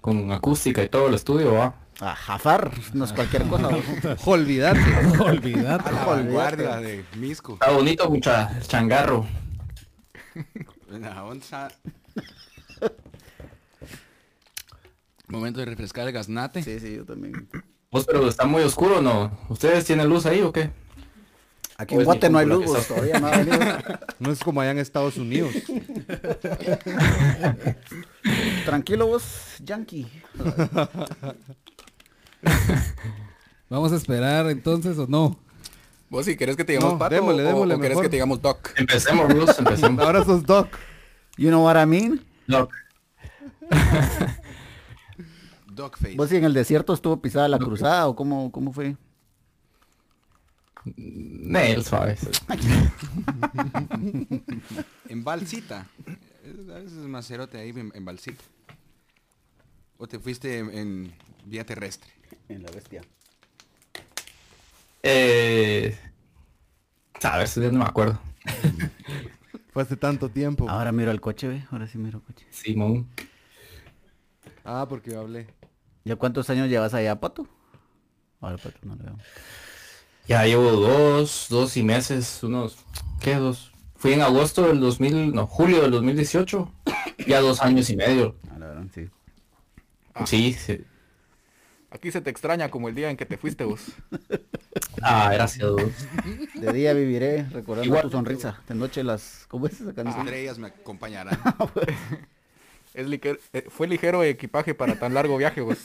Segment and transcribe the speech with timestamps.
[0.00, 1.74] con acústica y todo el estudio, va.
[2.00, 3.70] A Jafar, no es cualquier cosa.
[4.26, 4.80] Olvidate.
[5.18, 5.88] Olvidate.
[5.88, 7.54] A la vanguardia de Misco.
[7.54, 9.26] Está bonito, mucha el changarro.
[10.90, 11.68] La onza.
[15.28, 16.62] Momento de refrescar el gaznate.
[16.62, 17.48] Sí, sí, yo también.
[17.90, 19.30] Vos, pero está muy oscuro, ¿no?
[19.48, 20.70] ¿Ustedes tienen luz ahí o qué?
[21.78, 23.58] Aquí en Guate no hay luz, vos, todavía no ha venido.
[24.20, 25.52] No es como allá en Estados Unidos.
[28.64, 30.06] Tranquilo vos, Yankee.
[33.70, 35.38] Vamos a esperar entonces o no.
[36.10, 38.16] ¿Vos si querés que te digamos No, pato démosle, o- démosle o, querés que te
[38.16, 38.70] digamos doc?
[38.76, 40.04] Empecemos, Bruce, empecemos.
[40.04, 40.68] Ahora sos Doc.
[41.36, 42.24] You know what I mean?
[42.46, 42.68] No,
[45.66, 46.14] Doc face.
[46.16, 48.96] ¿Vos si en el desierto estuvo pisada la cruzada o cómo, cómo fue?
[51.82, 52.16] Suave.
[55.08, 55.86] En Balsita.
[56.44, 58.44] Es- A veces es más cerote ahí en, en Balsita.
[59.98, 61.14] ¿O te fuiste en, en
[61.46, 62.10] vía terrestre?
[62.48, 63.02] En la bestia.
[65.02, 65.96] Eh...
[67.20, 68.18] Sabes, ya no me acuerdo.
[69.72, 70.68] Fue hace tanto tiempo.
[70.68, 71.64] Ahora miro el coche, ve.
[71.70, 72.46] Ahora sí miro el coche.
[72.50, 73.08] Simón.
[74.64, 75.46] Ah, porque yo hablé.
[76.04, 77.46] ¿Ya cuántos años llevas allá, Pato?
[78.40, 79.16] Ahora, Pato, no lo veo.
[80.26, 82.78] Ya llevo dos, dos y meses, unos,
[83.20, 83.34] ¿qué?
[83.34, 83.73] Dos.
[84.04, 86.70] Fui en agosto del 2000, no, julio del 2018.
[87.26, 88.36] Ya dos años y medio.
[88.54, 89.08] A la verdad, sí.
[90.26, 90.84] Sí, sí.
[91.90, 93.80] Aquí se te extraña como el día en que te fuiste vos.
[95.00, 95.66] Ah, gracias.
[95.66, 95.80] dos.
[96.54, 98.02] De día viviré recordando Igual.
[98.02, 98.60] tu sonrisa.
[98.68, 99.46] De noche las...
[99.48, 100.26] ¿Cómo es esa canción?
[100.26, 101.38] estrellas me acompañarán.
[102.92, 105.78] Es liger- eh, fue ligero equipaje para tan largo viaje vos.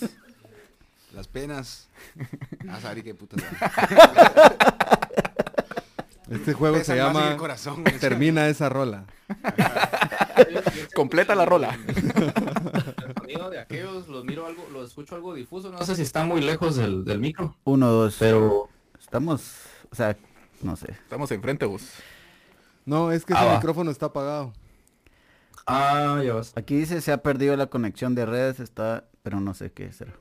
[1.15, 1.87] Las penas.
[2.67, 3.41] A saber qué putas.
[6.29, 7.83] Este juego se llama el corazón.
[7.99, 9.05] Termina esa rola.
[10.95, 11.77] Completa la rola.
[11.87, 15.71] El sonido de aquellos, los miro algo, los escucho algo difuso.
[15.71, 17.55] No sé si están muy lejos del, del micro.
[17.63, 18.17] Uno, dos.
[18.19, 18.69] Pero
[18.99, 19.53] Estamos...
[19.91, 20.15] O sea,
[20.61, 20.91] no sé.
[20.91, 21.89] Estamos enfrente vos.
[22.85, 23.55] No, es que Ah, ese va.
[23.55, 24.53] micrófono está apagado.
[25.65, 26.53] Ah, ya vas.
[26.55, 29.05] Aquí dice se ha perdido la conexión de redes, está...
[29.23, 30.13] Pero no sé qué será.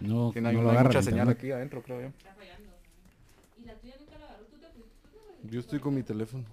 [0.00, 2.08] No, Sí, no hay, no no lo hay mucha señal aquí adentro, creo yo.
[5.50, 6.44] Yo estoy con mi teléfono.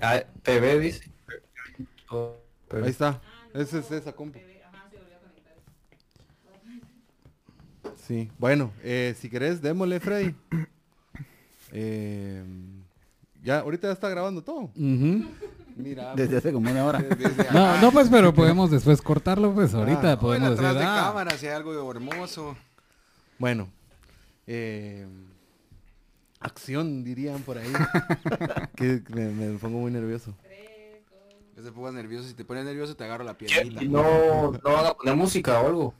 [0.00, 1.10] Ah, PB dice.
[2.10, 2.34] Oh,
[2.68, 2.84] PB.
[2.84, 3.20] Ahí está.
[3.54, 4.38] Esa es esa compu.
[8.06, 10.34] Sí, bueno, eh, si querés, démosle, Freddy.
[11.72, 12.42] Eh,
[13.44, 14.72] ya, ahorita ya está grabando todo.
[14.74, 16.98] Mira, Desde hace como una hora.
[16.98, 20.84] Desde No, no, pues, pero podemos después cortarlo, pues ahorita Ah, podemos Bueno, decir, de
[20.84, 22.56] ah, cámara, si hay algo hermoso.
[23.38, 23.68] bueno.
[24.48, 25.06] eh,
[26.40, 27.72] acción, dirían por ahí.
[28.76, 30.34] que me, me pongo muy nervioso.
[31.56, 32.26] No te pongas nervioso.
[32.26, 33.36] Si te pones nervioso, te agarro la.
[33.80, 35.94] ¿Y no, no van a poner música o algo?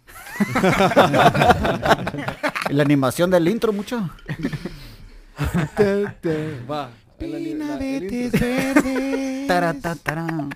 [2.70, 4.08] La animación del intro, mucho.
[6.70, 6.90] Va.
[10.02, 10.48] tara.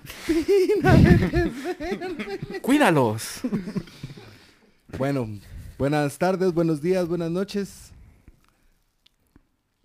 [2.63, 3.41] ¡Cuídalos!
[4.97, 5.29] Bueno,
[5.77, 7.94] buenas tardes, buenos días, buenas noches.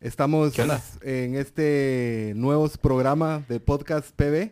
[0.02, 0.54] Estamos
[1.02, 4.52] en este nuevo programa de podcast PB.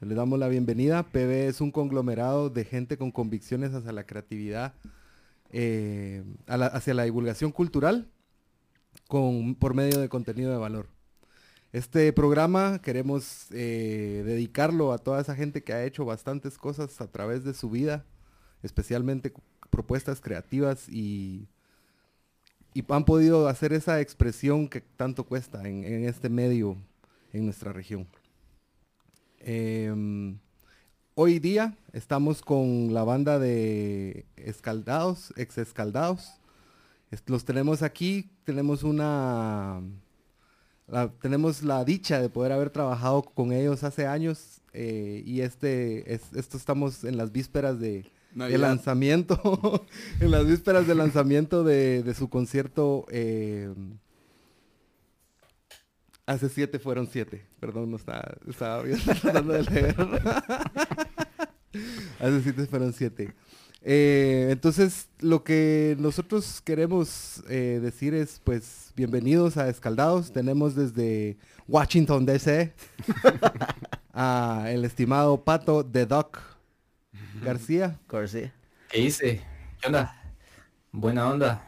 [0.00, 1.04] Le damos la bienvenida.
[1.04, 4.74] PB es un conglomerado de gente con convicciones hacia la creatividad,
[5.50, 8.10] eh, a la- hacia la divulgación cultural,
[9.08, 10.88] con, por medio de contenido de valor.
[11.72, 17.10] Este programa queremos eh, dedicarlo a toda esa gente que ha hecho bastantes cosas a
[17.10, 18.04] través de su vida,
[18.62, 19.32] especialmente
[19.70, 21.48] propuestas creativas y,
[22.74, 26.76] y han podido hacer esa expresión que tanto cuesta en, este medio
[27.32, 28.06] en nuestra región.
[29.38, 30.38] Em,
[31.14, 36.32] hoy día estamos con la banda de Escaldados, ex Escaldados.
[37.10, 39.80] Es- Los tenemos aquí, tenemos una...
[40.88, 46.12] la- tenemos la dicha de poder haber trabajado con ellos hace años eh, y este,
[46.12, 48.60] es- esto estamos en las vísperas de, el Navidad.
[48.60, 49.86] lanzamiento,
[50.20, 53.06] en las vísperas del lanzamiento de, de su concierto.
[53.10, 53.72] eh,
[56.26, 57.46] hace siete fueron siete.
[57.60, 59.96] Perdón, no estaba, estaba bien tratando de leer.
[62.20, 63.34] hace siete fueron siete.
[63.86, 70.32] Eh, entonces, lo que nosotros queremos eh, decir es, pues, bienvenidos a Escaldados.
[70.32, 71.36] Tenemos desde
[71.68, 72.72] Washington, D.C.
[74.14, 76.53] a el estimado Pato The Doc
[77.42, 77.98] García.
[78.06, 78.50] Corsi.
[78.90, 79.40] ¿Qué hice?
[79.80, 80.14] ¿Qué onda?
[80.92, 81.62] Buena onda.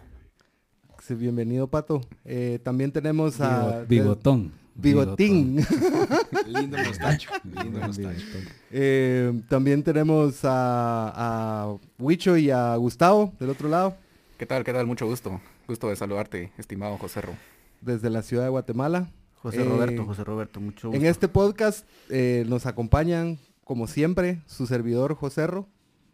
[1.02, 2.00] Sí, bienvenido, Pato.
[2.24, 3.82] Eh, también tenemos a...
[3.82, 4.52] bigo- bigotón.
[4.74, 5.56] Bigotín.
[6.46, 7.30] Lindo mostacho.
[7.44, 8.26] Lindo mostacho.
[8.70, 13.96] Eh, también tenemos a, a Huicho y a Gustavo del otro lado,
[14.38, 14.64] ¿Qué tal?
[14.64, 14.86] ¿Qué tal?
[14.86, 15.40] Mucho gusto.
[15.66, 17.32] Gusto de saludarte, estimado José Ro.
[17.80, 19.08] desde la ciudad de Guatemala.
[19.36, 21.00] José Eh, Roberto, José Roberto, mucho gusto.
[21.00, 25.66] En este podcast eh, nos acompañan, como siempre, su servidor Joserro.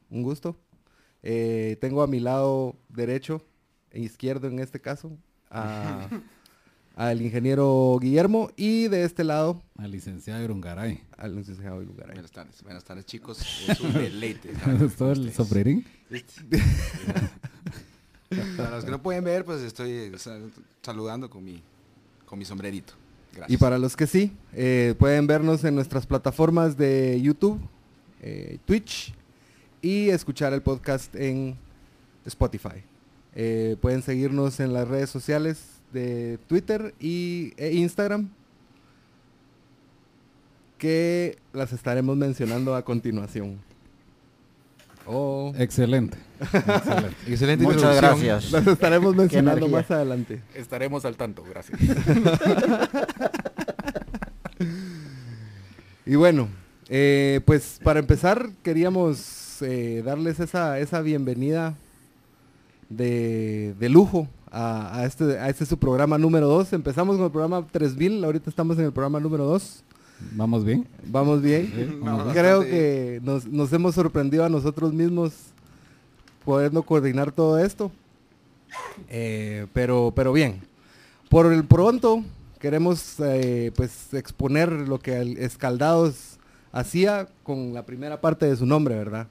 [0.08, 0.56] Un gusto.
[1.22, 3.44] Eh, tengo a mi lado derecho
[3.90, 5.12] e izquierdo en este caso
[5.50, 6.08] a-
[6.96, 11.02] al ingeniero Guillermo y de este lado Al licenciado Irungaray.
[11.18, 12.14] al licenciado Lugaray.
[12.14, 13.38] Buenas tardes, buenas tardes chicos.
[13.68, 14.52] Es un deleite.
[14.52, 15.84] estar ¿Me con gustó el sombrerín?
[18.56, 20.38] Para los que no pueden ver, pues estoy eh, sa-
[20.80, 21.62] saludando con mi,
[22.24, 22.94] con mi sombrerito.
[23.48, 27.60] Y para los que sí, eh, pueden vernos en nuestras plataformas de YouTube,
[28.20, 29.14] eh, Twitch
[29.80, 31.56] y escuchar el podcast en
[32.24, 32.84] Spotify.
[33.34, 38.30] Eh, pueden seguirnos en las redes sociales de Twitter y, e Instagram
[40.78, 43.58] que las estaremos mencionando a continuación.
[45.06, 46.16] Oh, Excelente.
[46.40, 47.16] Excelente.
[47.26, 48.50] Excelente Muchas gracias.
[48.52, 50.40] las estaremos mencionando más adelante.
[50.54, 51.78] Estaremos al tanto, gracias.
[56.04, 56.48] Y bueno,
[56.88, 61.74] eh, pues para empezar queríamos eh, darles esa, esa bienvenida
[62.88, 66.72] de, de lujo a, a este, a este su programa número 2.
[66.72, 69.84] Empezamos con el programa 3000, ahorita estamos en el programa número 2.
[70.32, 70.86] ¿Vamos bien?
[71.06, 71.66] Vamos bien.
[71.74, 72.32] Sí, vamos.
[72.32, 75.32] Creo que nos, nos hemos sorprendido a nosotros mismos
[76.44, 77.90] podernos coordinar todo esto.
[79.08, 80.60] Eh, pero, pero bien.
[81.28, 82.22] Por el pronto
[82.58, 86.38] queremos eh, pues exponer lo que el Escaldados
[86.72, 89.26] hacía con la primera parte de su nombre, ¿verdad?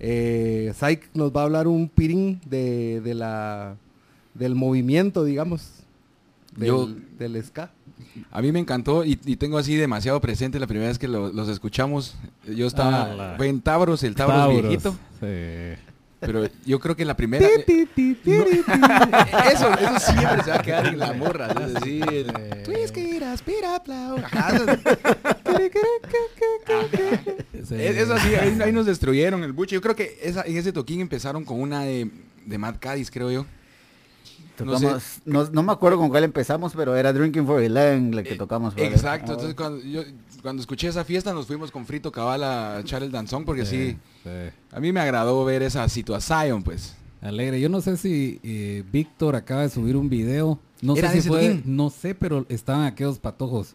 [0.00, 3.76] Eh, Saik nos va a hablar un pirín de, de la
[4.34, 5.70] del movimiento, digamos,
[6.56, 6.88] del, Yo-
[7.18, 7.70] del ska.
[8.30, 11.32] A mí me encantó y, y tengo así demasiado presente la primera vez que lo-
[11.32, 12.16] los escuchamos.
[12.46, 14.92] Yo estaba Ah, la- fue en Tabros, el Tabros, viejito.
[15.20, 15.80] Sí.
[16.20, 17.46] Pero yo creo que la primera...
[18.26, 18.44] No,
[19.52, 21.48] eso, eso siempre se va a quedar en la morra.
[21.48, 22.32] Es decir.
[24.24, 25.26] Ajá, eso-
[27.66, 27.74] Sí.
[28.40, 29.74] Ahí, ahí nos destruyeron el buche.
[29.74, 32.10] Yo creo que esa, en ese toquín empezaron con una de,
[32.46, 33.46] de Mad Cádiz, creo yo.
[34.62, 34.86] No sé.
[34.86, 38.34] Tocamos- no, no me acuerdo con cuál empezamos, pero era Drinking for Eleven la que
[38.34, 38.74] Eh, tocamos.
[38.74, 38.86] ¿vale?
[38.88, 40.02] Exacto, Ah, entonces cuando, yo,
[40.42, 43.96] cuando escuché esa fiesta nos fuimos con Frito Cabal a echar el danzón porque sí,
[44.22, 44.30] Sí.
[44.70, 46.96] a mí me agradó ver esa situación, pues.
[47.20, 47.58] Alegre.
[47.60, 50.58] Yo no sé si eh, Víctor acaba de subir un video.
[50.82, 53.74] No ¿Era sé si fue, no sé, pero estaban aquellos patojos.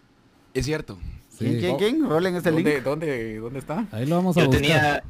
[0.53, 0.97] Es cierto.
[1.39, 1.59] ¿Quién, Sí.
[1.59, 2.07] quién, quién?
[2.07, 2.63] Rolen ese link.
[2.65, 3.87] ¿Dónde, dónde, ¿Dónde está?
[3.91, 4.61] Ahí lo vamos a Yo buscar.
[4.61, 5.03] tenía,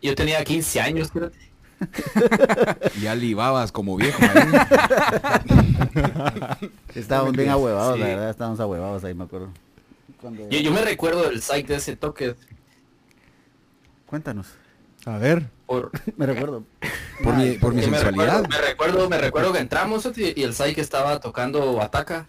[0.00, 1.32] yo tenía 15 años, creo.
[3.00, 4.20] Ya libabas como viejo.
[4.22, 4.52] ahí.
[6.94, 8.10] Estábamos bien ahuevados, la Sí.
[8.12, 9.48] verdad, estábamos ahuevados ahí, me acuerdo.
[10.20, 12.34] Cuando- Yo, yo me recuerdo del site de ese toque
[14.06, 14.46] Cuéntanos.
[15.06, 15.48] A ver.
[15.66, 16.64] por, Me recuerdo.
[17.24, 18.42] por mi, por mi que me sensualidad.
[18.44, 22.26] recuerdo, me recuerdo, me recuerdo que entramos y, y el site estaba tocando Ataca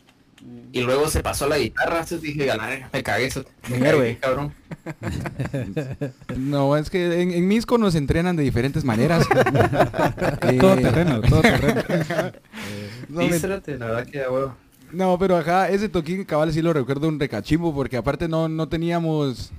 [0.72, 3.44] y luego se pasó la guitarra, entonces dije, ganar, me cagué eso.
[3.70, 4.54] Me cagué, cabrón.
[6.36, 9.26] No, es que en, en Misco nos entrenan de diferentes maneras.
[10.44, 11.82] Eh, Todo terreno, todo terreno.
[13.10, 14.56] no, Sí, me- espérate, la verdad que a huevo.
[14.92, 18.68] No, pero ajá, ese toquín cabal sí lo recuerdo un recachimbo porque aparte no, no
[18.68, 19.52] teníamos,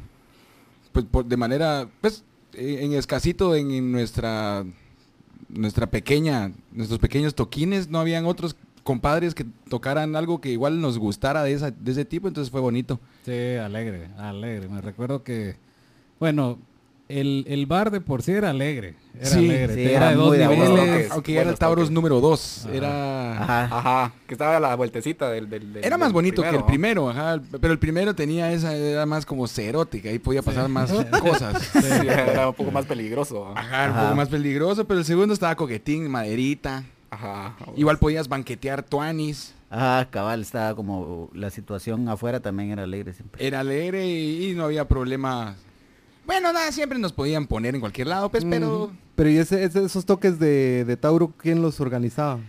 [0.93, 2.23] pues por- de manera, pues
[2.55, 4.65] en, en escasito en, en nuestra,
[5.49, 10.99] nuestra pequeña, nuestros pequeños toquines, no habían otros compadres que tocaran algo que igual nos
[10.99, 13.01] gustara de, esa, de ese tipo, entonces fue bonito.
[13.25, 14.69] Sí, alegre, alegre.
[14.69, 15.57] Me recuerdo que,
[16.21, 16.59] bueno,
[17.09, 18.95] el, el bar de por sí era alegre.
[19.19, 19.75] Era Sí, alegre.
[19.75, 21.11] sí, era era de dos niveles.
[21.13, 21.95] Aunque era el Tauros toques.
[21.95, 22.75] número 2, Ajá.
[22.75, 23.43] era...
[23.43, 23.65] Ajá.
[23.79, 25.49] Ajá, que estaba a la vueltecita del...
[25.49, 26.67] del, del- Era más del bonito que el ¿no?
[26.67, 30.93] primero, ajá, pero el primero tenía esa, era más como cerótica, ahí podía pasar más
[31.21, 31.63] cosas.
[31.73, 33.53] Sí, era un poco más peligroso.
[33.57, 36.85] Ajá, un poco más peligroso, pero el segundo estaba coquetín, maderita.
[37.11, 37.57] Ajá.
[37.77, 39.55] Igual podías banquetear tuanis.
[39.71, 43.45] Ajá, cabal, estaba como la situación afuera también era alegre siempre.
[43.45, 45.57] Era alegre y, y no había problema.
[46.27, 48.91] Bueno, nada, siempre nos podían poner en cualquier lado, pues, pero...
[49.15, 52.41] Pero ¿y ese, ese- esos toques de, de Tauro, quién los organizaba?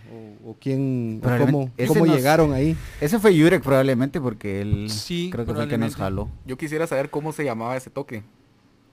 [0.44, 2.76] ¿O, o quién, o cómo, ese cómo nos- llegaron ahí?
[3.00, 6.28] Ese fue Yurek probablemente porque él Sí, creo que fue el que nos jaló.
[6.44, 8.24] Yo quisiera saber cómo se llamaba ese toque.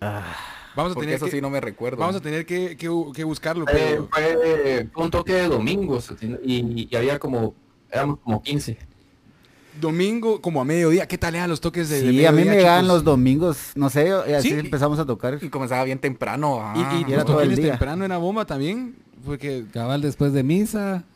[0.02, 0.36] Ah,
[0.76, 1.98] Vamos a Porque tener eso que, sí no me recuerdo.
[1.98, 4.00] vamos a tener que, que- que buscarlo, Eh,
[4.92, 6.12] fue un toque de domingos
[6.44, 7.54] y, y había como,
[7.92, 8.78] éramos como 15.
[9.80, 12.56] Domingo, como a mediodía, ¿qué tal eran los toques de, de sí, a mí me
[12.56, 14.56] llegaban los domingos, no sé, y así Sí.
[14.60, 15.40] empezamos a tocar.
[15.42, 16.58] Y comenzaba bien temprano.
[16.76, 17.00] Y, ajá.
[17.00, 17.70] y era los todo el día.
[17.72, 18.96] temprano era bomba también.
[19.24, 21.04] Fue que Cabal después de misa.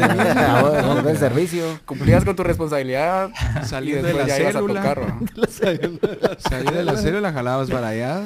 [0.00, 1.64] Ah, bueno, buen servicio.
[1.84, 3.30] Cumplías con tu responsabilidad
[3.64, 4.80] Salí de después la célula.
[4.80, 5.46] tocar, ¿no?
[6.38, 8.22] salí de la célula, jalabas para allá.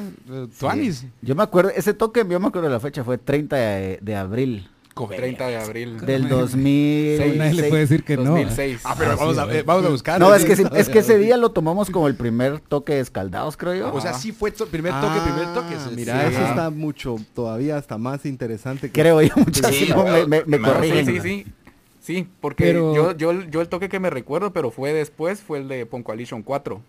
[0.59, 1.05] Tuanis.
[1.21, 4.15] Yo me acuerdo, ese toque, yo me acuerdo de la fecha, fue 30 de, de
[4.15, 5.99] abril 30 de abril.
[6.01, 7.37] del 2000.
[7.37, 8.23] Nadie le puede decir que no.
[8.31, 8.81] 2006.
[8.83, 10.19] Ah, pero Ah, vamos, sí, a, eh, vamos a buscar.
[10.19, 13.57] No, es que, es que ese día lo tomamos como el primer toque de escaldados,
[13.57, 13.93] creo yo.
[13.93, 15.75] O sea, sí fue to- primer toque, primer toque.
[15.75, 16.35] Ah, sí, Mira, sí.
[16.35, 18.91] eso está mucho, todavía hasta más interesante.
[18.91, 19.75] Que creo yo, muchachos.
[19.75, 21.05] Sí, no, me, me, corrigen.
[21.05, 21.45] sí, sí, sí.
[22.01, 25.59] Sí, porque Pero- yo, yo, yo el toque que me recuerdo, pero fue después, fue
[25.59, 26.81] el de Pon Coalition 4.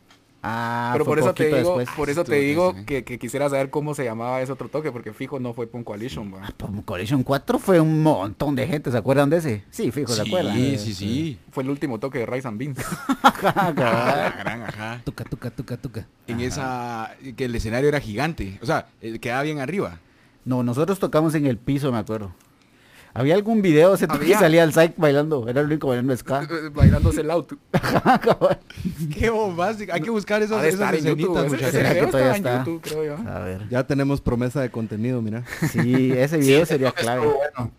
[0.47, 1.89] Ah, pero fue por eso te digo, después.
[1.97, 5.41] por eso te digo que quisiera saber cómo se llamaba ese otro toque, porque fijo
[5.41, 6.47] no fue Pon Coalition, va.
[6.59, 9.65] Pum Collision 4 fue un montón de gente, ¿se acuerdan de ese?
[9.71, 10.55] Sí, fijo, ¿se acuerdan?
[10.55, 11.39] Sí, sí, sí.
[11.51, 12.79] Fue el último toque de Rise and Beans.
[15.05, 16.07] Tuca, tuca, tuca, tuca.
[16.27, 18.59] En esa, que el escenario era gigante.
[18.61, 19.99] O sea, eh, quedaba bien arriba.
[20.45, 22.33] no, nosotros tocamos en el piso, me acuerdo.
[23.16, 24.38] Había algún video Había.
[24.38, 26.47] salía el Psych bailando, era el único bailando ska.
[26.73, 27.56] Bailándose el auto.
[29.18, 29.92] Qué bombástico.
[29.92, 31.37] Hay que buscar esas, esas estar en YouTube.
[31.38, 31.68] escenitas, Ese, muchachos.
[31.68, 32.71] ese ¿Será que video todavía estaba en está?
[32.71, 33.30] YouTube, creo yo.
[33.30, 33.68] A ver.
[33.68, 35.44] Ya tenemos promesa de contenido, mira.
[35.71, 37.26] Sí, ese video sería clave.
[37.26, 37.71] Bueno.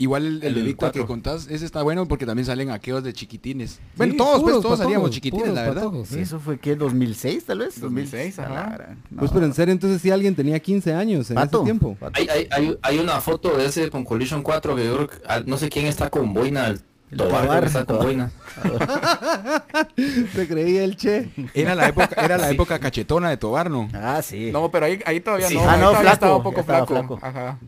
[0.00, 3.12] Igual el, el de Víctor que contás, ese está bueno porque también salen aqueos de
[3.12, 3.80] chiquitines.
[3.96, 5.82] Bueno, todos, pues todos salíamos chiquitines, la verdad.
[5.82, 7.80] patojos, Sí, eso fue que 2006 tal vez.
[7.80, 8.96] 2006, A la ajá.
[9.10, 9.18] No.
[9.18, 11.58] Pues pero en serio, entonces si alguien tenía 15 años en Pato.
[11.58, 11.96] ese tiempo.
[12.12, 15.16] Hay, hay, hay, hay una foto de ese con Collision 4 que yo creo que,
[15.46, 16.74] no sé quién está con boina.
[17.16, 18.30] Tobar está con boina.
[20.34, 21.30] Te creía el che.
[21.54, 23.88] Era la época, era la época cachetona de Tobar, ¿no?
[23.94, 24.50] Ah, sí.
[24.52, 25.54] No, pero ahí, ahí todavía Sí.
[25.54, 25.68] no.
[25.68, 27.18] Ah, no, flaco, estaba un poco flaco.
[27.22, 27.58] Ajá.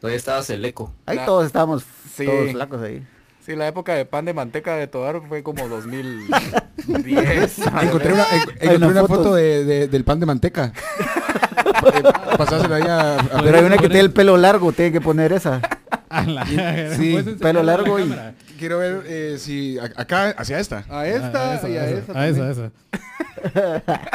[0.00, 0.92] Todavía estabas el eco.
[1.06, 2.24] Ahí la- todos estábamos Sí.
[2.24, 3.06] todos flacos ahí.
[3.44, 7.58] Sí, la época de pan de manteca de Todar fue como 2010.
[7.82, 9.14] Encontré una, en- encontré una una foto.
[9.16, 10.72] foto de, de- del pan de manteca.
[11.68, 12.02] Eh,
[12.36, 15.32] Pasásela ahí a, a- Pero hay una que tiene el pelo largo, tiene que poner
[15.32, 15.60] esa.
[16.08, 18.34] A la- Sí, ¿Puedes enseñarle pelo a la largo y- cámara?
[18.58, 20.84] Quiero ver eh, si a- acá, hacia esta.
[20.88, 22.12] A esta Ah, esa, y a esa, esa.
[22.12, 22.50] a también.
[22.50, 24.10] esa, esa.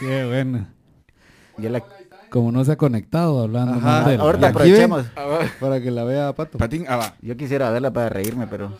[0.00, 0.66] Qué bueno.
[1.58, 1.82] Ya la-
[2.34, 4.20] Como no se ha conectado hablando Ajá, mal de él.
[4.20, 5.06] Ahorita ¿Y aquí aprovechemos.
[5.60, 6.58] Para que la vea Pato.
[6.58, 7.14] Patín, ah, va.
[7.22, 8.76] Yo quisiera verla para reírme, pero...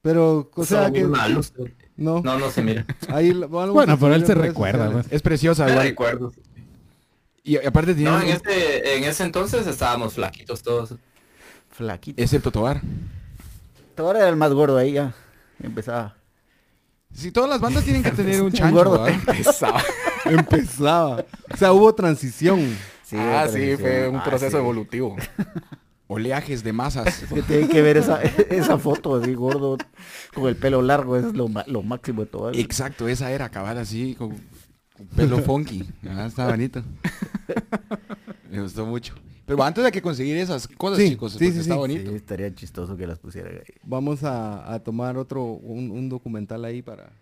[0.00, 1.02] Pero, o sea que...
[1.02, 2.86] No, No, no se mira.
[3.08, 5.06] ahí Bueno, pero él se recuerda, sociales.
[5.10, 5.82] Es preciosa, igual.
[5.86, 6.32] recuerdo.
[7.44, 8.10] Y aparte tiene...
[8.10, 10.94] No, en ese, en ese entonces estábamos flaquitos todos.
[11.72, 12.22] Flaquito.
[12.22, 12.80] Excepto Tobar.
[13.98, 15.12] Ahora era el más gordo ahí ya.
[15.62, 16.16] Empezaba.
[17.12, 19.00] Si todas las bandas tienen que tener un Un chancho, gordo.
[19.00, 19.82] ¿va?
[20.30, 21.24] Empezaba.
[21.52, 22.60] O sea, hubo transición.
[23.04, 24.62] Sí, ah, sí, fue un Ah, proceso sí.
[24.62, 25.16] evolutivo.
[26.08, 27.22] Oleajes de masas.
[27.22, 29.76] Es que tienen que ver esa, esa foto así gordo
[30.34, 32.52] con el pelo largo, es lo, lo máximo de todo.
[32.52, 34.30] Exacto, esa era acabar así con,
[34.96, 35.84] con pelo funky.
[36.08, 36.82] Ah, está bonito.
[38.50, 39.14] Me gustó mucho.
[39.44, 41.78] Pero antes hay que conseguir esas cosas, Sí, chicos, sí, porque sí, está sí.
[41.78, 42.10] bonito.
[42.10, 43.74] Sí, estaría chistoso que las pusieran ahí.
[43.84, 47.12] Vamos a, a tomar otro, un, un documental ahí para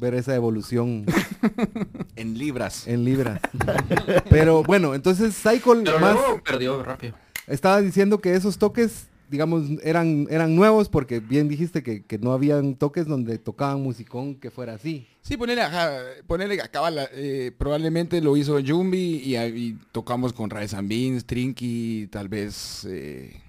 [0.00, 1.04] ver esa evolución
[2.16, 2.86] En libras.
[2.86, 3.40] en libras.
[4.30, 7.14] Pero bueno, entonces Cycle Pero más luego perdió rápido.
[7.46, 12.32] estaba diciendo que esos toques, digamos, eran, eran nuevos porque bien dijiste que, que no
[12.32, 15.06] habían toques donde tocaban musicón que fuera así.
[15.22, 15.90] Sí, ponele, ajá,
[16.26, 21.24] ponele acá, la- eh, probablemente lo hizo Jumbi y, ahí tocamos con Rise and Beans,
[21.24, 23.40] Trinky, tal vez eh,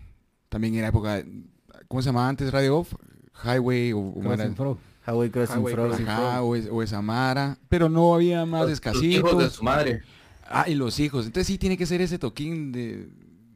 [0.50, 1.24] también era época,
[1.88, 2.94] ¿cómo se llamaba antes Radio Off?
[3.44, 4.78] Highway o, o.
[5.08, 5.88] Highway Crossing Highway Frog.
[5.88, 6.08] Crossing.
[6.08, 8.92] ajá, o, es, o esa Mara, pero no había más Los hijos de
[9.46, 9.54] escasitos.
[9.54, 10.02] su madre.
[10.50, 11.26] Ah, y los hijos.
[11.26, 13.10] Entonces sí tiene que ser ese toquín de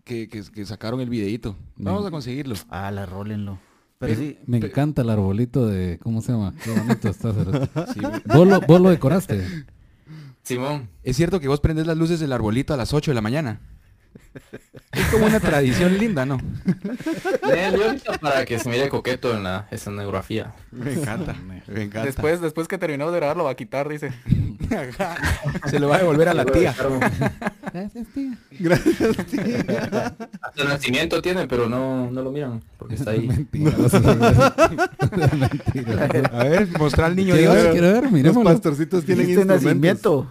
[0.04, 1.56] que, que- que sacaron el videito.
[1.78, 2.56] Vamos a conseguirlo.
[2.70, 3.60] Ah, la rólenlo.
[4.00, 6.00] Pero sí, Me encanta el arbolito de...
[6.02, 6.54] ¿Cómo se llama?
[6.64, 7.34] Qué bonito está.
[7.94, 8.00] Sí.
[8.26, 9.46] ¿Vos lo, vos lo decoraste?
[10.42, 10.90] Simón.
[11.04, 13.60] es cierto que vos prendes las luces del arbolito a las 8 de la mañana.
[14.92, 16.40] Es como una tradición linda, ¿no?
[17.44, 20.54] Ahorita para que se mire coqueto en la escenografía.
[20.72, 21.36] Me encanta,
[21.68, 22.06] me encanta.
[22.06, 24.12] Después, después que terminó de grabar lo va a quitar, dice.
[25.70, 26.76] Se lo va a devolver a la tía.
[27.74, 28.38] Gracias, tía.
[30.42, 33.28] Hasta el nacimiento tiene, pero no, no lo miran, porque está ahí.
[33.28, 33.72] Mentira.
[35.32, 36.30] Mentira.
[36.34, 37.64] A ver, mostrar al niño Quiero Dios.
[37.64, 39.64] ver, quiero ver, Los pastorcitos tienen instrumentos.
[39.66, 40.28] nacimiento.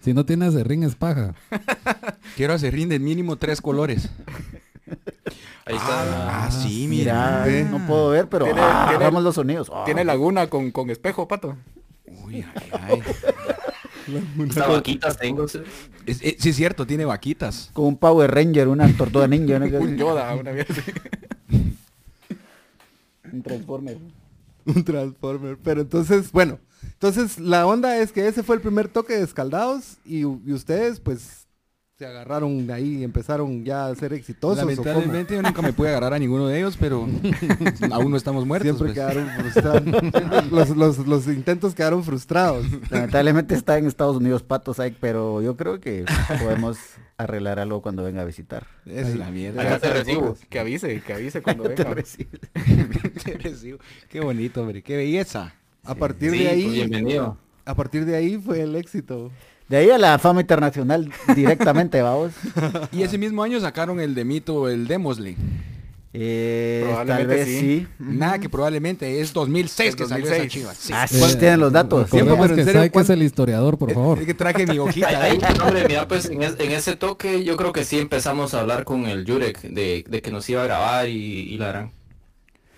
[0.00, 1.34] Si no tienes ring es paja.
[2.36, 4.08] Quiero hacer de mínimo tres colores.
[5.66, 6.46] Ahí está.
[6.46, 7.44] Ah, sí, mira.
[7.46, 9.70] Mira, no puedo ver, pero Tiene- ah, tiene- los sonidos.
[9.72, 9.82] Ah.
[9.84, 11.56] Tiene laguna con, con espejo, pato.
[12.06, 13.02] Uy, ay, ay.
[14.48, 15.46] Hasta vaquitas tengo.
[15.46, 15.60] ¿sí?
[16.06, 17.70] Es- es- sí, es cierto, tiene vaquitas.
[17.72, 19.66] Con un Power Ranger, una tortuga ninja, ¿no?
[19.78, 20.66] Un Yoda, una vez
[23.32, 23.98] un Transformer.
[24.64, 25.58] Un Transformer.
[25.62, 29.98] Pero entonces, bueno, Entonces, la onda es que ese fue el primer toque de Escaldados
[30.04, 31.46] y, y ustedes, pues,
[31.98, 34.56] se agarraron ahí y empezaron ya a ser exitosos.
[34.56, 37.06] Lamentablemente yo nunca me pude agarrar a ninguno de ellos, pero
[37.92, 38.78] aún no estamos muertos.
[38.78, 38.94] Siempre pues.
[38.94, 40.50] quedaron frustrados.
[40.50, 42.64] los, los- los intentos quedaron frustrados.
[42.90, 46.06] Lamentablemente está en Estados Unidos Pato Ike, pero yo creo que
[46.42, 46.78] podemos
[47.18, 48.66] arreglar algo cuando venga a visitar.
[48.86, 49.60] Esa es la mierda.
[49.60, 50.38] Acá te recibo.
[50.48, 52.02] Que avise, que avise cuando Te venga.
[53.24, 53.78] Te recibo.
[54.08, 54.82] Qué bonito, hombre.
[54.82, 55.54] Qué belleza.
[55.84, 57.36] A partir Sí, de pues, ahí, bienvenido.
[57.64, 59.30] a partir de ahí fue el éxito.
[59.68, 62.32] De ahí a la fama internacional directamente, vamos.
[62.92, 65.36] Y ese mismo año sacaron el de mito, el Demosle.
[66.12, 67.60] Eh, tal Probablemente vez sí.
[67.60, 67.86] sí.
[68.00, 70.52] Nada que probablemente es 2006 Es que salió esa 2006.
[70.52, 70.74] chiva.
[70.74, 70.92] Sí.
[70.92, 72.10] Ah, sí, Eh, tienen los datos.
[72.10, 74.18] Tiempo, pero en que serio, Saik es ¿cuánto- el historiador, por favor.
[74.18, 75.38] Es que traje mi hojita ahí.
[75.40, 78.60] ay, hombre, mira, pues en, es- en ese toque yo creo que sí empezamos a
[78.60, 81.92] hablar con el Jurek de, de que nos iba a grabar y, y la gran.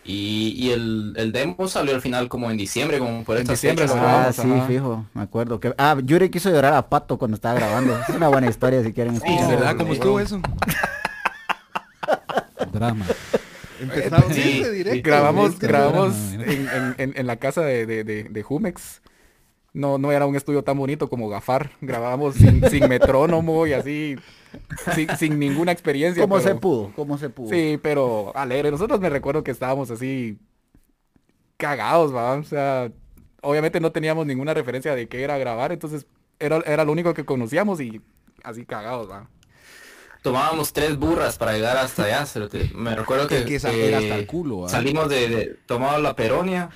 [0.05, 3.59] Y, y el, el demo salió al final como en diciembre, como por En estas
[3.61, 4.03] diciembre fechas.
[4.05, 4.67] Ah, sí, ajá.
[4.67, 5.61] fijo, me acuerdo.
[5.61, 7.97] que Ah, Yuri quiso llorar a Pato cuando estaba grabando.
[8.09, 9.51] Es una buena historia si quieren Sí, escuchar.
[9.51, 9.77] ¿Verdad?
[9.77, 10.41] ¿Cómo estuvo eso?
[12.73, 13.05] Drama.
[13.81, 14.77] Empezamos Sí, ese sí.
[14.77, 15.09] directo.
[15.09, 19.03] Grabamos, grabamos en, en- en- en la casa de, de, de, de Jumex.
[19.75, 21.71] No, no era un estudio tan bonito como Gafar.
[21.81, 24.17] Grabábamos sin, sin metrónomo y así,
[24.95, 26.23] sin, sin ninguna experiencia.
[26.23, 26.93] ¿Cómo se pudo?
[26.97, 27.51] ¿Cómo se pudo?
[27.51, 28.71] Sí, pero alegre.
[28.71, 30.39] Nosotros me recuerdo que estábamos así
[31.57, 32.33] cagados, ¿va?
[32.35, 32.91] O sea,
[33.41, 36.07] obviamente no teníamos ninguna referencia de qué era grabar, entonces
[36.39, 38.01] era, era lo único que conocíamos y
[38.43, 39.29] así cagados, ¿va?
[40.23, 42.25] Tomábamos tres burras para llegar hasta allá.
[42.75, 44.69] Me recuerdo que, Que, que esa que era hasta el culo.
[44.69, 46.71] salimos de, de tomamos la peronia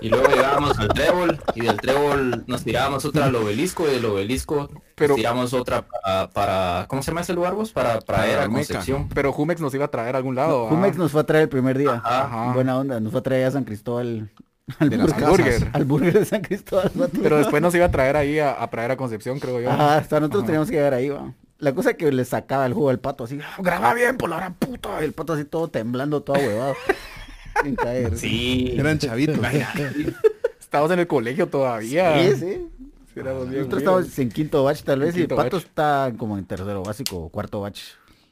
[0.00, 4.04] y luego llegábamos al trébol y del trébol nos tirábamos otra al obelisco y del
[4.04, 7.72] obelisco Pero- nos tiramos otra para, para- ¿cómo se llama ese lugar vos?
[7.72, 8.46] Para, ir a.
[8.48, 9.08] Concepción.
[9.14, 10.70] Pero Jumex nos iba a traer a algún lado, ¿va?
[10.70, 12.00] Jumex nos fue a traer el primer día.
[12.04, 12.52] Ajá.
[12.52, 14.30] Buena onda, nos fue a traer a San Cristóbal.
[14.78, 15.28] Al De las burger.
[15.28, 15.70] Burger.
[15.72, 16.92] al burger de San Cristóbal.
[17.22, 19.70] Pero después nos iba a traer ahí a, a traer a Concepción, creo yo.
[19.70, 20.46] Ajá, hasta nosotros Ajá.
[20.46, 21.32] teníamos que llegar ahí, va.
[21.58, 24.30] La cosa es que le sacaba el jugo al pato así, "Ah, graba bien por
[24.30, 24.88] la gran puta.
[25.00, 26.74] Y el pato así todo temblando, todo huevado.
[27.62, 28.16] Sin caer.
[28.16, 28.74] Sí.
[28.76, 29.38] Eran chavitos.
[30.60, 32.22] Estábamos en el colegio todavía.
[32.22, 32.68] Sí, sí.
[33.12, 35.66] Sí, éramos bien Nosotros en quinto batch tal vez y pato batch.
[35.66, 37.80] está como en tercero básico, cuarto batch.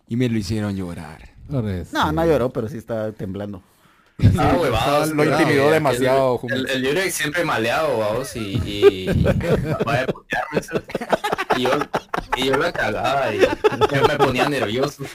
[0.06, 1.30] Y me lo hicieron llorar.
[1.48, 1.62] No,
[2.12, 3.62] no lloró, pero sí está temblando.
[4.36, 6.74] Ah, huevados, lo intimidó demasiado, El, el, Jumex.
[6.74, 9.06] el Yurek siempre maleado, vamos, y,
[11.56, 11.70] yo,
[12.36, 13.46] y yo la cagaba y yo
[14.08, 15.04] me ponía nervioso.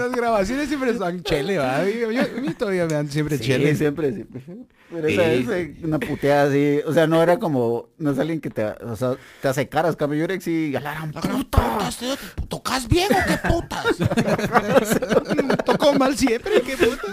[0.00, 1.78] Las grabaciones siempre son chele, ¿va?
[1.78, 3.74] A mí, yo- a mí todavía me dan siempre Sí, chele.
[3.76, 4.42] siempre, siempre.
[4.92, 5.14] Pero Sí.
[5.14, 8.50] esa es eh, una puteada así, o sea, no era como, no es alguien que
[8.50, 11.78] te, o sea, te hace caras, cambio Yurex y a la gran puta.
[12.48, 13.86] ¿Tocas bien o qué putas?
[15.64, 17.10] Tocó mal siempre, qué putas.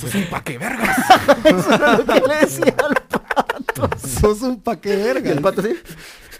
[0.00, 0.96] Sos un pa' que vergas.
[1.44, 3.90] Eso era lo que le decía al pato.
[4.20, 5.32] Sos un pa' qué Y verga.
[5.32, 5.76] el pato ¿eh?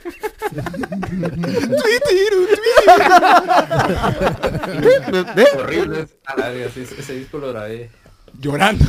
[5.58, 6.06] Horrible.
[6.74, 7.90] Sí, ese disco lo grabé.
[8.40, 8.84] Llorando.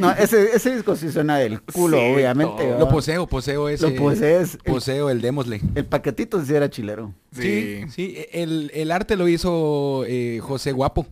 [0.00, 2.78] No, ese, ese disco sí suena del culo, Sí, obviamente.
[2.78, 3.90] Lo poseo, poseo ese.
[3.90, 4.58] Lo posees.
[4.64, 5.60] El, Poseo el Demosle.
[5.74, 7.14] el paquetito sí era chilero.
[7.32, 8.26] Sí, sí.
[8.32, 11.06] El, el arte lo hizo eh, José Guapo.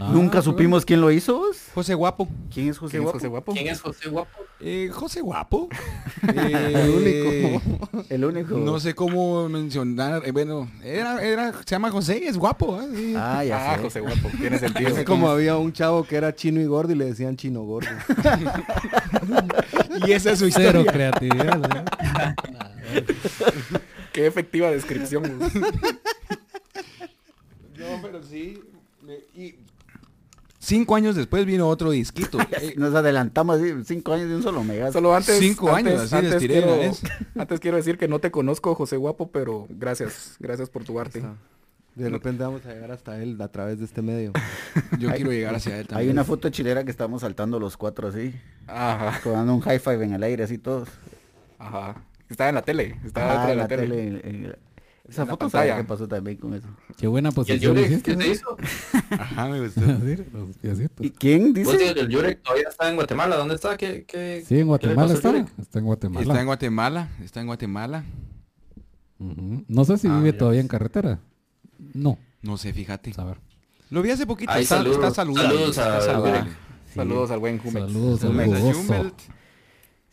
[0.00, 1.42] Ah, Nunca supimos quién lo hizo.
[1.74, 2.28] José Guapo.
[2.52, 3.18] ¿Quién es José ¿Quién es Guapo?
[3.18, 3.52] José Guapo?
[3.52, 4.30] ¿Quién es José Guapo?
[4.60, 5.68] Eh, José Guapo.
[6.34, 7.62] El único.
[8.08, 8.56] El único.
[8.58, 10.22] No sé cómo mencionar.
[10.24, 12.80] eh, bueno, era, era, se llama José, es guapo.
[12.82, 13.14] ¿eh?
[13.16, 13.82] Ah, ya Ah, sé.
[13.82, 14.28] José Guapo.
[14.40, 14.88] Tiene sentido.
[14.96, 17.90] Es como había un chavo que era chino y gordo y le decían chino gordo.
[20.06, 20.92] Y esa es su Cero historia.
[20.92, 21.60] creatividad.
[21.60, 21.84] ¿verdad?
[24.12, 25.22] Qué efectiva descripción.
[27.78, 28.60] No, pero sí.
[29.34, 29.54] Y
[30.64, 32.38] cinco años después vino otro disquito.
[32.60, 34.90] Eh, Nos adelantamos así, cinco años de un solo mega.
[34.92, 35.38] Solo antes.
[35.38, 36.92] Cinco antes- años, así antes tiré quiero,
[37.38, 40.36] antes quiero decir que no te conozco, José Guapo, pero gracias.
[40.40, 41.22] Gracias por tu arte.
[41.94, 44.32] De repente vamos a llegar hasta él a través de este medio.
[44.98, 46.10] Yo quiero llegar hacia él Hay también.
[46.12, 48.34] una foto chilera que estamos saltando los cuatro así,
[48.66, 49.20] Ajá.
[49.30, 50.88] dando un high five en el aire así todos.
[51.58, 52.02] Ajá.
[52.28, 52.98] Estaba en la tele.
[53.04, 53.82] Estaba Ah, dentro de en la, la tele.
[53.86, 54.56] tele, en- en-
[55.08, 55.76] Esa foto pantalla.
[55.76, 56.66] qué pasó también con eso.
[56.96, 58.24] Qué buena ¿Y el posición Yurek qué se ¿no?
[58.26, 58.56] hizo?
[59.10, 59.80] Ajá, me gustó.
[59.82, 61.06] Sí, los piecitos.
[61.06, 61.72] ¿Y quién dice?
[61.76, 63.36] dices, el Yurek todavía está en Guatemala.
[63.36, 63.76] ¿Dónde está?
[63.76, 65.46] ¿Qué, qué, Sí, en Guatemala está.
[65.60, 66.22] Está en Guatemala.
[66.26, 68.04] Está en Guatemala, está en Guatemala.
[69.18, 69.64] Ujú.
[69.68, 70.64] No sé si Ah, vive mira, todavía pues.
[70.64, 71.18] en carretera.
[71.92, 73.12] No, No sé, fíjate.
[73.16, 73.38] a ver.
[73.90, 74.50] Lo vi hace poquito.
[74.52, 74.96] Ahí, está, saludos.
[74.98, 75.48] está saludable.
[75.50, 76.50] Saludos está a- saludable.
[76.94, 77.86] Saludos al buen Jumex.
[77.86, 78.80] Saludos al Saludos a jugoso.
[78.80, 79.14] Humbert.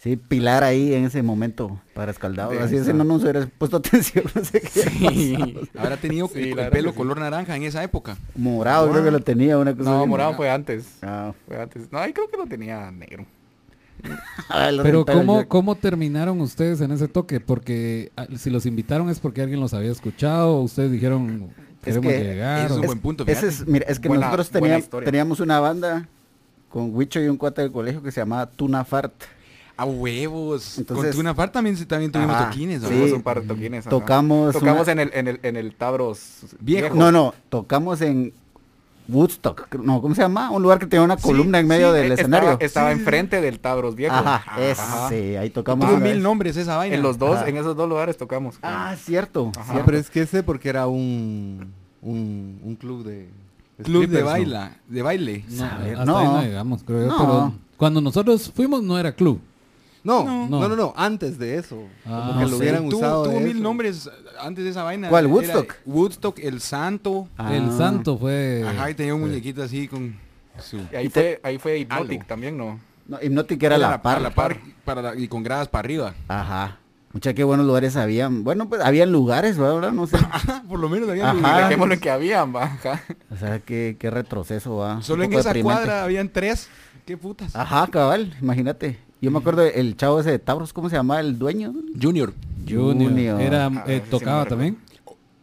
[0.01, 2.59] Sí, Pilar ahí en ese momento para escaldado.
[2.59, 4.69] Así es, no nos hubiera puesto atención, no sé qué.
[4.69, 5.55] Sí.
[5.77, 8.17] Habrá tenido Sí, el, pelo color naranja en esa época.
[8.35, 10.97] Morado, creo que lo tenía, una cosa No, morado fue antes.
[11.03, 11.91] Ah, Fue antes.
[11.91, 13.27] No, ahí creo que lo tenía negro.
[14.49, 15.47] A ver, Pero ¿cómo.
[15.47, 17.39] ¿cómo terminaron ustedes en ese toque?
[17.39, 21.49] Porque ah, si los invitaron es porque alguien los había escuchado, o ustedes dijeron
[21.85, 22.65] Es queremos que llegar.
[22.65, 25.59] es o- un buen punto, Ese es, mira, es que Buena- nosotros teníamos, teníamos una
[25.59, 26.07] banda
[26.69, 29.13] con Huicho y un cuate del colegio que se llamaba Tuna Fart.
[29.77, 30.77] A huevos.
[30.77, 32.81] Entonces- Con Tuna Fart también, también tuvimos Ajá, toquines.
[32.81, 32.87] ¿no?
[32.89, 32.93] sí.
[32.93, 33.81] Tuvimos un par de toquines.
[33.87, 33.89] ajá.
[33.89, 36.19] Tocamos Tocamos una- en, el, en, el, en el Tabros
[36.59, 36.93] Viejo.
[36.95, 38.33] No, no, tocamos en
[39.07, 39.73] Woodstock.
[39.75, 40.51] No, ¿cómo se llama?
[40.51, 42.57] Un lugar que tenía una Sí, columna en medio sí, del Estaba- escenario.
[42.65, 44.15] Estaba, enfrente del Tabros viejo.
[44.15, 44.61] Ajá, Ajá.
[44.61, 45.89] ese, ahí tocamos.
[45.89, 46.95] Tuvo mil nombres esa vaina.
[46.95, 47.49] En los dos, Ajá.
[47.49, 48.55] en esos dos lugares tocamos.
[48.61, 49.51] Ah, cierto.
[49.57, 49.73] Ajá.
[49.73, 53.29] Sí, pero es que ese porque era un, un, un club de...
[53.83, 55.43] Club de baila, de baile.
[55.49, 56.17] No, hasta no.
[56.19, 57.07] ahí no llegamos, creo yo.
[57.07, 57.17] No.
[57.17, 59.41] Pero cuando nosotros fuimos no era club.
[60.03, 60.47] No, No.
[60.49, 61.83] no, no, no, antes de eso.
[62.05, 62.55] Ah, como que no lo sé.
[62.55, 63.59] hubieran tuvo usado tuvo mil eso.
[63.63, 64.09] nombres
[64.39, 65.09] antes de esa vaina.
[65.09, 65.75] ¿Cuál, Era Woodstock?
[65.85, 67.27] Woodstock, El Santo.
[67.37, 67.55] Ah.
[67.55, 68.63] El santo fue...
[68.67, 70.15] Ajá, y tenía un muñequito así con
[70.59, 70.77] su...
[70.91, 72.25] Y ahí, Y fue, ahí fue Hypnotic Algo.
[72.27, 72.79] también, ¿no?
[73.07, 74.21] No, Hypnotic era la a par.
[74.21, 76.13] la par, para la- y con gradas para arriba.
[76.27, 76.77] Ajá.
[77.13, 78.43] Mucha qué buenos lugares habían.
[78.45, 79.91] Bueno, pues habían lugares, ¿verdad?
[79.91, 80.17] No sé.
[80.69, 81.33] Por lo menos había Ajá.
[81.33, 81.65] lugares.
[81.67, 82.63] Dejémoslo que habían, va.
[82.63, 83.03] ajá.
[83.29, 85.01] O sea, qué, qué retroceso va.
[85.01, 85.63] Solo en esa deprimente.
[85.83, 86.69] cuadra habían tres.
[87.05, 87.53] ¿Qué putas?
[87.55, 88.97] Ajá, cabal, imagínate.
[89.21, 91.73] Yo me acuerdo el chavo ese de Tauros, ¿cómo se llamaba el dueño?
[92.01, 92.33] Junior.
[92.67, 93.11] Junior.
[93.11, 93.41] Junior.
[93.41, 94.77] Era, Ah, eh, sí tocaba también.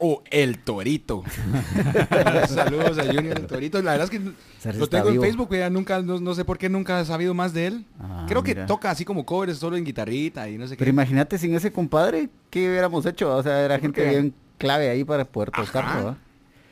[0.01, 1.25] O El Torito.
[2.49, 3.81] Saludos a Junior El Torito.
[3.83, 5.25] La verdad es que lo tengo en vivo.
[5.25, 7.85] Facebook, ya nunca, no, no sé por qué nunca he sabido más de él.
[8.01, 10.91] Ah, Creo que toca así como covers solo en guitarrita y no sé Pero qué.
[10.91, 13.35] imagínate sin ese compadre, ¿qué hubiéramos hecho?
[13.37, 16.17] O sea, era gente bien clave ahí para poder tocar.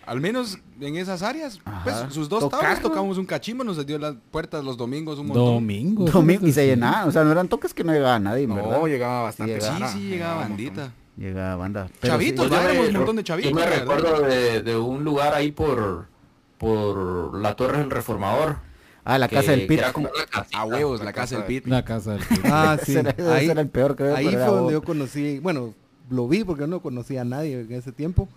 [0.07, 1.59] Al menos en esas áreas.
[1.83, 5.45] Pues sus dos tablas tocamos un cachimbo, nos dio las puertas los domingos un montón.
[5.55, 6.05] Domingo.
[6.05, 6.67] Domingo, y se sí.
[6.69, 8.85] llenaba, o sea, no eran toques que no llegaba nadie, en No, ¿verdad?
[8.87, 9.61] llegaba bastante.
[9.61, 10.93] Sí, Sí, banda, sí, llegaba bandita.
[11.17, 11.89] Llegaba banda.
[12.01, 13.51] Pero Chavitos, sí, ya Yo me- éramos un montón de chavitos.
[13.51, 13.79] Yo me verdad.
[13.81, 16.07] recuerdo de, de un lugar ahí por,
[16.59, 18.57] por la Torre del Reformador.
[19.05, 19.79] Ah, la que- casa del Pit.
[19.79, 20.59] era como casita.
[20.59, 21.67] A huevos, la casa del Pit.
[21.67, 22.97] La casa del Ah, sí.
[22.97, 23.01] Ese
[23.51, 24.73] era- el peor, creo, Ahí fue donde vos.
[24.73, 25.75] yo conocí, bueno,
[26.11, 28.29] lo vi porque no conocía a nadie en ese tiempo,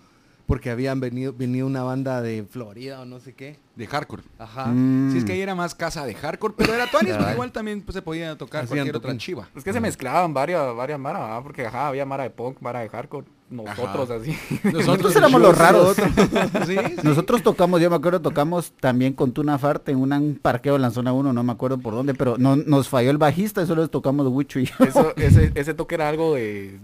[0.50, 3.60] porque habían venido, venido una banda de Florida o no sé qué.
[3.76, 4.24] De hardcore.
[4.40, 4.66] Ajá.
[4.66, 5.12] Mm.
[5.12, 7.34] Sí, es que ahí era más casa de hardcore, pero era Tuanis, pero Cabal.
[7.36, 9.48] igual también pues, se podía tocar Hacían cualquier otra chiva.
[9.56, 11.44] Es que se mezclaban varias, varias maras, ¿verdad?
[11.44, 14.36] porque ajá, había mara de punk, mara de hardcore, nosotros así.
[14.64, 15.96] Nosotros éramos los raros.
[16.66, 16.96] sí, sí.
[17.04, 20.90] Nosotros tocamos, yo me acuerdo, tocamos también con Tuna Fart en un parqueo en la
[20.90, 23.88] zona 1, no me acuerdo por dónde, pero no, nos falló el bajista y solo
[23.88, 24.74] tocamos Wicho y yo.
[24.80, 26.80] Eso, ese, ese toque era algo de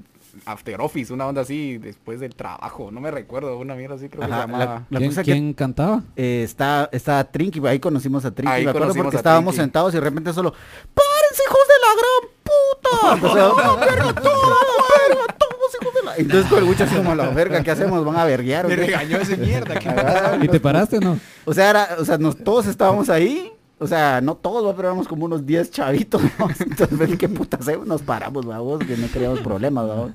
[0.45, 4.21] After Office, una onda así, después del trabajo, no me recuerdo, una mierda así creo
[4.21, 4.65] que se llamaba.
[4.65, 6.03] la, la ¿Quién, cosa que quién cantaba?
[6.15, 9.63] eh, está, está Trinky, ahí conocimos a Trinky, Ahí me acuerdo porque estábamos Trinky.
[9.65, 13.13] sentados y de repente solo, ¡párense hijos de la gran puta!
[13.15, 16.15] Empezó, "¡A la verga, todos, a la verga, todos, hijos de la-".
[16.17, 18.05] Entonces con el Wicho así como, "A la verga, ¿qué hacemos?
[18.05, 18.85] ¿Van a verguear Me qué?".
[18.85, 19.79] regañó ese mierda.
[19.79, 19.89] ¿qué
[20.45, 21.19] ¿Y te paraste o no?
[21.45, 23.51] O sea, era, o sea, nos, todos estábamos ahí.
[23.77, 26.21] O sea, no todos, pero éramos como unos 10 chavitos.
[26.39, 26.47] ¿no?
[26.59, 27.85] Entonces, ven ¿qué puta hacemos?
[27.85, 30.11] Nos paramos, vamos, que no queríamos problemas, vamos.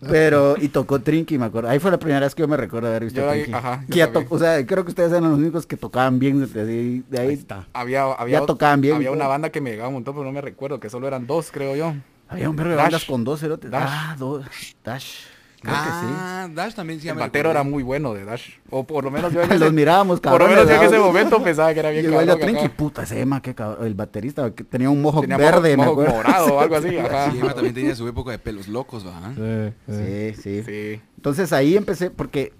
[0.00, 1.68] Pero, y tocó Trinky, me acuerdo.
[1.68, 3.56] Ahí fue la primera vez que yo me recuerdo haber visto Yo a ahí- Trinky.
[3.58, 4.28] ajá, yo Que ya también.
[4.28, 6.40] to- o sea, creo que ustedes eran los únicos que tocaban bien.
[6.52, 9.88] De ahí, de ahí Había, había, Ya tocaban bien había una banda que me llegaba
[9.88, 11.94] un montón, pero no me recuerdo, que solo eran dos, creo yo.
[12.28, 13.70] Había un verbo de bandas con dos cerotes.
[13.70, 13.88] Dash.
[13.88, 14.44] Ah, dos.
[14.84, 15.20] Dash.
[15.60, 18.50] Creo ah, Dash también sí el batero era muy bueno de Dash.
[18.70, 19.54] O por lo menos yo en sí.
[19.58, 22.38] Los ese, mirábamos, por lo menos yo en ese momento pensaba que era bien cabrón.
[22.40, 22.76] Trinky, ajá.
[22.76, 23.86] puta, ese Emma, qué cabrón.
[23.86, 26.96] El baterista que tenía un mojo Tenía verde, mojo- me mojo morado o algo así.
[26.98, 27.30] Ajá.
[27.32, 29.32] Sí, Emma también tenía su época de pelos locos, ¿va?
[29.34, 30.32] Sí, sí.
[30.34, 30.62] Sí, sí.
[30.64, 31.00] Sí.
[31.16, 32.52] Entonces ahí empecé, porque,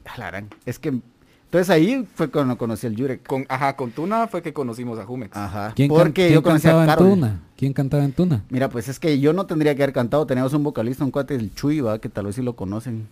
[0.67, 1.01] es que,
[1.49, 3.27] entonces ahí fue cuando conocí el Jurek.
[3.27, 5.35] Con, ajá, con Tuna fue que conocimos a Jumex.
[5.37, 5.73] Ajá.
[5.75, 6.97] ¿Quién, porque quién yo conocí a en.
[6.97, 7.41] Tuna?
[7.57, 8.45] ¿Quién cantaba en Tuna?
[8.51, 11.35] Mira, pues es que yo no tendría que haber cantado, teníamos un vocalista, un cuate,
[11.35, 11.99] el Chuy, ¿va?
[11.99, 13.09] que tal vez sí lo conocen.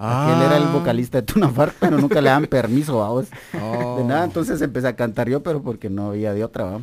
[0.00, 0.72] Aquel era el Ah.
[0.72, 3.26] vocalista de Tuna Fart, pero nunca le dan permiso, vamos.
[3.60, 3.98] Oh.
[3.98, 6.80] De nada, entonces empecé a cantar yo, pero porque no había de otra, ¿va?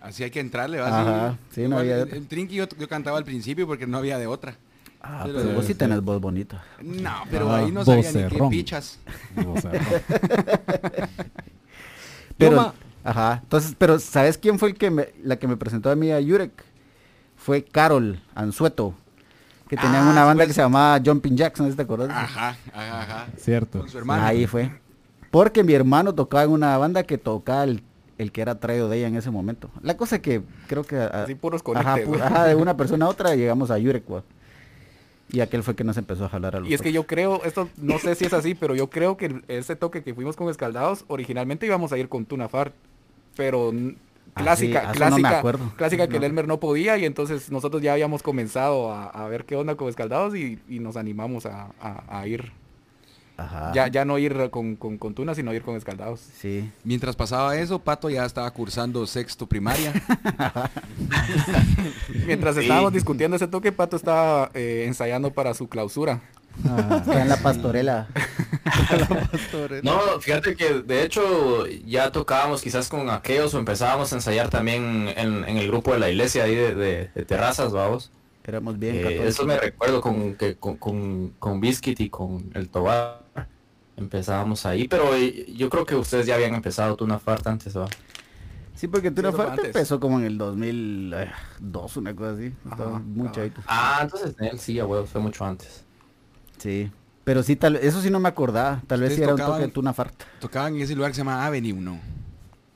[0.00, 0.88] Así hay que entrarle, ¿va?
[0.88, 2.16] Ajá, sí, no había de otra.
[2.16, 4.56] En Trinky yo, yo cantaba al principio porque no había de otra.
[5.00, 5.78] Ah, Pero- pero vos sí sí.
[5.78, 6.62] tenés voz bonita.
[6.82, 8.98] No, pero Ah, ahí no sabía ni qué pichas.
[12.36, 12.74] Pero, Toma.
[13.04, 16.12] ajá, entonces, pero ¿sabes quién fue el que me, la que me presentó a mí
[16.12, 16.52] a Jurek?
[17.36, 18.94] Fue Carol Anzueto,
[19.68, 20.48] que tenían Ah, una banda pues.
[20.48, 22.10] que se llamaba Jumping Jacks, no te acuerdas.
[22.10, 23.26] Ajá, ajá, ajá.
[23.36, 23.80] cierto.
[23.80, 24.24] Con su hermano.
[24.24, 24.70] Ahí fue.
[25.30, 27.82] Porque mi hermano tocaba en una banda que tocaba el,
[28.18, 29.68] el que era traído de ella en ese momento.
[29.82, 30.96] La cosa que creo que...
[30.96, 32.08] a- Así puros ajá, conectes.
[32.08, 32.24] pu- ¿no?
[32.24, 34.22] ajá, de una persona a otra llegamos a Jurek, wa.
[35.30, 37.42] Y aquel fue que nos empezó a jalar a los Y es que yo creo,
[37.44, 40.48] esto no sé si es así, pero yo creo que ese toque que fuimos con
[40.48, 42.72] Escaldados, originalmente íbamos a ir con Tunafar,
[43.36, 43.72] pero
[44.34, 45.42] Ah, clásica, sí, no clásica,
[45.76, 46.24] clásica que el.
[46.24, 49.88] Elmer no podía y entonces nosotros ya habíamos comenzado a, a ver qué onda con
[49.88, 52.52] Escaldados y, y nos animamos a, a- a ir.
[53.38, 53.72] Ajá.
[53.72, 56.20] Ya, ya no ir con, con, con tuna, sino ir con escaldados.
[56.40, 56.70] Sí.
[56.84, 59.94] Mientras pasaba eso, Pato ya estaba cursando sexto primaria.
[62.26, 66.20] Mientras estábamos discutiendo ese toque, Pato estaba eh, ensayando para su clausura.
[66.98, 68.08] Está en la pastorela.
[69.84, 75.08] No, fíjate que de hecho ya tocábamos quizás con aquellos o empezábamos a ensayar también
[75.16, 78.10] en, en el grupo de la iglesia ahí de, de- de terrazas, vamos.
[78.44, 82.68] Éramos bien Eh, eso me recuerdo con, que, con, con, con Biscuit y con el
[82.70, 83.20] Tobar.
[83.98, 87.86] Empezábamos ahí, pero eh, yo creo que ustedes ya habían empezado Tuna Fart antes, ¿va?
[88.74, 89.64] Sí, porque Tuna antes.
[89.66, 92.52] empezó como en el 2002, una cosa así.
[92.70, 93.60] Estaba Ajá, muy chavito.
[93.66, 95.84] Ah, entonces él sí, a huevo, fue mucho antes.
[96.58, 96.90] Sí.
[97.24, 98.80] Pero sí, tal, eso sí no me acordaba.
[98.86, 100.24] Tal vez sí era un tocaban- toque de Tuna Farta.
[100.40, 101.98] Tocaban en ese lugar que se llama Avenue, ¿no?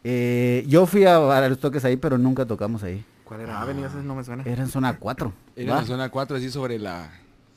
[0.05, 3.05] Eh, yo fui a varios toques ahí, pero nunca tocamos ahí.
[3.25, 3.87] ¿Cuál era Avenue?
[3.87, 4.43] Ese no me suena.
[4.45, 5.33] Era en zona 4.
[5.57, 5.81] Era en ¿va?
[5.83, 7.11] la zona 4, así sobre la...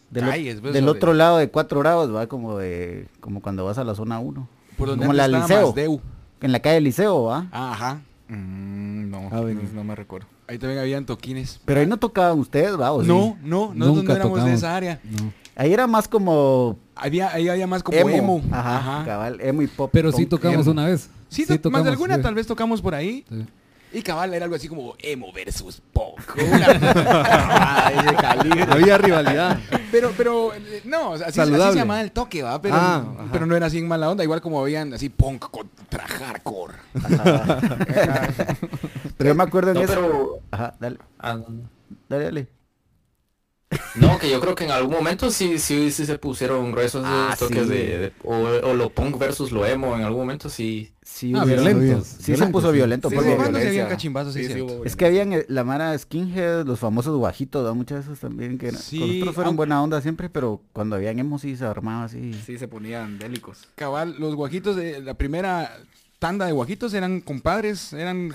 [0.09, 3.83] Del, calles, pues, otro lado de 4 grados, va como de como cuando vas a
[3.83, 4.47] la zona 1.
[4.77, 5.67] Por donde como la Liceo.
[5.67, 6.01] Masdeu.
[6.41, 7.47] En la calle Liceo, va.
[7.51, 8.01] Ah, ajá.
[8.27, 9.63] Mm, no, Avenue.
[9.63, 10.27] no, no me recuerdo.
[10.47, 11.59] Ahí también habían toquines.
[11.65, 12.91] Pero ahí no tocaban ustedes, va.
[12.91, 13.07] ¿o sí?
[13.07, 14.59] No, no, nosotros Nunca no éramos de tocamos.
[14.59, 14.99] esa área.
[15.03, 15.33] No.
[15.55, 18.09] Ahí era más como Había, ahí había más como emo.
[18.09, 18.41] emo.
[18.51, 19.89] Ajá, cabal, emo y pop.
[19.91, 20.71] Pero sí tocamos emo.
[20.71, 21.09] una vez.
[21.29, 22.21] Sí, más tocamos, de alguna sí.
[22.21, 23.25] tal vez tocamos por ahí.
[23.95, 26.19] Y cabal era algo así como emo versus punk.
[28.69, 29.57] Había rivalidad.
[29.91, 32.61] Pero, pero, eh, no, así, se llamaba el toque, ¿va?
[32.61, 36.05] Pero, Ah, pero no era así en mala onda, igual como habían así punk contra
[36.07, 36.73] hardcore.
[39.17, 39.93] Pero yo me acuerdo en No, eso.
[39.93, 41.37] pero- Ajá, dale, Ah,
[42.09, 42.47] dale, dale.
[43.95, 47.03] No, que yo creo que en algún momento sí, sí, sí se pusieron gruesos esos
[47.05, 47.69] Ah, toques sí.
[47.69, 50.91] de, de- o, o lo punk versus lo emo, en algún momento sí.
[51.01, 52.07] Sí, Ah, hubieron- violentos.
[52.07, 52.77] Sí se violentos, puso sí.
[52.77, 53.09] violento.
[53.09, 54.47] Sí, se habían cachimbazos, sí,
[54.83, 57.75] Es que habían eh, la mara skinhead, los famosos guajitos, ¿no?
[57.75, 61.19] muchas esas también que Sí, con nosotros fueron aunque- buena onda siempre, pero cuando habían
[61.19, 62.33] emo sí se armaba así.
[62.45, 63.67] Sí, se ponían bélicos.
[63.75, 65.77] Cabal, los guajitos de la primera
[66.19, 68.33] tanda de guajitos eran compadres, eran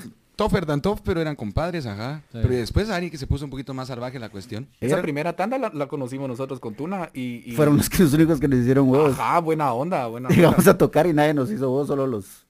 [0.48, 2.22] tough, pero eran compadres, ajá.
[2.32, 2.38] Sí.
[2.42, 4.66] Pero después Ari que se puso un poquito más salvaje la cuestión.
[4.80, 7.42] Esa Era- primera tanda la, la conocimos nosotros con Tuna y...
[7.50, 9.18] y- Fueron los, que, los únicos que nos hicieron huevos.
[9.18, 10.36] Ajá, buena onda, buena onda.
[10.36, 12.46] Llegamos a tocar y nadie nos hizo huevos, solo los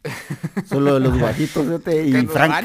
[0.67, 2.65] solo los guajitos este, y Frank.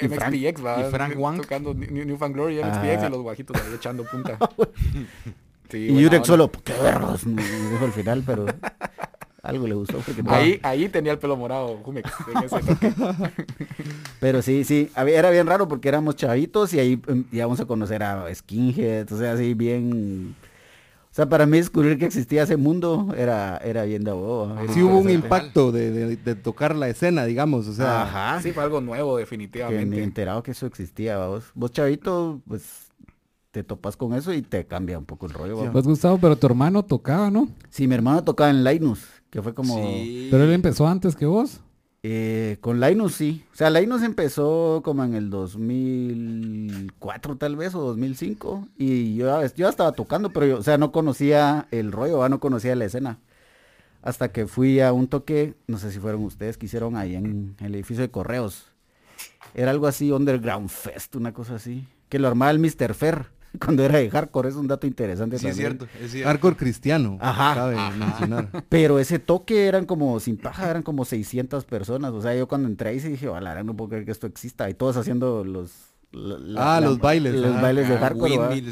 [0.00, 0.32] Y Frank.
[0.32, 0.80] MXPX, va.
[0.86, 1.38] Y Frank Wang.
[1.40, 3.06] Tocando New, New Fan Glory, MXPX Ah.
[3.08, 4.38] y los guajitos ahí echando punta.
[5.70, 8.46] Sí, Y Yurek solo, qué vergas, me dijo al final, pero
[9.48, 9.98] algo le gustó.
[9.98, 12.92] Porque no- Ahí, ahí tenía el pelo morado, Jumex, en ese toque.
[14.20, 17.64] Pero sí, sí, había- era bien raro porque éramos chavitos y ahí em, íbamos a
[17.66, 20.34] conocer a skinheads, o sea, así bien...
[21.10, 24.82] O sea, para mí descubrir que existía ese mundo era, era bien de era Sí
[24.82, 27.66] hubo un impacto de, de- de tocar la escena, digamos.
[27.66, 28.42] O sea, Ajá.
[28.42, 30.02] Sí, fue algo nuevo, que ni definitivamente.
[30.04, 31.44] enterado que eso existía, ¿va vos.
[31.54, 32.88] Vos chavito, pues
[33.50, 35.56] te topas con eso y te cambia un poco el rollo.
[35.64, 35.72] ¿va?
[35.72, 37.48] Pues Gustavo, pero tu hermano tocaba, ¿no?
[37.70, 39.00] Sí, mi hermano tocaba en Linus,
[39.30, 39.74] que fue como...
[39.82, 40.28] Sí.
[40.30, 41.60] Pero él empezó antes que vos.
[42.02, 43.44] Eh, con Linus sí.
[43.52, 49.46] O sea, Linus empezó como en el 2004 tal vez o 2005 y yo, ya-
[49.48, 52.28] yo ya estaba tocando, pero yo, o sea, no conocía el rollo, ¿va?
[52.28, 53.18] no conocía la escena.
[54.02, 57.56] Hasta que fui a un toque, no sé si fueron ustedes que hicieron ahí en
[57.60, 58.66] el edificio de correos.
[59.54, 61.86] Era algo así, Underground Fest, una cosa así.
[62.08, 62.94] Que lo armaba el Mr.
[62.94, 63.26] Fer
[63.64, 65.78] cuando era de hardcore, es un dato interesante Sí, es también.
[65.78, 66.28] cierto, es cierto.
[66.28, 67.18] hardcore cristiano.
[67.20, 67.54] Ajá.
[67.54, 68.48] Cabe mencionar.
[68.68, 72.12] Pero ese toque eran como, sin paja, eran como 600 personas.
[72.12, 74.68] O sea, yo cuando entré ahí sí dije, "Ojalá, no puedo creer que esto exista.
[74.70, 75.72] Y todos haciendo los...
[76.12, 78.62] la- la- Ah, la- los bailes, Los bailes de Ah, hardcore,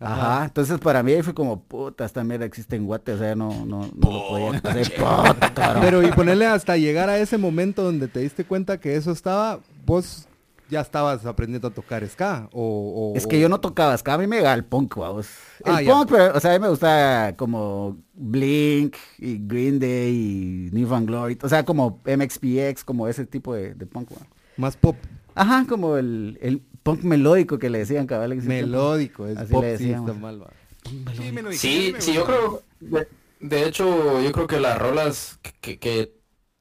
[0.00, 0.44] Ajá.
[0.46, 3.12] Entonces para mí ahí fue como, puta, esta mierda existe en Guate.
[3.12, 4.92] O sea, no, no, no lo podía hacer.
[5.80, 9.60] Pero y ponerle hasta llegar a ese momento donde te diste cuenta que eso estaba,
[9.84, 10.26] vos
[10.68, 14.18] ya estabas aprendiendo a tocar ska o, o- Es que yo no tocaba ska, a
[14.18, 15.28] mí me llegaba el punk, vamos.
[15.64, 15.92] El Ah, ya.
[15.92, 20.88] punk, pero, o sea, a mí me gusta como Blink y Green Day y New
[20.88, 21.38] Van Glory.
[21.42, 24.26] O sea, como MXPX, como ese tipo de, de punk, ¿va?
[24.56, 24.96] más pop
[25.34, 29.76] Ajá, como el, el punk melódico que le decían cabal melódico, es Así pop le
[29.78, 30.42] sí mal.
[30.42, 30.50] va.
[31.52, 33.08] Sí, Sí, yo creo, de,
[33.40, 35.78] de hecho, yo creo que las rolas que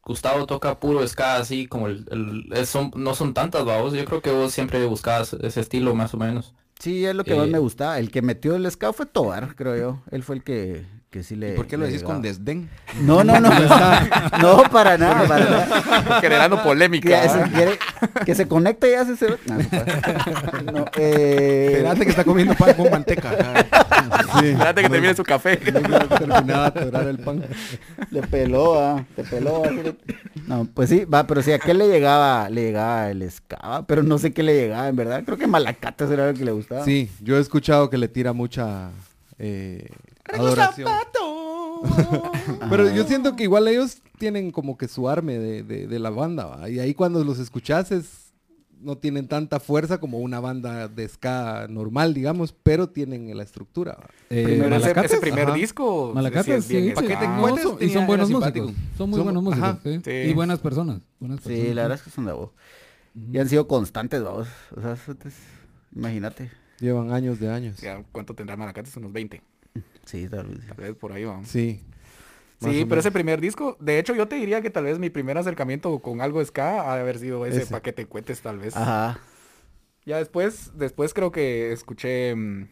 [0.05, 2.05] Gustavo toca puro ska, así como el,
[2.51, 3.93] el- son, no son tantas, vos.
[3.93, 6.53] Yo creo que vos siempre buscabas ese estilo más o menos.
[6.79, 7.97] Sí, es lo que más Eh, me gustaba.
[7.99, 10.01] El que metió el ska fue Tobar, creo yo.
[10.11, 11.53] Él fue el que, que sí le...
[11.53, 12.69] ¿Y por qué lo decís con desdén?
[13.01, 13.49] No, no, no.
[14.41, 16.19] no, para nada, para nada.
[16.21, 17.29] Generando Que, polémica.
[17.29, 17.79] se, quiere-
[18.25, 19.27] que se conecte y hace ese...
[19.45, 23.31] No, no, eh, Espérate que está comiendo pan con manteca.
[24.39, 25.55] Sí, Espérate que termine su café.
[25.57, 27.43] terminaba de atorar el pan.
[28.11, 29.63] Le peló, ah, te peló.
[29.65, 29.93] ah.
[30.47, 33.85] No, pues sí, va, pero sí, a qué le llegaba, le llegaba el ska, va,
[33.87, 35.23] pero no sé qué le llegaba, en verdad.
[35.25, 36.83] Creo que Malacates era lo que le gustaba.
[36.83, 38.89] Sí, yo he escuchado que le tira mucha
[39.39, 39.87] eh,
[40.33, 40.89] adoración.
[42.69, 46.09] Pero yo siento que igual ellos tienen como que su arme de, de- de la
[46.09, 46.69] banda, ¿va?
[46.69, 48.23] Y ahí cuando los escuchas es-
[48.81, 53.93] no tienen tanta fuerza como una banda de ska normal, digamos, pero tienen la estructura,
[53.99, 54.07] ¿va?
[54.29, 55.53] Eh, Primero ese, Malacates, ese primer ajá.
[55.53, 56.11] disco.
[56.13, 57.01] Malacates, sí, ska.
[57.01, 58.71] sí, Paquete no, Cuetes son- y son buenos músicos.
[58.97, 59.79] Son muy Son- buenos músicos, ajá.
[59.83, 59.99] sí.
[60.03, 60.11] Sí.
[60.11, 61.01] Y buenas personas.
[61.19, 62.51] buenas Sí, la verdad es que son de vos.
[63.31, 64.47] Y han sido constantes, vamos.
[64.75, 64.97] O sea,
[65.95, 66.51] imagínate.
[66.79, 67.77] Llevan años de años.
[68.11, 68.95] ¿Cuánto tendrá Malacates?
[68.97, 69.41] Unos 20.
[70.05, 70.67] Sí, tal vez.
[70.67, 71.47] Tal vez por ahí vamos.
[71.47, 71.81] Sí.
[72.61, 75.09] Más Sí, pero ese primer disco, de hecho yo te diría que tal vez mi
[75.09, 77.71] primer acercamiento con algo ska ha de haber sido ese, Ese.
[77.71, 78.75] paquete de cohetes tal vez.
[78.77, 79.19] Ajá.
[80.05, 82.67] Ya después, después creo que escuché mm,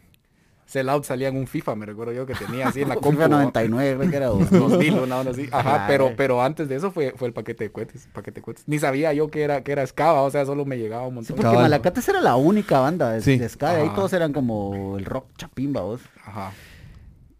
[0.66, 3.10] Sell Out salía en un FIFA, me recuerdo yo que tenía así en la compu.
[3.10, 3.36] FIFA ¿no?
[3.38, 4.28] 99, creo que era.
[4.30, 4.50] vos.
[4.50, 5.48] 2000, una onda así.
[5.52, 6.14] Ajá, Ah, pero, eh.
[6.16, 8.64] pero antes de eso fue, fue el paquete de cohetes, paquete de cohetes.
[8.66, 11.16] Ni sabía yo que era, que era ska, o sea, solo me llegaba un Sí,
[11.16, 11.36] montón.
[11.36, 11.62] porque Cabal.
[11.64, 13.36] Malacates era la única banda de, Sí.
[13.36, 13.74] de ska.
[13.74, 16.00] de Ahí todos eran como el rock chapimba, vos.
[16.24, 16.52] Ajá.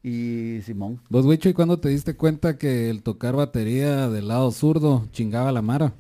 [0.05, 1.01] Y Simón.
[1.09, 5.51] Vos, Wicho, ¿y cuándo te diste cuenta que el tocar batería del lado zurdo chingaba
[5.51, 5.95] la mara?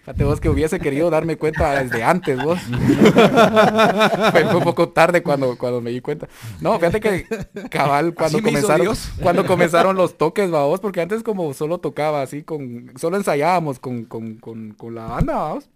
[0.00, 2.58] Fíjate vos que hubiese querido darme cuenta desde antes, vos.
[2.60, 6.28] fue, fue un poco tarde cuando, cuando me di cuenta.
[6.62, 7.26] No, fíjate que
[7.68, 12.42] cabal cuando Así comenzaron, cuando comenzaron los toques, vamos, porque antes como solo tocaba así
[12.42, 15.68] con, solo ensayábamos con, con, con, con la banda, vamos.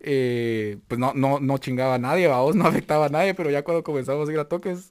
[0.00, 3.64] Eh, pues no, no, no chingaba a nadie, vamos, no afectaba a nadie, pero ya
[3.64, 4.90] cuando comenzamos a ir a toques,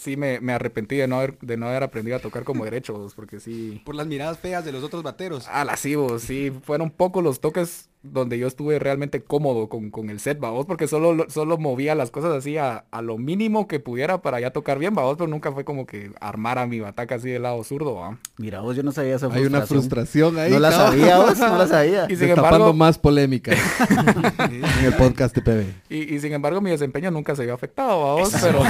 [0.00, 2.94] sí me, me arrepentí de no haber, de no haber aprendido a tocar como derecho,
[2.94, 3.82] vos, porque sí.
[3.84, 5.46] Por las miradas feas de los otros bateros.
[5.48, 6.50] Ah, lascivos, sí.
[6.62, 10.88] Fueron pocos los toques donde yo estuve realmente cómodo con, con el set, vamos, porque
[10.88, 14.52] solo, lo- solo movía las cosas así a, a lo mínimo que pudiera para ya
[14.52, 17.96] tocar bien, vamos, pero nunca fue como que armara mi bataca así del lado zurdo,
[17.96, 18.16] ¿va?
[18.38, 20.50] Mira, vos, yo no sabía esa Hay una frustración ahí.
[20.50, 22.06] No la sabía, vos, no la sabía.
[22.10, 23.52] Y sin embargo, más polémica
[24.50, 25.92] en el podcast de PB.
[25.92, 28.60] y, y sin embargo mi desempeño nunca se vio afectado, vamos, pero...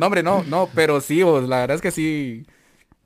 [0.00, 2.46] No, hombre, no, no, pero sí, vos, la verdad es que sí,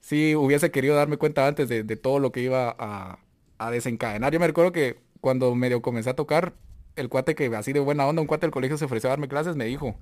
[0.01, 3.19] sí hubiese querido darme cuenta antes de, de todo lo que iba a,
[3.59, 4.33] a desencadenar.
[4.33, 6.55] Yo me recuerdo que cuando medio comencé a tocar,
[6.97, 9.29] el cuate que así de buena onda, un cuate del colegio se ofreció a darme
[9.29, 9.97] clases, me dijo,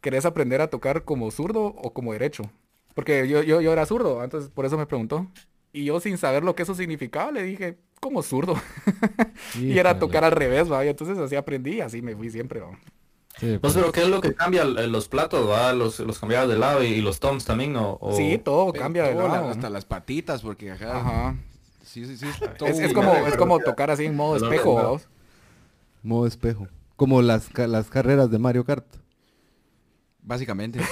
[0.00, 2.50] ¿querés aprender a tocar como zurdo o como derecho?
[2.94, 5.26] Porque yo, yo, yo era zurdo, entonces por eso me preguntó.
[5.72, 8.54] Y yo sin saber lo que eso significaba, le dije, como zurdo.
[9.54, 10.84] y era tocar al revés, ¿va?
[10.84, 12.70] Y entonces así aprendí y así me fui siempre, ¿va?
[13.38, 15.72] Sí, Pues, pero ¿qué es lo que cambia eh, los platos, va?
[15.72, 17.92] Los, los cambiados de lado y, y los toms también, ¿no?
[18.00, 19.28] O- Sí, todo cambia de lado.
[19.44, 20.96] la- Hasta las patitas, porque acá...
[20.98, 21.36] Ajá.
[21.88, 22.26] Sí, sí, sí.
[22.66, 25.00] Es, como, es como tocar así en modo espejo.
[26.02, 26.68] Modo espejo.
[26.96, 28.84] Como las, las carreras de Mario Kart.
[30.22, 30.80] Básicamente.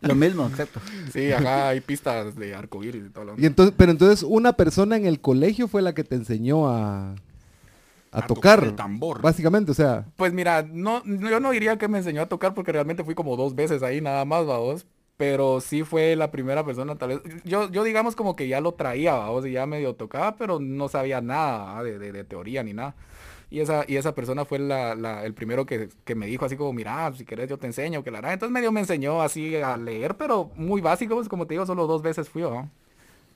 [0.00, 0.80] Lo mismo, exacto.
[1.12, 4.96] Sí, acá hay pistas de arcoíris y todo lo Y entonces, pero entonces una persona
[4.96, 7.14] en el colegio fue la que te enseñó a, a,
[8.12, 8.58] A tocar.
[8.58, 9.22] tocar el tambor.
[9.22, 12.72] Básicamente, o sea, Pues mira, no, yo no diría que me enseñó a tocar porque
[12.72, 14.86] realmente fui como dos veces ahí nada más, vamos.
[15.16, 17.20] Pero sí fue la primera persona, tal vez.
[17.44, 20.88] Yo, yo digamos como que ya lo traía, vamos, y ya medio tocaba, pero no
[20.88, 21.82] sabía nada ¿va?
[21.82, 22.94] de, de- teoría ni nada.
[23.50, 26.72] Y esa, y esa persona fue la, el primero que, que me dijo así como,
[26.74, 28.32] mira, si querés yo te enseño, que la hará.
[28.34, 31.86] Entonces medio me enseñó así a leer, pero muy básico, pues como te digo, solo
[31.86, 32.68] dos veces fui, ¿va?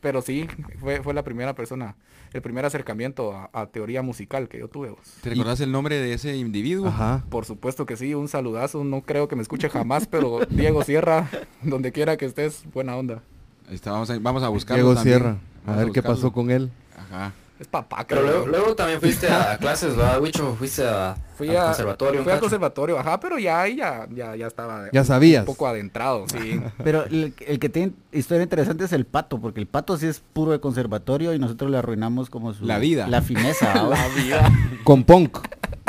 [0.01, 1.95] Pero sí, fue, fue la primera persona,
[2.33, 4.91] el primer acercamiento a, a teoría musical que yo tuve.
[4.91, 5.01] vos.
[5.23, 6.89] ¿Te recordás el nombre de ese individuo?
[6.89, 7.25] ajá.
[7.29, 11.29] Por supuesto que sí, un saludazo, no creo que me escuche jamás, pero Diego Sierra,
[11.63, 13.23] donde quiera que estés, buena onda.
[13.69, 15.19] Ahí está, vamos a, vamos a buscarlo Diego también.
[15.19, 15.37] Sierra.
[15.67, 16.71] A ver qué pasó con él.
[16.99, 17.33] Ajá.
[17.61, 20.57] Es papá, Pero luego, luego también fuiste a clases, ¿va, Wicho?
[20.57, 22.21] Fuiste a, fui al a, conservatorio.
[22.21, 25.41] un fui al conservatorio, ajá, pero ya ahí ya, ya, ya estaba Ya un- sabías.
[25.41, 26.59] un poco adentrado, sí.
[26.83, 30.21] Pero el, el que tiene historia interesante es el pato, porque el pato sí es
[30.33, 32.65] puro de conservatorio y nosotros le arruinamos como su...
[32.65, 33.07] La vida.
[33.09, 33.75] La fineza.
[33.89, 34.51] La vida.
[34.83, 35.39] Con punk.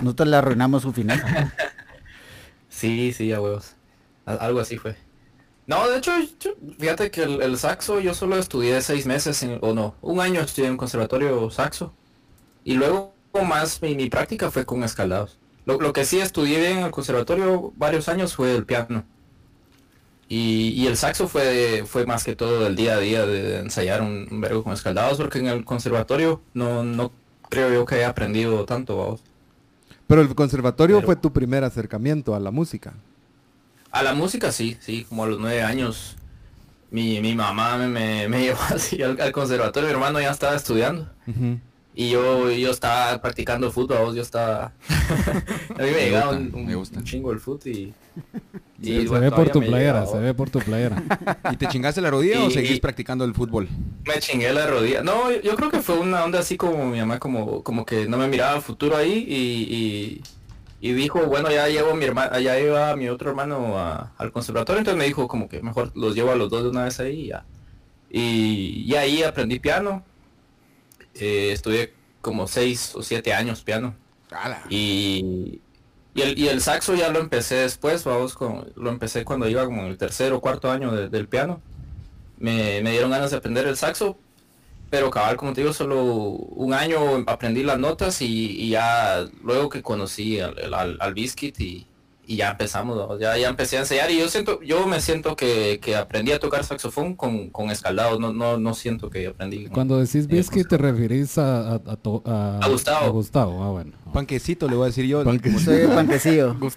[0.04, 1.54] Nosotros le arruinamos su fineza.
[2.68, 3.76] Sí, sí, a huevos.
[4.26, 4.96] Al- Algo así fue.
[5.72, 9.58] No, de hecho, yo- fíjate que el, el saxo yo solo estudié seis meses, en-
[9.62, 11.94] o no, un año estudié en conservatorio saxo.
[12.66, 13.14] Y luego
[13.48, 15.40] más mi, mi práctica fue con escaldados.
[15.66, 19.06] Lo, lo que sí estudié bien en el conservatorio varios años fue el piano.
[20.28, 24.02] Y, y el saxo fue, fue más que todo del día a día de ensayar
[24.02, 27.14] un, un vergo con escaldados, porque en el conservatorio no, no
[27.50, 29.24] creo yo que haya aprendido tanto, vamos.
[30.08, 32.94] Pero el conservatorio Pero- fue tu primer acercamiento a la música.
[33.91, 36.15] A la música sí, sí, como a los nueve años.
[36.92, 40.56] Mi, mi mamá me, me, me llevó así al, al conservatorio, mi hermano ya estaba
[40.56, 41.10] estudiando.
[41.94, 44.71] Y yo, yo estaba practicando fútbol, yo estaba...
[44.89, 47.00] a mí me, Me llegaba gusta, un, un- me gusta.
[47.00, 47.94] un chingo el fútbol y...
[48.83, 50.06] Se, se bueno, ve por tu playera, llegaba.
[50.08, 51.04] se ve por tu playera.
[51.52, 53.67] ¿Y te chingaste la rodilla o Y- seguís practicando el fútbol?
[54.06, 55.04] Me chingué la rodilla.
[55.04, 58.08] No, yo, yo creo que fue una onda así como mi mamá, como, como que
[58.08, 60.21] no me miraba el futuro ahí y, y,
[60.82, 64.79] y dijo, bueno, ya llevo mi hermano, ya iba mi otro hermano a- al conservatorio,
[64.79, 67.21] entonces me dijo como que mejor los llevo a los dos de una vez ahí
[67.21, 67.46] y ya.
[68.10, 70.04] Y, y ahí aprendí piano.
[71.13, 73.96] Eh, estudié como seis o siete años piano.
[74.69, 75.60] Y,
[76.15, 79.63] y, el, y el saxo ya lo empecé después, vamos, con, lo empecé cuando iba
[79.65, 81.62] como en el tercer o cuarto año de- del piano.
[82.38, 84.17] Me, me dieron ganas de aprender el saxo,
[84.92, 89.69] pero cabal, como te digo, solo un año aprendí las notas y, y ya luego
[89.69, 91.87] que conocí al, al, al Biscuit y,
[92.32, 93.19] y ya empezamos, ¿no?
[93.19, 96.40] ya, ya empecé a enseñar y yo siento, yo me siento que, que aprendí a
[96.40, 99.67] tocar saxofón con, con escaldados, no, no, no siento que aprendí.
[99.67, 103.06] Cuando decís eh, Biscuit te referís a, a, a to- a- A Gustavo.
[103.06, 103.92] a Gustavo, ah, bueno.
[104.13, 105.23] Panquecito le voy a decir yo.
[105.23, 105.62] Panquecito.
[105.62, 106.56] Soy panquecillo.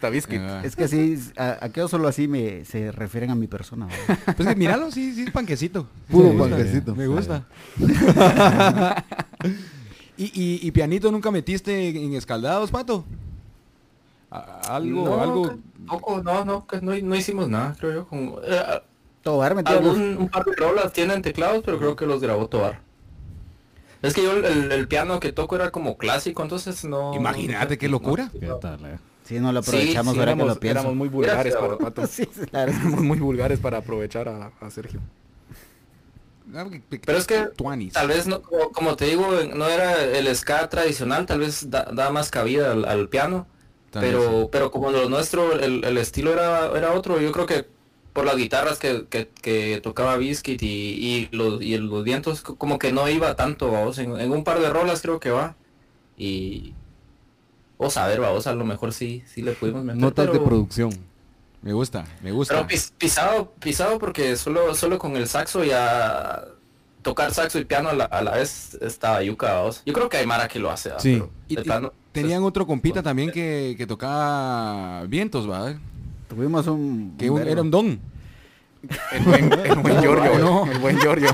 [0.41, 0.63] Ah.
[0.65, 3.87] Es que así, a, aquello solo así me se refieren a mi persona.
[3.87, 4.19] ¿verdad?
[4.37, 5.87] Pues que míralo, sí, sí, es panquecito.
[6.11, 6.95] Puro Sí, panquecito.
[6.95, 7.45] Me gusta.
[10.17, 13.05] ¿Y, y, y pianito nunca metiste en escaldados, pato?
[14.69, 15.43] Algo, No, algo.
[15.49, 18.09] que tampoco, no, no, que no, no hicimos nada, creo yo.
[18.09, 18.81] Con, eh,
[19.23, 22.81] Tobar algún un par de rolas tienen teclados, pero creo que los grabó Tobar.
[24.03, 27.15] Es que yo el, el- piano que toco era como clásico, entonces no...
[27.15, 28.31] Imagínate qué locura.
[28.39, 28.99] ¿Qué tal, eh?
[29.25, 30.79] Sí, no lo Sí, aprovechamos sí, ahora que Éramos, lo pienso.
[30.81, 32.07] éramos muy vulgares Gracias, para Pato.
[32.07, 35.01] Sí, sí, que Éramos muy vulgares para aprovechar a, a Sergio.
[36.71, 37.95] Que- que- Pero es que tuanis.
[37.95, 41.85] tal vez, no, como, como te digo, no era el ska tradicional, tal vez da,
[41.91, 43.47] da más cabida al, al piano.
[44.01, 47.67] Pero pero como lo nuestro, el, el estilo era, era otro, yo creo que
[48.13, 52.57] por las guitarras que, que, que tocaba Biscuit y, y, los, y los vientos, co-
[52.57, 55.57] como que no iba tanto, vamos, en, en un par de rolas creo que va.
[56.17, 56.75] Y...
[57.79, 60.01] Vamos a ver, vamos, a lo mejor sí, sí le pudimos meter.
[60.01, 60.91] Notas de producción.
[61.63, 62.55] Me gusta, me gusta.
[62.55, 66.45] Pero pis- pisado, pisado porque solo, solo con el saxo ya
[67.05, 69.83] tocar saxo y piano a la, a la vez está yuca, vamos.
[69.87, 70.99] Yo creo que hay Mara que lo hace, ¿va?
[70.99, 71.13] Sí.
[71.15, 75.75] Pero Y- de y plano, tenían pues, otro compita también que, que tocaba vientos, ¿va?
[76.29, 77.15] Tuvimos un...
[77.17, 77.53] Que un un- vergo.
[77.53, 78.01] era un don.
[79.13, 80.67] El buen, el buen Giorgio.
[80.71, 81.29] El buen Giorgio.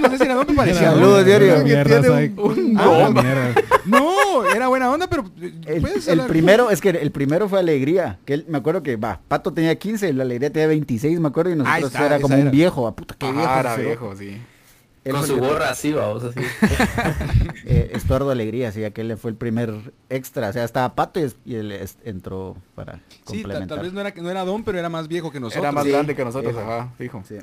[0.00, 0.90] No sé si era don, me parecía.
[0.90, 1.24] Saludos.
[1.24, 3.54] Que tiene un- Ah.
[3.84, 5.24] No, era buena onda, pero...
[5.40, 5.86] eh, El,
[6.20, 9.52] el primero, es que el primero fue Alegría, que él, me acuerdo que, va, Pato
[9.52, 12.44] tenía 15, la Alegría tenía 26, me acuerdo, y nosotros está, era como era.
[12.44, 13.50] un viejo, a puta, qué viejo.
[13.60, 14.40] Era ese viejo, sí.
[15.04, 16.38] Él con su gorra así, vamos, así.
[17.64, 21.72] eh, Estuardo Alegría, sí, aquel fue el primer extra, o sea, estaba Pato y, él
[21.72, 23.76] es- entró para Sí, tal, complementar.
[23.78, 25.62] tal vez no era, no era don, pero era más viejo que nosotros.
[25.64, 26.70] Era más sí, grande que nosotros, viejo.
[26.72, 27.22] ajá, fijo.
[27.26, 27.36] Sí.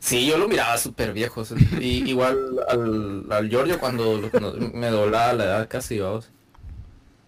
[0.00, 1.42] Sí, yo lo miraba súper viejo.
[1.42, 2.36] o sea, y, igual
[2.68, 6.30] al, al Giorgio cuando, cuando me doblaba la edad casi, vamos.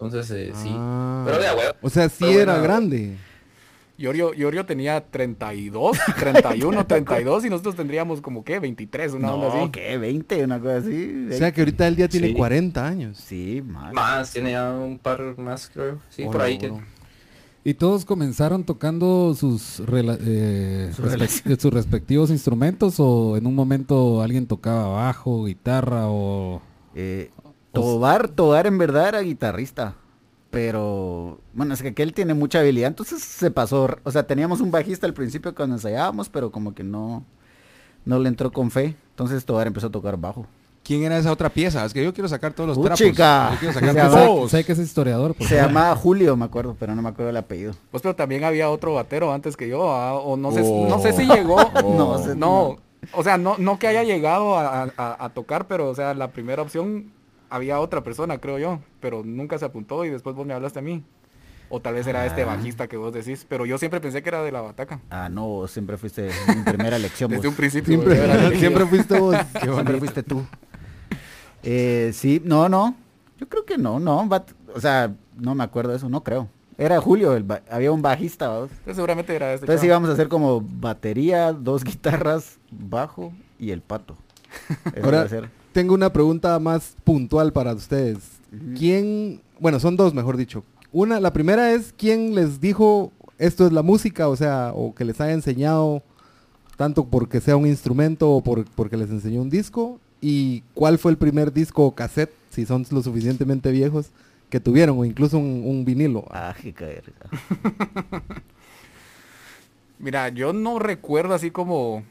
[0.01, 0.69] Entonces, eh, sí.
[0.73, 1.23] Ah.
[1.25, 1.73] Pero de huevo.
[1.81, 2.63] O sea, sí Pero era bueno.
[2.63, 3.17] grande.
[3.97, 9.61] Giorgio, Giorgio tenía 32, 31, 32 y nosotros tendríamos como que 23, una onda No,
[9.61, 9.71] así.
[9.71, 9.97] ¿qué?
[9.97, 11.27] 20, una cosa así.
[11.31, 12.33] O sea, que ahorita él ya tiene Sí.
[12.33, 13.17] 40 años.
[13.17, 13.93] Sí, más.
[13.93, 15.99] Más, tiene ya un par más, creo.
[16.09, 16.57] Sí, por ahí.
[16.63, 16.81] oro.
[17.65, 23.55] Y todos comenzaron tocando sus, rela- eh, Sus respec- sus respectivos instrumentos o en un
[23.55, 26.61] momento alguien tocaba bajo, guitarra o...
[26.95, 27.31] Eh,
[27.71, 29.95] Tobar, Tobar en verdad era guitarrista.
[30.53, 33.89] Pero, bueno, es que aquel tiene mucha habilidad, entonces se pasó.
[34.03, 37.23] O sea, teníamos un bajista al principio cuando ensayábamos, pero como que no,
[38.05, 38.95] no le entró con fe.
[39.09, 40.45] Entonces Tobar empezó a tocar bajo.
[40.83, 41.83] ¿Quién era esa otra pieza?
[41.85, 42.99] Es que yo quiero sacar todos los ¡Uh, trapos.
[42.99, 43.49] chica!
[43.53, 44.51] Yo quiero sacar todos.
[44.51, 45.35] Sé que es historiador.
[45.39, 47.73] Se llamaba Julio, me acuerdo, pero no me acuerdo el apellido.
[47.89, 50.87] Pues pero también había otro batero antes que yo, ah, o no sé, Oh.
[50.87, 51.57] no sé si llegó.
[51.83, 52.77] No sé, no,
[53.13, 56.27] o sea, no, no que haya llegado a, a- a tocar, pero o sea, la
[56.31, 57.11] primera opción
[57.55, 60.81] había otra persona, creo yo, pero nunca se apuntó y después vos me hablaste a
[60.81, 61.03] mí.
[61.69, 62.47] O tal vez era este Ah.
[62.47, 64.99] bajista que vos decís, pero yo siempre pensé que era de la bataca.
[65.09, 67.29] Ah, no, vos siempre fuiste mi primera elección.
[67.31, 67.51] Desde vos.
[67.51, 67.87] un principio.
[68.01, 69.35] Siempre, siempre fuiste vos.
[69.61, 70.45] Siempre fuiste tú.
[71.63, 72.95] Eh, sí, no, no.
[73.39, 74.29] Yo creo que no, no.
[74.75, 76.47] o sea, no me acuerdo de eso, no creo.
[76.77, 78.49] Era Julio, el había un bajista.
[78.49, 78.69] ¿vos?
[78.71, 79.65] Entonces, seguramente era este.
[79.65, 79.87] Entonces chavo.
[79.87, 84.15] íbamos a hacer como batería, dos guitarras, bajo y el pato.
[84.95, 85.62] Eso Ahora- iba a ser.
[85.73, 88.19] Tengo una pregunta más puntual para ustedes.
[88.77, 90.63] ¿Quién, bueno, son dos, mejor dicho.
[90.91, 95.03] Una, la primera es quién les dijo esto es la música, o sea, o que
[95.03, 96.03] les haya enseñado
[96.77, 99.99] tanto porque sea un instrumento o por, porque les enseñó un disco.
[100.21, 104.11] Y cuál fue el primer disco o cassette, si son lo suficientemente viejos,
[104.49, 106.25] que tuvieron, o incluso un, un vinilo.
[106.29, 107.11] Ah, qué caer.
[109.99, 112.03] Mira, yo no recuerdo así como.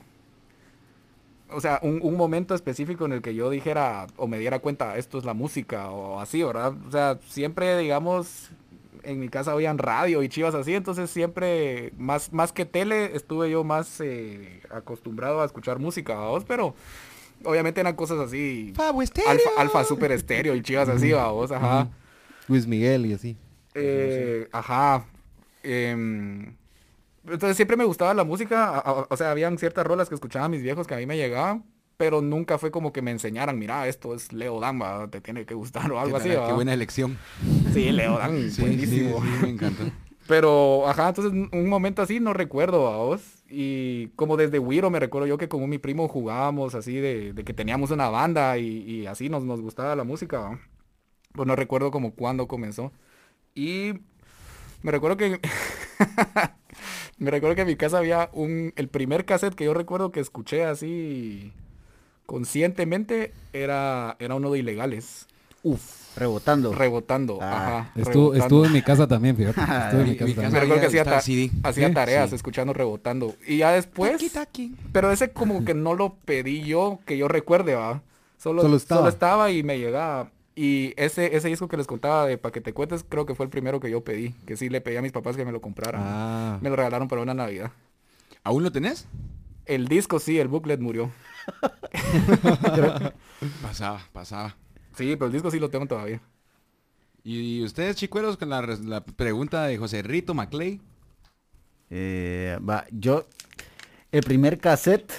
[1.54, 4.96] O sea, un, un momento específico en el que yo dijera o me diera cuenta,
[4.96, 6.74] esto es la música o así, ¿verdad?
[6.86, 8.50] O sea, siempre, digamos,
[9.04, 13.50] en mi casa habían radio y chivas así, entonces siempre, más, más que tele, estuve
[13.50, 16.74] yo más eh, acostumbrado a escuchar música, vos, pero
[17.44, 18.72] obviamente eran cosas así.
[18.74, 19.30] Fabo Estéreo.
[19.30, 21.88] Alfa, alfa super estéreo y chivas así, vos, ajá.
[22.48, 23.36] Luis Miguel y así.
[23.74, 25.04] Eh, ajá.
[25.62, 26.54] Em,
[27.24, 28.68] entonces siempre me gustaba la música.
[28.76, 31.16] a- a- O sea, habían ciertas rolas que escuchaban mis viejos que a mí me
[31.16, 31.64] llegaban.
[31.98, 35.44] Pero nunca fue como que me enseñaran, mira, esto es Leo Dan, va, te tiene
[35.44, 36.28] que gustar o algo Qué así.
[36.30, 36.46] tal, va".
[36.48, 37.16] Qué buena elección.
[37.72, 39.22] Sí, Leo Dan, Sí, buenísimo.
[39.22, 39.84] sí, me encanta.
[40.26, 43.20] Pero, ajá, entonces un- un momento así no recuerdo a vos.
[43.48, 47.44] Y como desde Wiro me recuerdo yo que con mi primo jugábamos así de, de
[47.44, 50.40] que teníamos una banda y, y así nos, nos gustaba la música.
[50.40, 50.58] ¿va?
[51.34, 52.90] Pues no recuerdo como cuándo comenzó.
[53.54, 53.92] Y
[54.82, 55.38] me recuerdo que...
[57.22, 58.72] me recuerdo que en mi casa había un...
[58.76, 61.52] El primer cassette que yo recuerdo que escuché así
[62.26, 65.26] conscientemente era, era uno de ilegales.
[65.62, 66.72] Uf, rebotando.
[66.72, 67.38] Rebotando.
[67.40, 68.44] Ah, ajá, Estuvo, rebotando.
[68.44, 69.60] estuvo en mi casa también, fíjate.
[69.84, 70.50] Estuvo en mi casa.
[70.50, 71.50] Me recuerdo que hacía, Está el ta- CD.
[71.62, 72.36] hacía Sí, tareas sí.
[72.36, 73.34] escuchando rebotando.
[73.46, 74.20] Y ya después,
[74.92, 78.02] pero ese como que no lo pedí yo, que yo recuerde, va.
[78.38, 79.08] Solo, Solo solo estaba.
[79.08, 79.50] estaba.
[79.52, 80.30] y me llegaba.
[80.54, 83.44] Y ese, ese disco que les contaba de Pa' que te cuentes, creo que fue
[83.46, 84.34] el primero que yo pedí.
[84.46, 86.02] Que sí le pedí a mis papás que me lo compraran.
[86.04, 86.58] Ah.
[86.60, 87.72] Me lo regalaron para una Navidad.
[88.44, 89.08] ¿Aún lo tenés?
[89.64, 91.10] El disco sí, el booklet murió.
[93.62, 94.56] Pasaba, pasaba.
[94.94, 96.20] Sí, pero el disco sí lo tengo todavía.
[97.24, 100.80] ¿Y ustedes, chicuelos, con la, pregunta de José Rito Maclay?
[101.90, 103.26] Eh, va, yo,
[104.10, 105.12] el primer cassette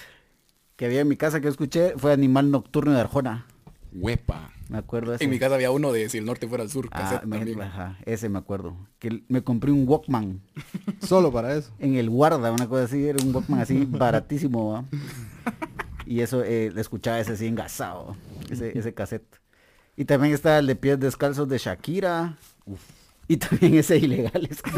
[0.75, 3.45] que había en mi casa que escuché fue Animal Nocturno de Arjona.
[3.93, 4.51] Huepa.
[4.73, 5.23] Me acuerdo de ese.
[5.23, 6.89] En mi casa había uno de Si el norte fuera el sur.
[6.91, 7.61] Ah, cassette me- también.
[7.61, 8.75] ajá, ese me acuerdo.
[8.99, 10.41] Que me compré un Walkman
[11.01, 11.71] Solo para eso.
[11.79, 14.83] en el Guarda, una cosa así, era un Walkman así baratísimo, ¿va?
[16.05, 18.17] Y eso, eh, le escuchaba ese así engasado,
[18.49, 19.23] ese, ese cassette.
[19.95, 22.37] Y también está el de pies descalzos de Shakira.
[23.27, 24.61] Y también ese Ilegales.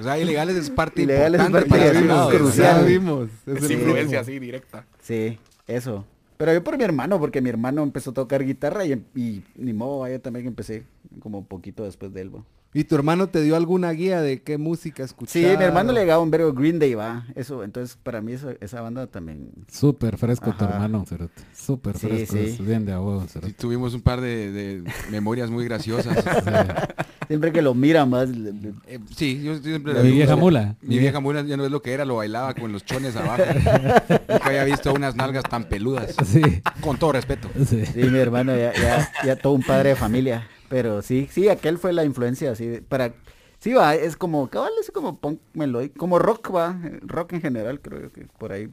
[0.00, 2.84] O sea, ilegales es parte Ilegales es importante parte para de- lado, crucial.
[2.86, 3.28] vimos.
[3.46, 4.84] Es Es influencia así directa.
[5.02, 6.04] Sí, eso.
[6.40, 9.74] Pero yo por mi hermano, porque mi hermano empezó a tocar guitarra y, y ni
[9.74, 10.84] modo, yo también empecé
[11.20, 12.30] como poquito después de él.
[12.72, 15.32] ¿Y tu hermano te dio alguna guía de qué música escuchar?
[15.32, 17.26] Sí, mi hermano le llegaba un verbo Green Day, va.
[17.34, 19.50] Eso, entonces para mí eso- esa banda también.
[19.68, 21.42] Súper fresco tu hermano, Cerote.
[21.52, 22.36] Súper Sí, fresco.
[22.36, 22.56] sí.
[22.62, 23.54] bien de abuelo, Sí, Cerote.
[23.54, 26.16] tuvimos un par de, de memorias muy graciosas.
[27.26, 28.28] Siempre que lo miran más.
[28.28, 29.94] le- le- Eh, sí, yo siempre...
[30.02, 30.76] Mi vieja mula.
[30.82, 33.42] Mi vieja mula ya no es lo que era, lo bailaba con los chones abajo.
[34.28, 36.14] Nunca había visto unas nalgas tan peludas.
[36.24, 36.40] Sí.
[36.80, 37.48] Con todo respeto.
[37.66, 37.84] sí.
[37.86, 40.46] Sí, mi hermano ya, ya, ya todo un padre de familia.
[40.70, 42.64] Pero sí, sí, aquel fue la influencia así.
[42.66, 43.12] de- para,
[43.58, 46.80] sí, va, es como, cabal, es como punk melódico, como rock, va.
[47.02, 48.68] Rock en general, creo que por ahí.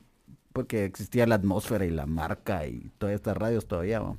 [0.54, 4.16] Porque existía la atmósfera y la marca y todas estas radios todavía, va.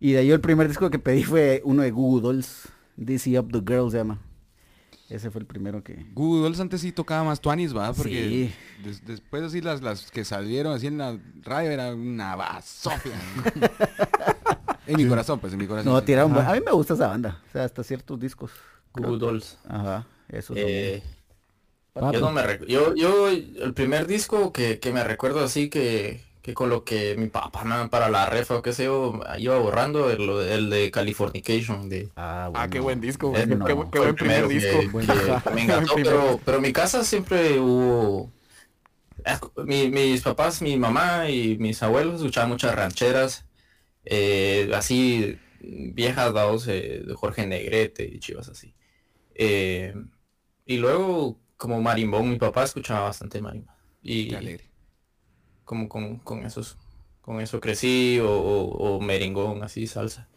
[0.00, 2.68] Y de ahí el primer disco que pedí fue uno de Google Dolls.
[2.96, 4.20] DC Up the Girl se llama.
[5.08, 6.04] Ese fue el primero que...
[6.12, 7.92] Google Dolls antes sí tocaba más tuanis, ¿va?
[7.94, 8.54] Porque Sí.
[8.84, 13.12] des- después así las, las que salieron así en la radio era una basofia.
[14.88, 15.92] en mi corazón, pues, en mi corazón.
[15.92, 16.36] No, tiraron...
[16.38, 17.40] A mí me gusta esa banda.
[17.48, 18.50] O sea, hasta ciertos discos.
[18.94, 19.58] Google Dolls.
[19.68, 20.54] Ajá, eso.
[20.56, 21.02] Eh,
[22.12, 26.54] yo no me yo, yo el primer disco que, que me recuerdo así que, que
[26.54, 30.20] con lo que mi papá para la refa o qué sé yo iba borrando el,
[30.48, 32.84] el de Californication de Ah, Ah, qué bueno.
[32.84, 33.32] buen disco.
[33.36, 33.64] Eh, Qué, no.
[33.64, 34.78] qué buen- qué primer disco.
[34.80, 34.86] que-
[35.44, 38.30] que me encantó, pero, pero en mi casa siempre hubo
[39.64, 43.44] mi- mis papás, mi mamá y mis abuelos escuchaban muchas rancheras
[44.10, 48.74] eh, así viejas dados eh, de Jorge Negrete y chivas así.
[49.34, 49.94] Eh,
[50.66, 53.74] y luego como marimbón, mi papá escuchaba bastante marimbón.
[54.02, 54.70] Y Qué alegre.
[55.64, 56.78] como con, con esos,
[57.20, 60.28] con eso crecí o, o, o merengón, así salsa.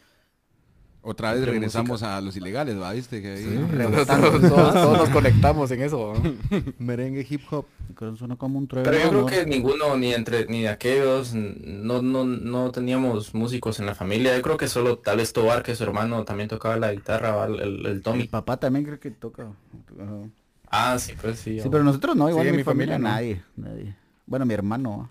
[1.03, 2.93] Otra vez regresamos a los ilegales, ¿va?
[2.93, 3.23] ¿Viste?
[3.23, 3.67] Que ahí-
[4.05, 6.13] Todos, todos- todos nos conectamos en eso.
[6.13, 6.61] ¿no?
[6.79, 7.65] Merengue hip hop.
[7.97, 9.25] Que Suena como un trueno, Pero yo creo ¿no?
[9.25, 14.35] que ninguno, ni entre, ni de aquellos, no, no, no teníamos músicos en la familia.
[14.35, 17.59] Yo creo que solo tal vez Tobar, que su hermano también tocaba la guitarra, el,
[17.59, 18.27] el, el Mi Tommy.
[18.27, 19.43] papá también creo que toca.
[19.99, 20.13] Ajá.
[20.69, 21.59] Ah, sí, pues sí.
[21.59, 23.15] Sí, pero nosotros no, igual Sí, en mi mi familia, familia no.
[23.15, 23.95] nadie, nadie.
[24.27, 25.09] Bueno, mi hermano.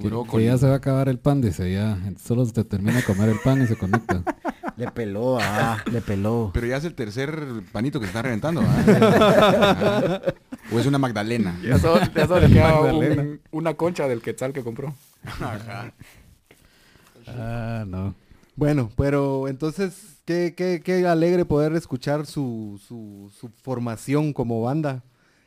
[0.00, 1.98] Tu Que, ya se va a acabar el pan, dice, ya.
[2.22, 4.22] Solo se termina de comer el pan y se conecta.
[4.76, 6.50] Le peló, ah, le peló.
[6.52, 10.20] Pero ya es el tercer panito que se está reventando, ¿va?
[10.72, 11.56] o es una Magdalena.
[11.62, 13.22] Ya solo, ya solo le queda Magdalena.
[13.22, 14.92] un- una concha del quetzal que compró.
[17.28, 18.14] Ah, no.
[18.56, 25.02] Bueno, pero entonces, qué, qué, qué alegre poder escuchar su, su, su formación como banda.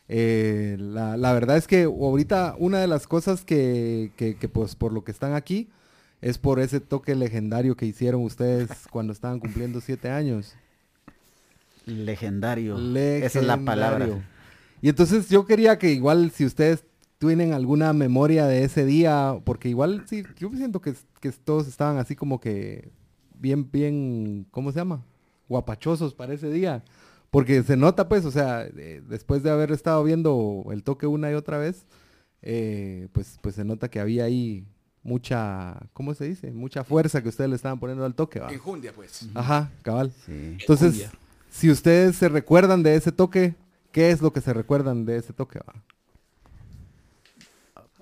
[0.09, 4.75] Eh, la, la verdad es que ahorita una de las cosas que, que, que, pues
[4.75, 5.69] por lo que están aquí
[6.21, 10.55] es por ese toque legendario que hicieron ustedes cuando estaban cumpliendo siete años.
[12.77, 13.25] Legendario.
[13.25, 14.07] Esa es la palabra.
[14.81, 16.83] Y entonces yo quería que igual si ustedes
[17.17, 21.97] tienen alguna memoria de ese día, porque igual sí, yo siento que, que todos estaban
[21.97, 22.91] así como que
[23.39, 25.03] bien, bien, ¿cómo se llama?
[25.47, 26.83] Guapachosos para ese día.
[27.31, 31.29] Porque se nota, pues, o sea, eh, después de haber estado viendo el toque una
[31.31, 31.85] y otra vez,
[32.41, 34.65] eh, pues, pues se nota que había ahí
[35.03, 36.51] mucha, ¿cómo se dice?
[36.51, 38.51] Mucha fuerza que ustedes le estaban poniendo al toque, ¿va?
[38.51, 39.27] Enjundia, pues.
[39.33, 40.11] Ajá, cabal.
[40.25, 40.57] Sí.
[40.59, 41.11] Entonces, Enjundia.
[41.49, 43.55] si ustedes se recuerdan de ese toque,
[43.91, 45.73] ¿qué es lo que se recuerdan de ese toque, va?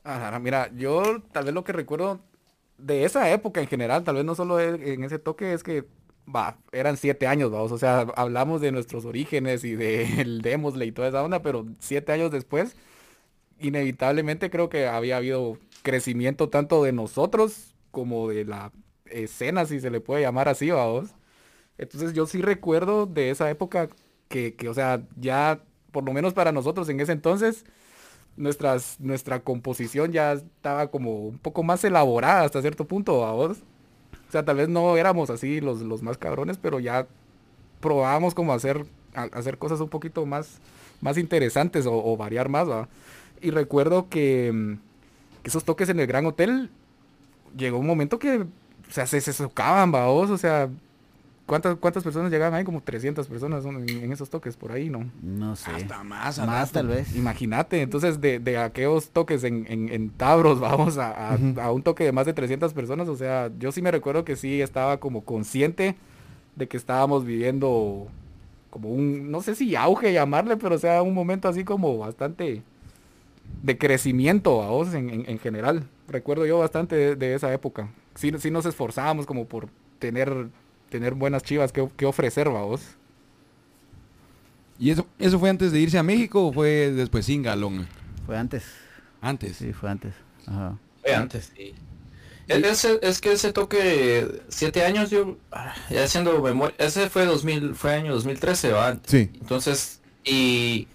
[0.04, 2.20] Ah, mira, yo tal vez lo que recuerdo
[2.78, 5.88] de esa época en general, tal vez no solo en ese toque, es que,
[6.34, 10.92] va, eran siete años, vamos, o sea, hablamos de nuestros orígenes y del Demosle y
[10.92, 12.76] toda esa onda, pero siete años después,
[13.60, 18.72] inevitablemente creo que había habido crecimiento tanto de nosotros como de la
[19.06, 21.12] escena, si se le puede llamar así, vamos.
[21.78, 23.90] Entonces yo sí recuerdo de esa época
[24.30, 25.62] que, que, o sea, ya,
[25.92, 27.66] por lo menos para nosotros en ese entonces,
[28.38, 33.60] nuestras, nuestra composición ya estaba como un poco más elaborada hasta cierto punto, vos.
[34.28, 37.08] O sea, tal vez no éramos así los, los más cabrones, pero ya
[37.80, 40.60] probábamos como hacer, hacer cosas un poquito más,
[41.02, 42.88] más interesantes o, variar más, ¿va?
[43.42, 44.74] Y recuerdo que, mm,
[45.44, 46.70] que esos toques en el Gran Hotel,
[47.56, 50.70] llegó un momento que, o sea, se, se socaban, vos, o sea,
[51.46, 52.64] ¿cuántas, ¿cuántas personas llegaban ahí?
[52.64, 55.06] Como 300 personas en, en esos toques por ahí, ¿no?
[55.22, 55.72] No sé.
[55.72, 56.38] Hasta más.
[56.40, 56.72] Más rato.
[56.74, 57.16] tal vez.
[57.16, 62.04] Imagínate, entonces de, de aquellos toques en, en, en Tabros, vamos a, a- un toque
[62.04, 65.24] de más de 300 personas, o sea, yo sí me recuerdo que sí estaba como
[65.24, 65.96] consciente
[66.56, 68.08] de que estábamos viviendo
[68.70, 72.62] como un, no sé si auge llamarle, pero o sea, un momento así como bastante
[73.64, 75.84] de crecimiento, vamos, en, en, en general.
[76.08, 77.90] Recuerdo yo bastante de, de esa época.
[78.16, 79.68] Sí, sí nos esforzábamos como por
[80.00, 80.48] tener,
[80.96, 82.82] tener buenas chivas que, que ofrecer, vamos.
[84.80, 87.88] ¿Y eso, eso fue antes de irse a México o fue después sin galón?
[88.26, 88.64] Fue antes.
[89.22, 89.58] Antes.
[89.58, 90.14] Sí, fue antes.
[90.48, 90.78] Ajá.
[91.02, 91.74] Fue antes, sí.
[92.48, 97.26] Es, ese- es que ese toque, siete años, yo, ah, ya haciendo memoria, ese fue
[97.26, 98.98] 2000, fue año 2013, ¿va?
[99.06, 99.32] Sí.
[99.40, 100.88] Entonces, y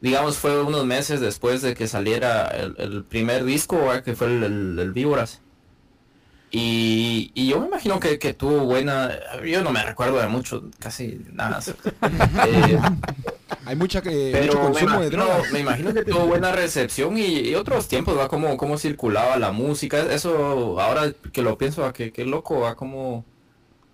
[0.00, 4.02] digamos fue unos meses después de que saliera el, el primer disco, ¿va?
[4.02, 5.40] que fue el, el, el Víboras.
[6.50, 9.10] Y, y yo me imagino que, que tuvo buena,
[9.44, 11.60] yo no me recuerdo de mucho, casi nada.
[12.46, 12.78] Eh,
[13.64, 15.50] Hay mucha, que pero mucho me de imagino, drogas.
[15.50, 19.52] me imagino que tuvo buena recepción y, y otros tiempos, va como cómo circulaba la
[19.52, 23.24] música, eso ahora que lo pienso, va que loco, va como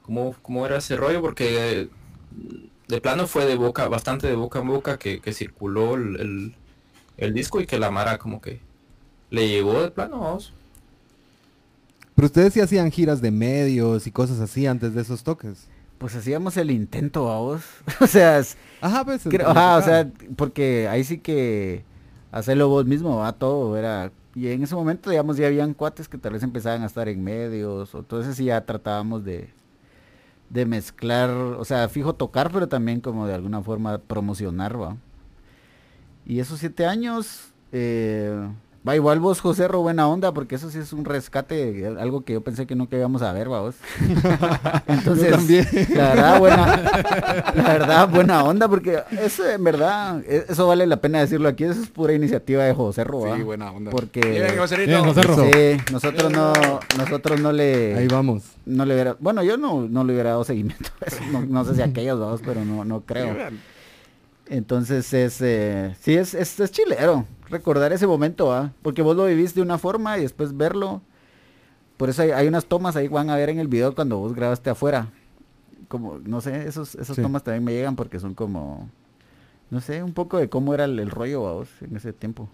[0.03, 1.89] cómo, cómo era ese rollo, porque
[2.89, 6.55] de plano fue de boca, bastante de boca en boca que, que circuló el, el,
[7.17, 8.61] el disco y que la Mara como que
[9.31, 10.53] le llegó de plano, vamos.
[12.15, 15.69] Pero ustedes sí hacían giras de medios y cosas así antes de esos toques.
[15.99, 17.63] Pues hacíamos el intento, vos.
[18.01, 18.41] o sea,
[18.81, 19.23] Ajá, pues.
[19.25, 21.85] creo- ajá, o sea, porque ahí sí que
[22.33, 24.13] hacerlo vos mismo, va todo, era.
[24.35, 27.23] Y en ese momento, digamos, ya habían cuates que tal vez empezaban a estar en
[27.23, 29.49] medios, o entonces sí ya tratábamos de,
[30.51, 34.97] de mezclar, o sea, fijo tocar, pero también como de alguna forma promocionar, va.
[36.27, 38.49] Y esos siete años, eh,
[38.87, 42.35] va igual vos, José, Ro, buena onda, porque eso sí es un rescate, algo que
[42.35, 43.77] yo pensé que nunca íbamos a ver, va vos.
[44.87, 45.67] Entonces, también.
[45.95, 46.67] la verdad, buena,
[47.55, 51.65] la verdad, buena onda, porque eso en verdad, e- eso vale la pena decirlo aquí,
[51.65, 53.37] eso es pura iniciativa de José Ro, ¿va?
[53.37, 53.91] Sí, buena onda.
[53.91, 55.35] Porque Bien, José Ro.
[55.37, 56.53] sí, nosotros no,
[56.99, 58.43] nosotros no le, Ahí vamos.
[58.67, 61.65] no le hubiera, bueno, yo no, no le hubiera dado seguimiento a eso, no, no
[61.65, 63.37] sé si aquellos dos, pero no, no Sí, creo.
[64.47, 68.73] Entonces es, eh, sí, es, es, es chilero recordar ese momento, ¿va?
[68.83, 71.01] Porque vos lo vivís de una forma y después verlo.
[71.97, 74.35] Por eso hay, hay unas tomas ahí, van a ver en el video cuando vos
[74.35, 75.09] grabaste afuera.
[75.89, 77.23] Como, no sé, esos, esas Sí.
[77.23, 78.89] tomas también me llegan porque son como,
[79.71, 82.49] no sé, un poco de cómo era el, el rollo, ¿va vos, en ese tiempo.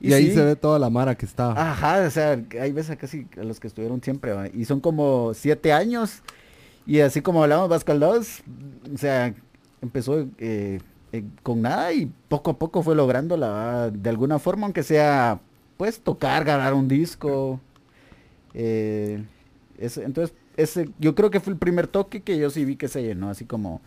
[0.00, 1.54] Y, ahí sí, se ve toda la mara que estaba.
[1.72, 4.48] Ajá, o sea, hay veces casi a los que estuvieron siempre, ¿va?
[4.48, 6.22] y son como siete años,
[6.86, 8.40] y así como hablamos Vascaldados,
[8.94, 9.34] o sea,
[9.82, 10.80] empezó eh,
[11.12, 13.90] eh, con nada y poco a poco fue lográndola, ¿va?
[13.90, 15.40] de alguna forma, aunque sea,
[15.76, 17.60] pues, tocar, grabar un disco,
[18.54, 19.24] eh,
[19.78, 23.02] entonces, ese, yo creo que fue el primer toque que yo sí vi que se
[23.02, 23.80] llenó, así como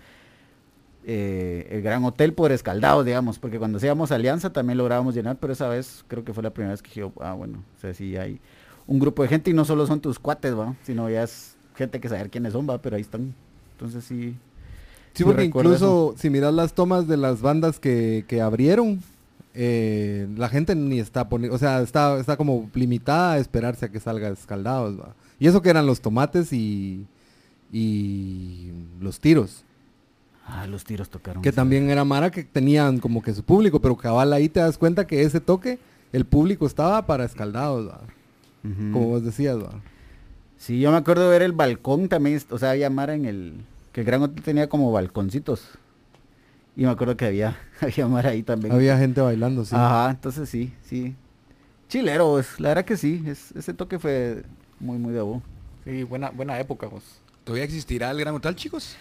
[1.05, 5.53] eh, el Gran Hotel por Escaldados, digamos, porque cuando hacíamos Alianza también lográbamos llenar, pero
[5.53, 8.17] esa vez creo que fue la primera vez que dije, ah, bueno, o sea, sí
[8.17, 8.39] hay
[8.87, 11.99] un grupo de gente y no solo son tus cuates, va, sino ya es gente
[11.99, 13.33] que saber quiénes son, va, pero ahí están.
[13.73, 14.35] Entonces sí.
[15.13, 19.01] Sí, porque incluso si miras las tomas de las bandas que, que abrieron,
[19.53, 23.89] eh, la gente ni está poniendo, o sea, está, está como limitada a esperarse a
[23.91, 25.13] que salga escaldados, ¿va?
[25.39, 27.05] Y eso que eran los tomates y,
[27.71, 29.63] y los tiros,
[30.45, 31.41] Ah, los tiros tocaron.
[31.41, 34.77] que también era Mara que tenían como que su público, pero cabal ahí te das
[34.77, 35.79] cuenta que ese toque,
[36.11, 38.01] el público estaba para escaldados, ¿va?
[38.61, 39.71] Como vos decías, ¿va?
[40.57, 43.53] Sí, yo me acuerdo de ver el balcón también, o sea, había Mara en el,
[43.93, 45.69] que el Gran Hotel tenía como balconcitos.
[46.75, 48.73] Y me acuerdo que había, había Mara ahí también.
[48.73, 49.75] Había gente bailando, sí.
[49.75, 51.15] Ajá, entonces sí, sí.
[51.87, 54.43] Chilero, es, la verdad que sí, es, ese toque fue
[54.79, 55.41] muy, muy de abu.
[55.85, 57.03] Sí, buena, buena época, pues.
[57.43, 58.95] ¿Todavía existirá el Gran Hotel, chicos?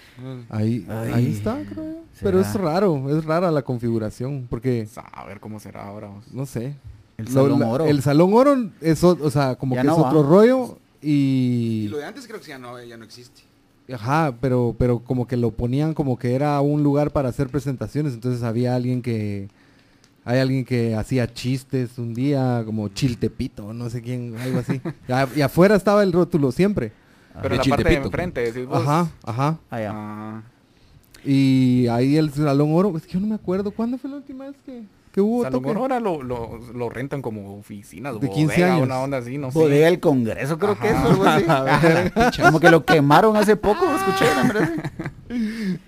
[0.51, 2.01] Ahí, Ay, ahí está, creo.
[2.21, 6.11] Pero es raro, es rara la configuración, porque, A ver cómo será ahora.
[6.13, 6.33] pues.
[6.35, 6.75] no sé.
[7.19, 7.87] El Lo- Salón la- Oro.
[7.87, 10.09] El Salón Oro es, o o sea, como Ya que no es va.
[10.09, 11.85] otro rollo y...
[11.85, 13.43] Y lo de antes creo que ya no, ya no existe.
[13.93, 18.15] Ajá, pero, pero como que lo ponían como que era un lugar para hacer presentaciones,
[18.15, 19.49] entonces había alguien que...
[20.25, 24.81] Hay alguien que hacía chistes un día, como Chiltepito, no sé quién, algo así.
[25.37, 26.93] Y afuera estaba el rótulo siempre.
[27.43, 28.87] Pero De en la parte de enfrente, decís vos.
[28.87, 29.59] Ajá, ajá.
[29.69, 29.91] Ah, ya.
[29.93, 30.43] Ah,
[31.25, 34.47] Y ahí el Salón Oro, es que yo no me acuerdo, ¿cuándo fue la última
[34.47, 34.83] vez que,
[35.13, 35.71] que hubo Salón toque?
[35.71, 38.87] Oro ahora lo, lo, lo rentan como oficinas, De 15 bodega, años.
[38.87, 39.91] una onda así, no Bodega sé.
[39.91, 41.45] del Congreso, creo que es algo así.
[41.49, 42.31] Ajá.
[42.43, 44.71] Como que lo quemaron hace poco, escuché, la verdad.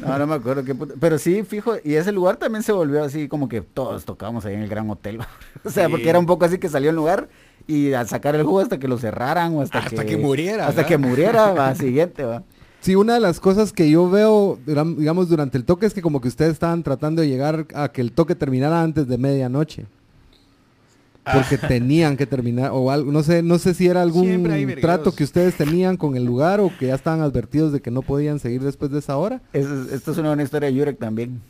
[0.00, 3.04] No, no me acuerdo qué puta- Pero sí, fijo, y ese lugar también se volvió
[3.04, 5.20] así como que todos tocábamos ahí en el Gran Hotel.
[5.64, 5.90] o sea, Sí.
[5.90, 7.28] porque era un poco así que salió el lugar
[7.66, 10.76] y a sacar el jugo hasta que lo cerraran o hasta, Hasta que muriera, Hasta
[10.82, 10.88] ¿verdad?
[10.88, 12.42] que muriera, va, siguiente, va.
[12.80, 16.20] Sí, una de las cosas que yo veo, digamos, durante el toque es que como
[16.20, 19.86] que ustedes estaban tratando de llegar a que el toque terminara antes de medianoche.
[21.30, 24.24] Porque tenían que terminar, o algo, no sé, no sé si era algún
[24.80, 28.00] trato que ustedes tenían con el lugar o que ya estaban advertidos de que no
[28.00, 29.42] podían seguir después de esa hora.
[29.52, 31.42] Eso es- esto es una buena historia de Yurek también.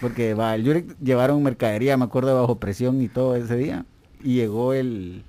[0.00, 3.86] Porque va, el Yurek llevaron mercadería, me acuerdo, bajo presión y todo ese día.
[4.22, 5.24] Y llegó el...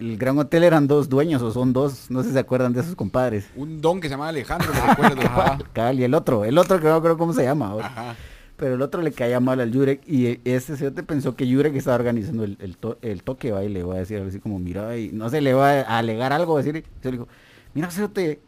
[0.00, 2.80] El Gran Hotel eran dos dueños, o son dos, no sé si se acuerdan de
[2.80, 3.46] esos compadres.
[3.56, 4.80] Un don que se llamaba Alejandro, me.
[5.24, 5.58] Ajá.
[5.72, 7.68] Cabal, y el otro, el otro que no creo cómo se llama.
[7.68, 7.86] ahora.
[7.86, 8.16] Ajá.
[8.56, 11.96] Pero el otro le caía mal al Yurek y este se pensó que Yurek estaba
[11.96, 14.96] organizando el, el, to- el toque, va, y le va a decir así como, mira,
[14.96, 17.28] y no sé, le va a alegar algo, decir, se le dijo,
[17.74, 18.40] mira, cerote,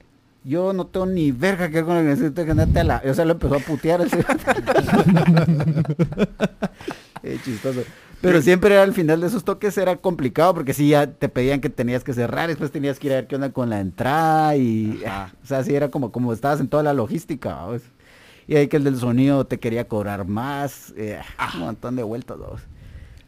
[0.44, 3.02] yo no tengo ni verga que ver con la organización, que andate a la...
[3.04, 4.36] O sea, lo empezó a putear el cerote.
[7.22, 7.80] Eh, chistoso.
[8.26, 11.60] Pero siempre era al final de esos toques era complicado porque sí ya te pedían
[11.60, 14.56] que tenías que cerrar, después tenías que ir a ver qué onda con la entrada
[14.56, 15.32] y Ajá.
[15.42, 17.82] o sea, sí era como como estabas en toda la logística, ¿vamos?
[18.48, 21.18] Y ahí que el del sonido te quería cobrar más, eh,
[21.54, 22.60] un montón de vueltas, ¿vamos?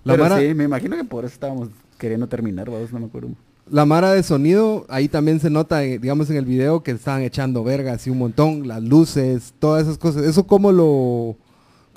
[0.05, 1.69] La Pero Mara- sí, me imagino que por eso estábamos
[1.99, 2.93] queriendo terminar, ¿vamos?
[2.93, 3.31] No me acuerdo.
[3.71, 7.21] La mara de sonido, ahí también se nota, eh, digamos, en el video que estaban
[7.23, 10.23] echando verga así un montón, las luces, todas esas cosas.
[10.25, 11.37] ¿Eso cómo lo,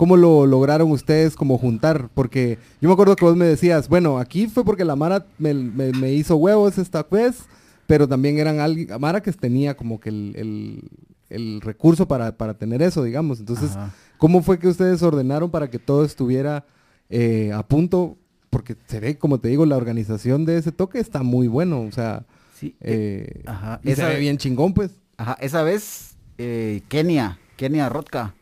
[0.02, 2.10] cómo lo lograron ustedes como juntar?
[2.16, 5.54] Porque yo me acuerdo que vos me decías, bueno, aquí fue porque la mara me,
[5.54, 7.44] me- me hizo huevos esta vez,
[7.86, 10.90] pero también eran alguien, mara que tenía como que el, el-
[11.30, 13.40] el recurso para, para tener eso, digamos.
[13.40, 13.94] Entonces, Ajá.
[14.18, 16.66] ¿cómo fue que ustedes ordenaron para que todo estuviera
[17.12, 18.18] eh, a punto?
[18.50, 21.92] Porque se ve, como te digo, la organización de ese toque está muy bueno, o
[21.92, 22.26] sea,
[22.60, 22.76] Sí.
[22.82, 24.90] eh, ajá, y se esa- ve bien chingón, pues.
[25.18, 28.34] Ajá, esa vez eh, Kenia, Kenia Rotka,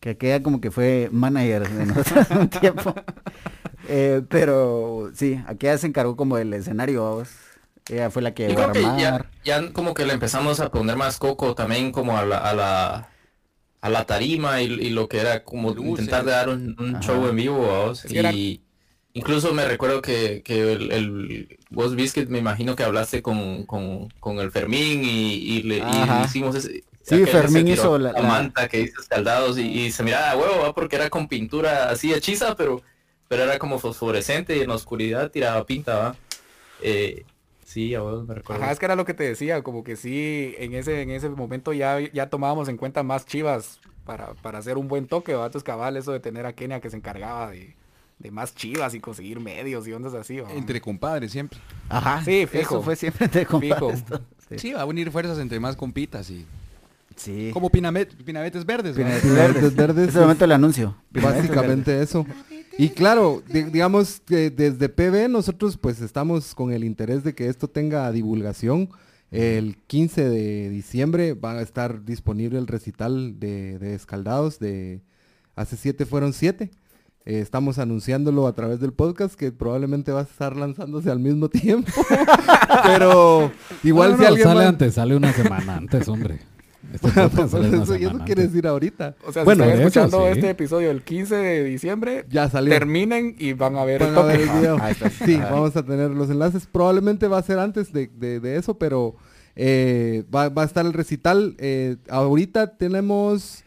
[0.00, 2.94] que queda como que fue manager de nosotros un tiempo.
[3.88, 7.28] Eh, pero sí, aquella se encargó como del escenario, vamos.
[7.90, 10.70] Ella fue la que Yo a creo que ya, ya como que le empezamos a
[10.70, 13.08] poner más coco también como a la, a la,
[13.82, 15.90] a la tarima y, y lo que era como Luces.
[15.90, 18.62] intentar de dar un, show en vivo, que era- Y
[19.12, 24.08] incluso me recuerdo que, que el, el vos Biscuit me imagino que hablaste con, con,
[24.18, 26.84] con el Fermín y, y le y hicimos ese...
[27.04, 30.62] Sí, Fermín hizo la- la- manta que dice escaldados y, y se miraba a huevo,
[30.62, 30.74] ¿va?
[30.74, 32.80] porque era con pintura así hechiza, pero,
[33.28, 36.16] pero era como fosforescente y en la oscuridad tiraba pinta, ¿va?
[36.80, 37.24] Eh,
[37.64, 38.62] sí, a huevo me recuerdo.
[38.62, 41.28] Ajá, es que era lo que te decía, como que sí, en ese, en ese
[41.28, 45.62] momento ya, ya tomábamos en cuenta más chivas para, para hacer un buen toque, vatos
[45.62, 47.76] cabal, eso de tener a Kenia que se encargaba de,
[48.18, 50.50] de más chivas y conseguir medios y ondas así, ¿va?
[50.52, 51.58] Entre compadres siempre.
[51.90, 52.76] Ajá, Sí, fijo.
[52.76, 54.22] Eso fue siempre esto.
[54.48, 54.58] Sí.
[54.58, 56.46] Sí, va a unir fuerzas entre más compitas y...
[57.16, 57.50] Sí.
[57.52, 58.96] Como pinamet- pinabetes verdes.
[58.96, 59.74] verdes.
[59.76, 60.96] verdes Es el momento del anuncio.
[61.10, 62.26] Básicamente eso.
[62.76, 67.48] Y claro, di- digamos que desde PB nosotros pues estamos con el interés de que
[67.48, 68.88] esto tenga divulgación.
[69.30, 75.02] El 15 de diciembre va a estar disponible el recital de, de Escaldados de
[75.56, 76.70] hace siete fueron siete.
[77.26, 81.48] Eh, estamos anunciándolo a través del podcast que probablemente va a estar lanzándose al mismo
[81.50, 81.90] tiempo.
[82.84, 83.50] Pero
[83.82, 86.38] igual No, no, si alguien sale antes, sale una semana antes, hombre.
[86.94, 88.52] Este Por eso, y eso semana quiere antes.
[88.52, 89.16] decir ahorita.
[89.26, 90.38] O sea, bueno, si están hecho, escuchando sí.
[90.38, 92.72] este episodio el 15 de diciembre, ya salió.
[92.72, 94.76] terminen y van a ver el Van a ver el video.
[94.88, 95.10] Está.
[95.10, 96.66] Sí, vamos a tener los enlaces.
[96.70, 99.16] Probablemente va a ser antes de, de- de eso, pero
[99.56, 101.54] eh, va, va a estar el recital.
[101.58, 103.62] Eh, ahorita tenemos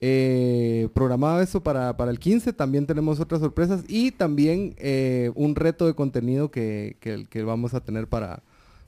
[0.00, 2.52] eh, programado eso para, para el 15.
[2.52, 7.74] También tenemos otras sorpresas y también eh, un reto de contenido que, que, que vamos
[7.74, 8.42] a tener para,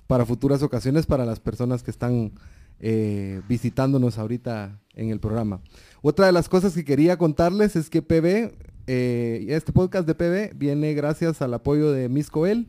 [0.07, 2.33] para futuras ocasiones para las personas que están
[2.83, 5.61] eh, visitándonos ahorita en el programa.
[6.03, 8.53] Otra de las cosas que quería contarles es que PB,
[8.89, 12.67] eh, este podcast de PB viene gracias al apoyo de Miscoel,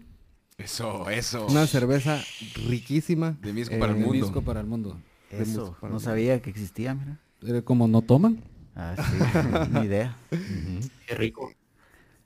[0.57, 1.47] Eso, eso.
[1.47, 2.21] una cerveza
[2.69, 3.37] riquísima.
[3.41, 4.13] De Misco para el Eh, mundo.
[4.25, 4.97] Disco para el mundo.
[5.31, 7.19] Eso, para no sabía que existía, mira.
[7.41, 8.39] Eh, Como no toman.
[8.75, 10.15] Ah, sí, ni idea.
[11.07, 11.51] Qué rico.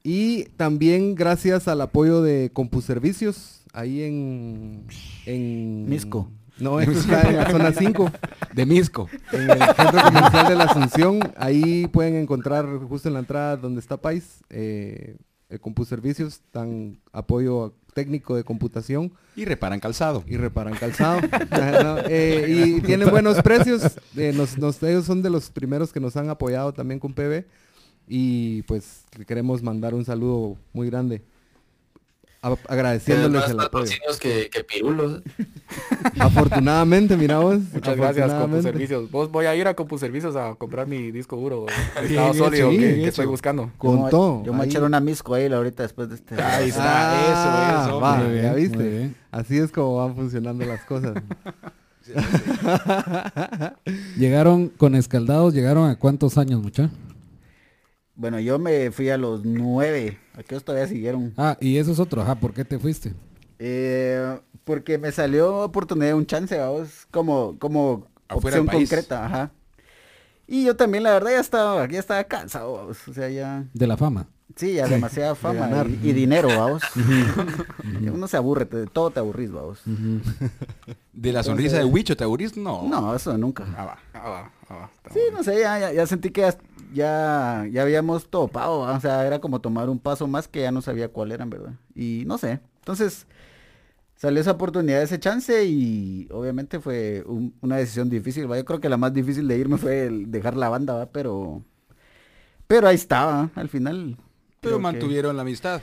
[0.03, 4.85] Y también gracias al apoyo de CompuServicios, ahí en...
[5.25, 6.29] en Misco.
[6.59, 8.11] No, esto está en la zona 5,
[8.53, 9.09] De Misco.
[9.31, 11.19] en el centro comercial de la Asunción.
[11.37, 15.17] Ahí pueden encontrar justo en la entrada donde está Pais, eh,
[15.49, 20.23] el CompuServicios, dan apoyo técnico de computación Y reparan calzado.
[20.27, 21.19] y reparan calzado.
[21.51, 23.97] No, eh, y tienen buenos precios.
[24.15, 27.45] eh, nos- nos- ellos son de los primeros que nos han apoyado también con PB.
[28.07, 31.21] Y pues queremos mandar un saludo muy grande.
[32.53, 33.69] A- agradeciéndoles el apoyo.
[33.85, 35.21] patrocinios que, que pirulos.
[36.19, 37.59] Afortunadamente, miramos.
[37.73, 39.11] Muchas gracias, CompuServicios.
[39.11, 41.65] Vos voy a ir a CompuServicios a comprar mi disco duro
[42.03, 43.71] estado Bien sólido que, estoy buscando.
[43.77, 44.43] Con yo, todo.
[44.43, 46.41] Yo me voy a echar una misco ahí ahorita después de este.
[46.41, 47.99] Ahí está, Ah, eso, eso.
[48.01, 49.11] va, Muy bien, ya viste.
[49.31, 51.13] Así es como van funcionando las cosas.
[54.17, 56.89] Llegaron con escaldados, llegaron a cuántos años, mucha.
[58.17, 60.17] Bueno, yo me fui a los nueve.
[60.35, 61.33] Aquellos todavía siguieron.
[61.37, 63.13] Ah, y eso es otro, ajá, ¿por qué te fuiste?
[63.59, 69.51] Eh, porque me salió oportunidad, un chance, vamos, como, como Afuera opción concreta, ajá.
[70.47, 73.85] Y yo también, la verdad, ya estaba, ya estaba cansado, vamos, o sea, ya, De
[73.85, 74.27] la fama.
[74.55, 76.81] sí, ya demasiada fama y, y dinero, vamos.
[78.13, 79.81] Uno se aburre, te- de todo te aburrís, vamos.
[81.13, 82.55] De la sonrisa de Huicho, ¿te aburrís?
[82.57, 82.87] No.
[82.87, 83.65] No, eso nunca.
[83.75, 83.97] Ah, va.
[84.13, 86.55] Ah, va, ah, va, Sí, no sé, ya, ya, ya sentí que ya,
[86.93, 90.81] ya, ya habíamos topado, o sea, era como tomar un paso más que ya no
[90.81, 91.73] sabía cuál era, en verdad.
[91.95, 93.27] Y no sé, entonces
[94.15, 98.57] salió esa oportunidad, ese chance y obviamente fue un- una decisión difícil, ¿va?
[98.57, 101.05] Yo creo que la más difícil de irme fue el dejar la banda, ¿va?
[101.07, 101.61] Pero,
[102.67, 104.17] pero ahí estaba, al final.
[104.61, 105.81] Pero que- mantuvieron la amistad.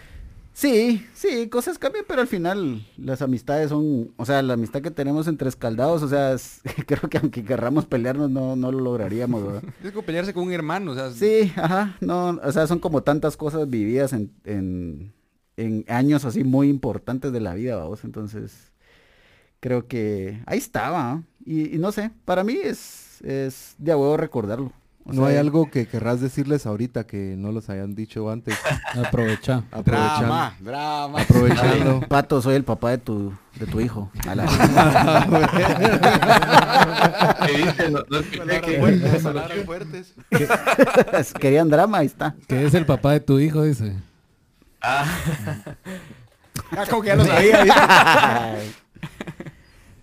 [0.57, 4.93] Sí, sí, cosas cambian, pero al final las amistades son, o sea, la amistad que
[4.93, 9.45] tenemos entre escaldados, o sea, es- creo que aunque querramos pelearnos no, no lo lograríamos,
[9.45, 9.65] ¿verdad?
[9.83, 13.03] Es como pelearse con un hermano, o sea, Sí, ajá, no, o sea, son como
[13.03, 15.13] tantas cosas vividas en, en,
[15.57, 18.71] en años así muy importantes de la vida, vamos, entonces
[19.59, 24.17] creo que ahí estaba, y, y no sé, para mí es, es de a huevo
[24.17, 24.73] recordarlo.
[25.07, 28.57] O ¿No hay algo que querrás decirles ahorita que no los hayan dicho antes?
[28.95, 29.63] Aprovecha.
[29.85, 31.21] Drama, drama.
[31.21, 32.01] Aprovechando.
[32.09, 34.11] Pato, soy el papá de tu, de tu hijo.
[34.27, 34.47] A la-.
[41.41, 42.35] Querían drama, ahí está.
[42.47, 43.95] Que es el papá de tu hijo, dice.
[44.81, 45.07] Ah,
[46.71, 48.57] Ah, como que ya lo sabía.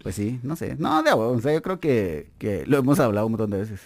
[0.04, 0.76] pues sí, no sé.
[0.78, 3.58] No, de huevo, o sea, yo creo que, que lo hemos hablado un montón de
[3.58, 3.80] veces.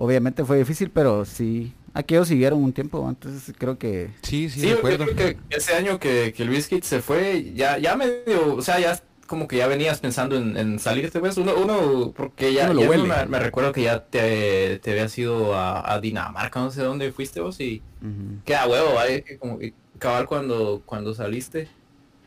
[0.00, 1.74] Obviamente fue difícil, pero sí.
[1.92, 4.10] Aquellos siguieron un tiempo, entonces creo que...
[4.22, 7.52] Sí, sí, sí, de yo creo que ese año que, que Luis Kid se fue,
[7.54, 11.36] ya, ya medio, o sea, ya como que ya venías pensando en, en salirte, pues,
[11.36, 13.08] uno, uno, porque ya, Uno lo ya huele.
[13.08, 17.12] me, me recuerdo que ya te, te habías ido a, a Dinamarca, no sé dónde
[17.12, 18.40] fuiste vos, y ujú.
[18.44, 18.92] queda huevo,
[19.26, 19.58] que como
[19.98, 21.68] cabal cuando, cuando saliste,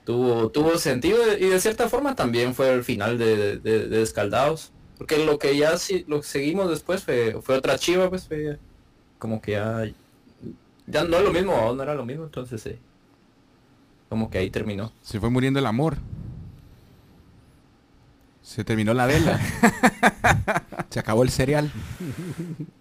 [0.04, 4.73] tuvo, tuvo sentido, y de cierta forma también fue el final de, de, de Descaldados,
[5.04, 8.58] porque lo que ya sí, lo que seguimos después fue, fue otra chiva, pues, fue
[9.20, 9.84] como que ya,
[10.88, 12.80] ya no es lo mismo, no era lo mismo, entonces, eh,
[14.08, 14.94] como que ahí terminó.
[15.02, 15.98] Se fue muriendo el amor.
[18.42, 19.42] Se terminó la vela.
[20.90, 21.70] Se acabó el cereal.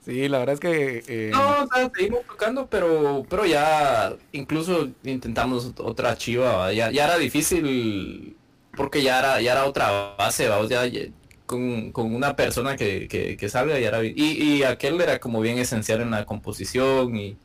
[0.05, 1.03] Sí, la verdad es que...
[1.09, 6.73] eh, No, o sea, seguimos tocando, pero, pero ya incluso intentamos otra chiva, ¿va?
[6.73, 8.37] ya, ya era difícil
[8.77, 11.03] porque ya era, ya era otra base, vamos, ya, ya
[11.47, 16.11] con, con una persona que, que, que salga y, aquel era como bien esencial en
[16.11, 17.37] la composición y,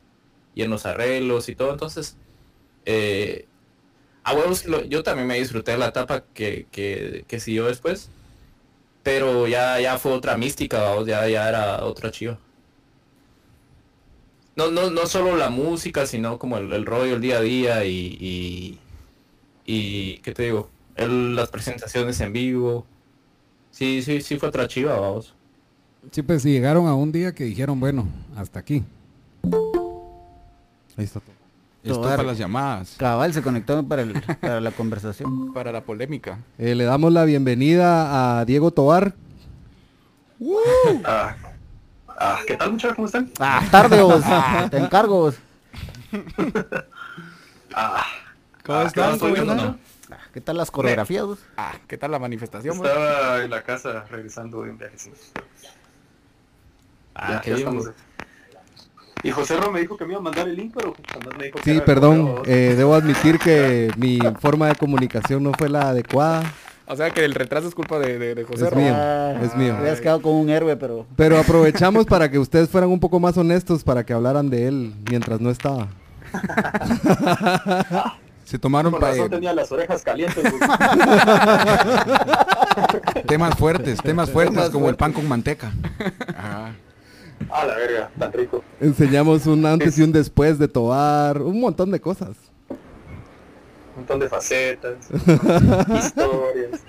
[0.54, 2.16] y en los arreglos y todo, entonces,
[2.86, 3.46] eh,
[4.24, 8.10] a huevos, yo también me disfruté de la etapa que, que, que siguió después,
[9.02, 12.38] pero ya, ya fue otra mística, vamos, ya, ya era otra chiva.
[14.56, 17.84] No, no, no solo la música, sino como el, el rollo, el día a día
[17.84, 18.78] y, y,
[19.66, 20.70] y ¿qué te digo?
[20.96, 22.86] El- las presentaciones en vivo.
[23.70, 25.34] Sí, sí, sí fue otra chiva, vamos.
[26.10, 28.06] Sí, pues sí, llegaron a un día que dijeron, bueno,
[28.36, 28.82] hasta aquí.
[30.96, 31.34] Ahí está todo.
[31.82, 32.96] Esto para las llamadas.
[32.98, 35.52] Cabal se conectó para, el- para la conversación.
[35.54, 36.38] para la polémica.
[36.58, 39.14] Eh, le damos la bienvenida a Diego Tobar.
[41.04, 41.36] Ah,
[42.08, 42.96] ah, ¿Qué tal muchachos?
[42.96, 43.30] ¿Cómo están?
[43.38, 44.22] Ah, tarde vos.
[44.70, 45.34] Te encargo vos.
[47.74, 48.02] Ah,
[48.64, 48.84] ¿Cómo ah?
[48.86, 49.78] ¿estoy ¿Cómo no?
[50.10, 51.26] Ah, ¿Qué tal las coreografías?
[51.56, 52.74] Ah, ¿qué tal la manifestación?
[52.76, 54.98] Estaba en la casa regresando de un viaje.
[54.98, 55.10] sí.
[57.14, 57.82] Ah, Ya, qué ya bien.
[59.24, 60.94] Y José Ro me dijo que me iba a mandar el link, pero
[61.36, 65.68] me dijo que Sí, perdón, eh, debo admitir que mi forma de comunicación no fue
[65.68, 66.44] la adecuada,
[66.86, 68.80] O sea que el retraso es culpa de, de, de José Es Ro.
[68.80, 69.76] mío, Ah, es mío.
[69.76, 71.04] Habías quedado como un héroe, pero...
[71.16, 74.94] Pero aprovechamos para que ustedes fueran un poco más honestos para que hablaran de él
[75.10, 75.88] mientras no estaba.
[78.48, 80.42] Se tomaron Con pa- razón tenía las orejas calientes.
[83.26, 85.70] temas fuertes, temas fuertes Temas como el pan con manteca.
[86.34, 86.74] Ajá.
[87.50, 88.64] Ah, la verga, tan rico.
[88.80, 92.36] Enseñamos un antes y un después de Tobar, un montón de cosas.
[92.70, 92.76] Un
[93.96, 96.80] montón de facetas, historias.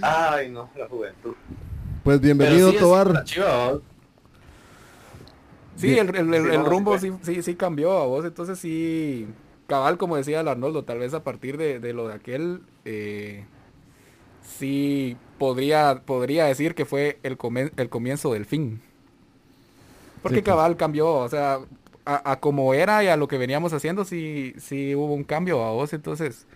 [0.00, 1.34] Ay, no, la juventud.
[2.04, 3.08] Pues bienvenido sí es Tobar.
[3.08, 3.97] una chiva, ¿no?
[5.78, 9.28] Sí, el, el- el- rumbo sí sí, sí, cambió a vos, entonces sí,
[9.68, 13.48] cabal como decía el Arnoldo, tal vez a partir de, de lo de aquel, eh,
[14.40, 18.82] sí podría, podría decir que fue el, comen- el comienzo del fin.
[20.22, 20.58] Porque Sí, pues.
[20.58, 21.60] cabal cambió, o sea,
[22.04, 25.62] a, a como era y a lo que veníamos haciendo, sí, sí hubo un cambio
[25.64, 26.46] a vos, entonces,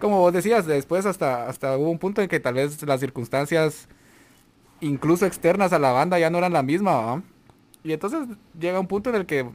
[0.00, 3.88] como vos decías, después hasta, hasta hubo un punto en que tal vez las circunstancias,
[4.80, 7.22] incluso externas a la banda, ya no eran la misma, ¿va?
[7.84, 8.26] Y entonces
[8.58, 9.46] llega un punto en el que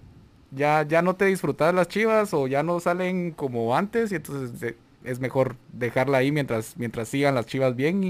[0.51, 4.75] ya, ya no te disfrutas las chivas o ya no salen como antes y entonces
[5.03, 8.03] es mejor dejarla ahí mientras, mientras sigan las chivas bien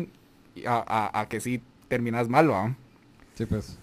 [0.55, 2.75] y, a, a- que sí terminas mal, ¿va?
[3.35, 3.77] Sí, pues.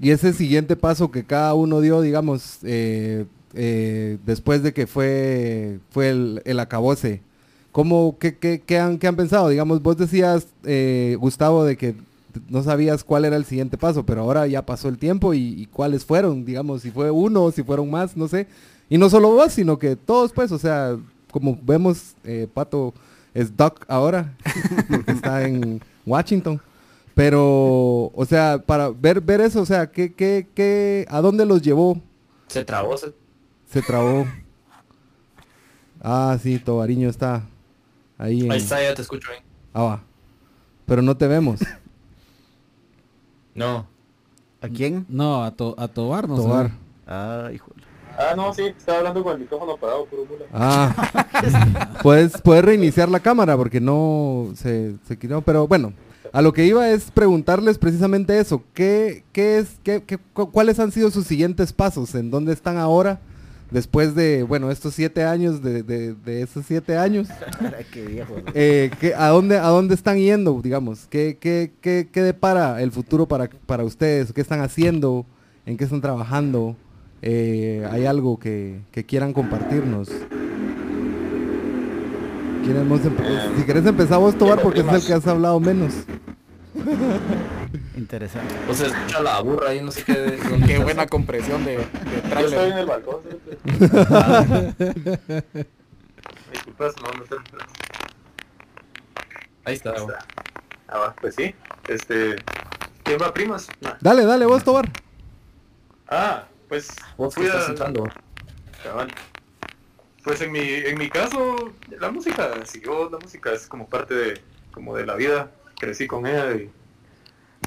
[0.00, 5.78] Y ese siguiente paso que cada uno dio, digamos, eh, eh, después de que fue,
[5.90, 7.22] fue el, el acabose,
[7.72, 9.48] ¿cómo, qué, qué- qué han, qué han pensado?
[9.48, 11.94] Digamos, vos decías, eh, Gustavo, de que
[12.48, 15.66] no sabías cuál era el siguiente paso, pero ahora ya pasó el tiempo y, y
[15.66, 18.46] cuáles fueron, digamos, si fue uno, si fueron más, no sé.
[18.88, 20.96] Y no solo vos, sino que todos, pues, o sea,
[21.30, 22.94] como vemos, eh, Pato
[23.34, 24.34] es Doc ahora,
[24.88, 26.60] porque está en Washington.
[27.14, 31.62] Pero, o sea, para ver, ver eso, o sea, ¿qué, qué, qué, ¿a dónde los
[31.62, 32.00] llevó?
[32.48, 33.12] Se trabó, se...
[33.70, 34.26] Se trabó.
[36.00, 37.42] Ah, sí, Tobariño está
[38.18, 38.42] ahí.
[38.44, 39.42] en- Ahí está, ya te escucho bien.
[39.72, 40.02] Ah, va.
[40.86, 41.60] Pero no te vemos.
[43.56, 43.86] No.
[44.60, 45.06] ¿A quién?
[45.08, 46.68] No, a, to- a Tobar no Tobar.
[46.68, 46.72] sé.
[47.06, 47.82] Ah, híjole.
[48.18, 50.44] Ah, no, sí, estaba hablando con el micrófono mula.
[50.52, 51.98] Ah.
[52.02, 55.42] puedes, puedes reiniciar la cámara porque no se, se quitó.
[55.42, 55.92] Pero bueno,
[56.32, 58.62] a lo que iba es preguntarles precisamente eso.
[58.72, 62.14] ¿Qué, qué es, qué, qué- cu- ¿Cuáles han sido sus siguientes pasos?
[62.14, 63.20] ¿En dónde están ahora?
[63.70, 67.28] Después de, bueno, estos siete años, de, de, de esos siete años.
[67.92, 68.36] Qué viejo.
[68.54, 71.06] Eh, ¿qué- a, dónde, ¿A dónde están yendo, digamos?
[71.10, 74.32] ¿Qué, qué, qué, qué depara el futuro para, para ustedes?
[74.32, 75.26] ¿Qué están haciendo?
[75.66, 76.76] ¿En qué están trabajando?
[77.22, 80.08] Eh, ¿Hay algo que, que quieran compartirnos?
[82.64, 85.92] ¿Quieren empe- si querés empezar vos, Tobar, porque es el que has hablado menos.
[87.96, 88.54] Interesante.
[88.68, 90.38] O sea, escucha la burra ahí, no sé qué.
[90.66, 91.84] Qué buena compresión de, de
[92.30, 93.20] Yo estoy en el balcón.
[93.28, 93.66] ¿sí?
[96.52, 97.36] Disculpas, no, no te...
[99.64, 99.90] Ahí está.
[99.90, 100.18] Ahí está.
[100.88, 101.54] Ah, va, pues sí.
[101.88, 102.36] Este...
[103.02, 103.68] ¿Quién va, primas?
[104.00, 104.88] Dale, dale, vos, Tobar.
[106.08, 106.88] Ah, pues...
[107.16, 108.04] Vos fui estás a- entrando.
[108.82, 109.12] Cabal.
[110.24, 114.40] Pues en mi, en mi caso, la música siguió, la música es como parte de,
[114.72, 116.70] como de la vida, crecí con ella y,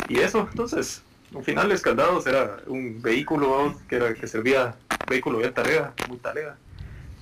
[0.09, 1.03] y eso, entonces,
[1.35, 4.75] al final Escaldados era un vehículo que era que servía,
[5.07, 6.57] vehículo bien tarea, muy tarea,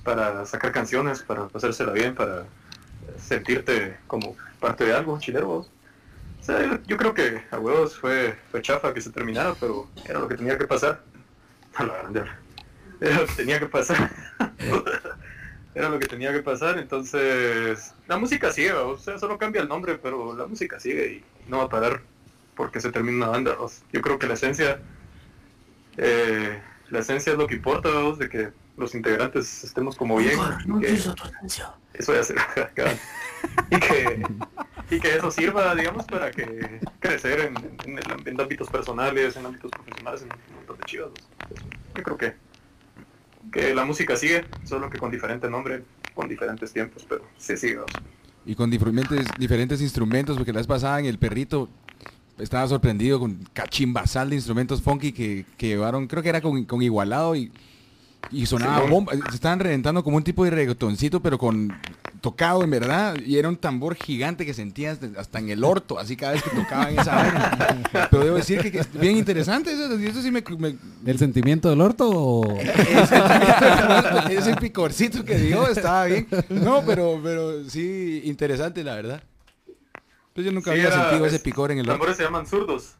[0.03, 2.45] para sacar canciones, para pasársela bien, para
[3.17, 5.49] sentirte como parte de algo, chilero.
[5.49, 5.67] O
[6.39, 10.29] sea, yo creo que a huevos fue, fue chafa que se terminara, pero era lo
[10.29, 11.01] que tenía que pasar.
[11.75, 12.23] A la grande.
[13.01, 14.09] Era lo que tenía que pasar.
[15.75, 19.67] Era lo que tenía que pasar, entonces la música sigue, o sea, solo cambia el
[19.67, 22.01] nombre, pero la música sigue y no va a parar
[22.57, 23.55] porque se termina una banda.
[23.59, 24.81] o sea, Yo creo que la esencia,
[25.97, 28.17] eh, la esencia es lo que importa, ¿vos?
[28.19, 30.37] de que los integrantes estemos como bien.
[30.65, 30.93] y que-
[31.93, 32.35] eso ya se
[33.71, 34.27] y que
[34.91, 37.55] y que eso sirva digamos para que crecer en,
[37.85, 41.95] en, el- en ámbitos personales en ámbitos profesionales en un montón de chivas ¿no?
[41.95, 42.35] yo creo que
[43.51, 45.83] que la música sigue solo que con diferente nombre
[46.13, 47.85] con diferentes tiempos pero se sigue ¿no?
[48.45, 51.67] Y con diferentes, diferentes instrumentos, porque la vez pasada en el perrito
[52.39, 56.81] estaba sorprendido con cachimbasal de instrumentos funky que, que llevaron, creo que era con, con
[56.81, 57.51] igualado y,
[58.31, 59.13] y sonaba bomba.
[59.29, 61.73] Se estaban reventando como un tipo de reggaetoncito, pero con
[62.21, 66.15] tocado en verdad y era un tambor gigante que sentías hasta en el orto, así
[66.17, 67.77] cada vez que tocaban esa vaina.
[68.11, 70.75] Pero debo decir que, que es bien interesante, eso, eso sí me, me-
[71.05, 72.57] ¿El sentimiento del orto o...?
[72.59, 76.27] ese, ese picorcito que dio estaba bien.
[76.49, 79.23] No, pero, pero sí, interesante la verdad.
[80.37, 82.21] Pues yo nunca Sí, había era- sentido ese es- picor en el Los tambores se
[82.21, 82.93] llaman zurdos.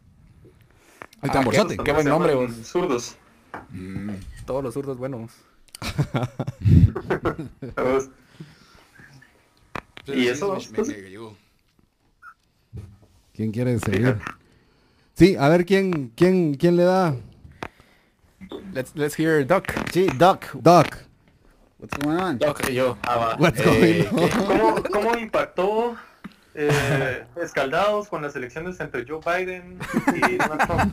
[1.22, 1.78] El Ah, tamborzote.
[1.78, 2.52] Qué buen nombre, vos.
[2.64, 3.16] Zurdos.
[4.48, 5.30] Todos los zurdos buenos.
[7.76, 8.02] Pero
[10.20, 10.58] ¿Y eso?
[10.76, 11.36] me- me- me.
[13.36, 14.18] ¿Quién quiere seguir?
[15.14, 17.16] Sí, a ver quién, quién, quién le da.
[18.74, 19.66] Let's, let's hear Duck.
[19.92, 20.46] Sí, Doc.
[20.56, 20.88] Doc.
[21.78, 22.40] What's going on?
[22.48, 22.98] Ok, yo.
[23.04, 23.36] Ah, va.
[23.38, 24.30] What's Eh, going on?
[24.48, 25.96] ¿Cómo, cómo impactó
[26.58, 29.80] eh, escaldados con las elecciones entre Joe Biden
[30.12, 30.90] y Donald Trump?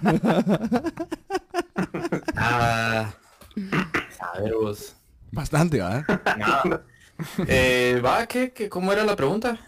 [2.37, 3.15] Ah,
[4.19, 4.97] a ver vos.
[5.33, 6.05] Bastante, ¿verdad?
[6.35, 6.83] Nada.
[7.47, 9.59] Eh, va, ¿qué, qué, ¿cómo era la pregunta?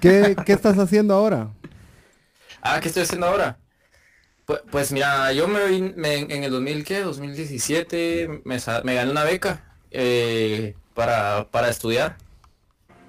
[0.00, 1.48] ¿Qué, qué estás haciendo ahora?
[2.62, 3.58] Ah, ¿qué estoy haciendo ahora?
[4.46, 7.00] Pues, pues mira, yo me, me- en el 2000, ¿qué?
[7.00, 12.16] 2017 me, me gané una beca eh, para, para estudiar.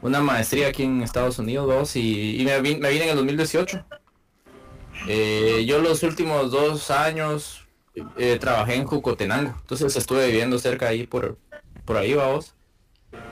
[0.05, 3.83] Una maestría aquí en Estados Unidos, vos, y, me, vin- me vine en el 2018.
[5.07, 7.65] Eh, yo los últimos dos años
[8.15, 11.39] eh, trabajé en Jucotenango, entonces estuve viviendo cerca ahí por,
[11.85, 12.53] por ahí, vamos.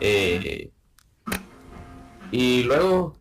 [0.02, 0.72] Eh,
[2.32, 3.16] y luego,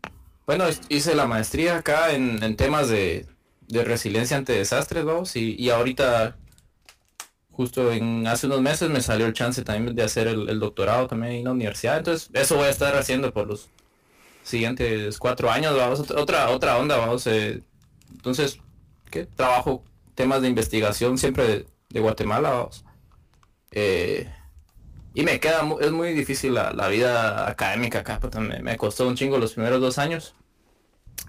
[0.47, 3.27] bueno, hice la maestría acá en, en temas de,
[3.69, 6.39] de resiliencia ante desastres, vamos, y, y ahorita,
[7.63, 11.35] justo en hace unos meses me salió el chance también de hacer el, doctorado también
[11.35, 13.69] en la universidad, entonces eso voy a estar haciendo por los
[14.43, 17.63] siguientes cuatro años, vamos, otra- otra, onda, vamos, eh,
[18.11, 18.59] entonces,
[19.11, 19.27] ¿qué?
[19.27, 19.85] Trabajo
[20.15, 22.85] temas de investigación siempre de, Guatemala, vamos.
[23.71, 24.29] Eh,
[25.15, 29.07] y me queda, es muy difícil la, la vida académica acá, porque me, me costó
[29.07, 30.35] un chingo los primeros dos años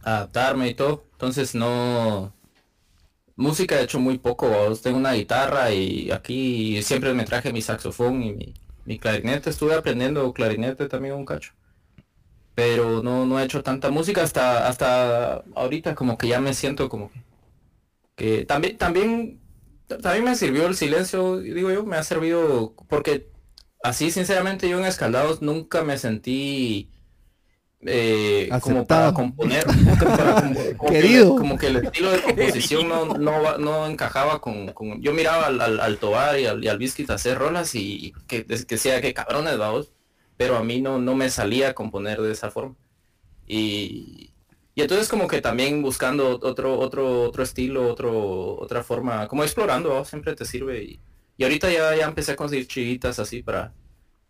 [0.03, 1.03] adaptarme y todo.
[1.13, 2.33] Entonces no...
[3.35, 4.47] Música he hecho muy poco,
[4.81, 8.53] tengo una guitarra y aquí siempre me traje mi saxofón y mi,
[8.85, 9.49] mi clarinete.
[9.49, 11.53] Estuve aprendiendo clarinete también un cacho.
[12.55, 16.89] Pero no, no he hecho tanta música hasta, hasta ahorita como que ya me siento
[16.89, 17.23] como que...
[18.15, 19.41] que también, también,
[19.87, 23.31] también me sirvió el silencio, digo yo, me ha servido porque
[23.83, 26.92] así sinceramente yo en Escaldados nunca me sentí
[27.85, 31.29] eh, como para componer como para com- como que Querido.
[31.33, 35.47] le- como que el estilo de composición no, no, no encajaba con, con- yo miraba
[35.47, 39.01] al, al, al Tobar y al, y al Biscuit hacer rolas y que, que decía
[39.01, 39.91] que cabrones vamos
[40.35, 42.75] pero a mí no, no me salía a componer de esa forma.
[43.45, 44.31] Y,
[44.75, 50.03] y entonces como que también buscando otro otro otro estilo otro otra forma como explorando
[50.05, 50.83] siempre te sirve.
[50.83, 50.99] Y,
[51.37, 53.73] y ahorita ya, ya empecé a conseguir chivitas así para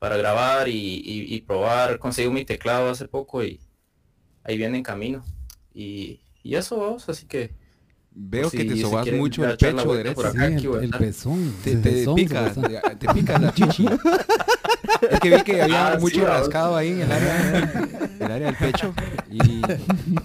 [0.03, 3.61] para grabar y, y- y probar conseguí mi teclado hace poco y
[4.43, 5.23] ahí viene en camino
[5.73, 7.51] y, y eso vamos así que
[8.11, 10.15] Veo que te sobas mucho el pecho derecho.
[10.15, 11.53] por Sí, acá, el, aquí pezón.
[11.63, 13.87] Te, te pezón, pica, te, te pica la chichi.
[15.09, 17.71] Es que vi que había Ah, mucho rascado ahí en el área,
[18.19, 18.93] el área del pecho.
[19.31, 19.61] Y...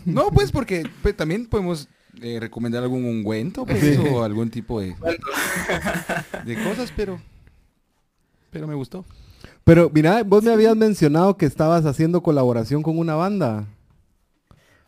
[0.05, 1.89] No, pues porque pues, también podemos
[2.20, 4.97] eh, recomendar algún ungüento pues, o algún tipo de,
[6.45, 7.20] de cosas, pero
[8.51, 9.05] pero me gustó.
[9.69, 13.66] Pero mira, vos me habías mencionado que estabas haciendo colaboración con una banda.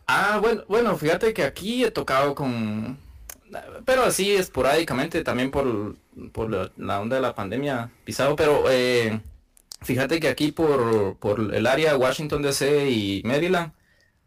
[0.07, 2.97] Ah, bueno, bueno, fíjate que aquí he tocado con,
[3.85, 5.97] pero así esporádicamente también por,
[6.33, 9.20] por la, onda de la pandemia pisado, pero eh,
[9.83, 13.74] fíjate que aquí por, por el área de Washington DC y Maryland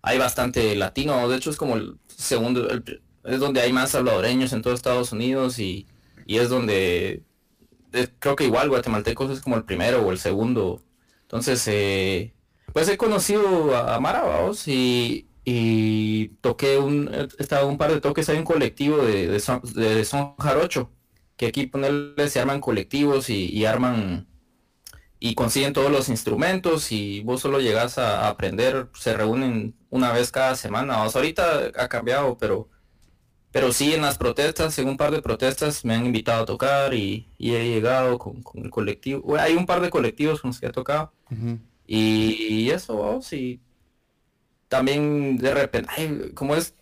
[0.04, 4.54] hay bastante latino, de hecho es como el segundo, el es donde hay más salvadoreños
[4.54, 5.88] en todo Estados Unidos y,
[6.28, 7.24] y es donde
[8.19, 10.83] creo que igual guatemaltecos es como el primero o el segundo,
[11.23, 12.33] entonces eh,
[12.73, 18.01] pues he conocido a Mara, vamos, y, y toqué un, he estado un par de
[18.01, 20.05] toques hay un colectivo de, de, son, de
[20.39, 20.91] jarocho,
[21.37, 24.28] que aquí ponerle se arman colectivos y, arman
[25.20, 30.11] y consiguen todos los instrumentos y vos solo llegas a, a aprender, se reúnen una
[30.11, 32.70] vez cada semana, sea, ahorita ha cambiado, pero
[33.54, 36.93] pero sí en las protestas, en un par de protestas me han invitado a tocar
[36.93, 40.50] y, y he llegado con, con el colectivo, bueno, hay un par de colectivos con
[40.50, 41.13] los que he tocado.
[41.88, 43.62] Y, y eso, vamos, y
[44.67, 46.75] también de repente, ay, como es,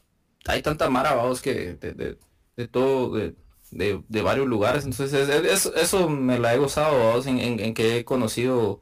[0.48, 2.18] hay tanta mara, vamos, que de, de-
[2.58, 3.36] de todo, de,
[3.72, 7.60] de- de varios lugares, entonces es- es- eso me la he gozado, vamos, en, en-
[7.60, 8.82] en que he conocido,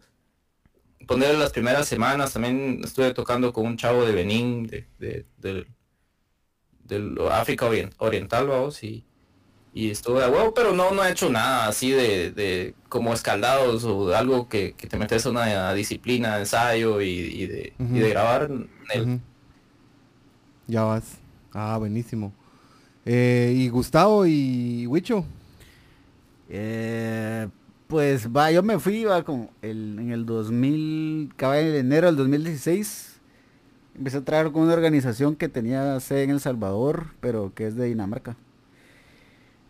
[1.08, 5.66] poner las primeras semanas, también estuve tocando con un chavo de Benín, de, de,
[6.90, 9.06] del- África orien- Oriental, vamos, y,
[9.74, 13.86] y estuve a huevo, pero no, no he hecho nada así de, de como escaldados
[13.86, 18.00] o algo que, que te metes a una disciplina de ensayo y, y de, y
[18.00, 18.50] de grabar.
[18.52, 19.20] en el-.
[20.68, 21.18] Ya vas.
[21.54, 22.34] Ah, buenísimo.
[23.06, 25.24] Eh, y Gustavo y Huicho.
[26.50, 27.48] Eh,
[27.88, 32.18] pues va, yo me fui, va, como el, en el 2000, acaba en enero del
[32.18, 33.09] 2016.
[33.96, 37.76] Empecé a trabajar con una organización que tenía sede en El Salvador, pero que es
[37.76, 38.38] de Dinamarca.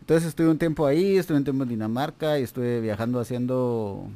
[0.00, 4.08] Entonces estuve un tiempo ahí, estuve un tiempo en Dinamarca y estuve viajando haciendo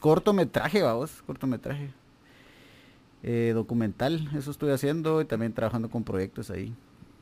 [0.00, 1.90] cortometraje, vamos, cortometraje.
[3.22, 6.74] Eh, documental, eso estuve haciendo y también trabajando con proyectos ahí,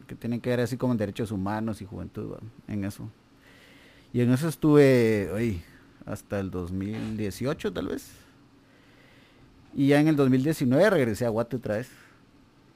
[0.07, 2.37] que tienen que ver así como en derechos humanos y juventud,
[2.69, 3.09] en eso.
[4.13, 5.61] Y en eso estuve
[6.07, 8.11] hasta el 2018 tal vez.
[9.75, 11.91] Y ya en el 2019 regresé a Guate otra vez.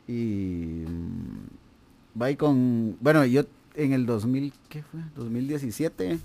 [0.08, 2.96] Y mm, va ahí con...
[3.00, 3.42] Bueno, yo
[3.74, 5.00] en el 2000, ¿qué fue?
[5.16, 6.18] 2017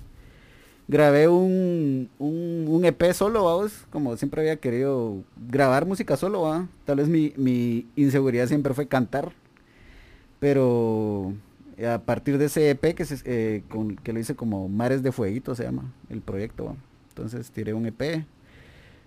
[0.87, 5.17] grabé un, un, un EP solo, vamos, como siempre había querido
[5.49, 6.67] grabar música solo, ¿va?
[6.85, 9.33] Tal vez mi, mi inseguridad siempre fue cantar,
[10.39, 11.33] pero
[11.85, 15.11] a partir de ese EP que, se, eh, con, que lo hice como Mares de
[15.11, 16.75] Fueguito se llama el proyecto, ¿va?
[17.09, 18.25] entonces tiré un EP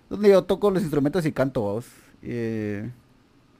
[0.09, 1.85] donde yo toco los instrumentos y canto, vamos.
[2.21, 2.91] Eh,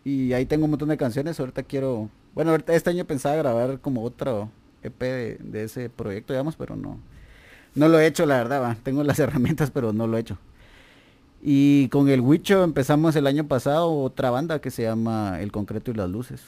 [0.04, 3.80] y ahí tengo un montón de canciones, ahorita quiero, bueno, ahorita este año pensaba grabar
[3.80, 4.50] como otro
[4.84, 7.00] EP de, ese proyecto, digamos, pero no,
[7.76, 8.76] no lo he hecho, la verdad, va.
[8.84, 10.38] Tengo las herramientas, pero no lo he hecho.
[11.44, 15.92] Y con el Huicho empezamos el año pasado otra banda que se llama El Concreto
[15.92, 16.42] y las Luces.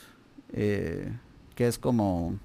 [0.54, 1.12] eh,
[1.56, 2.38] que es como...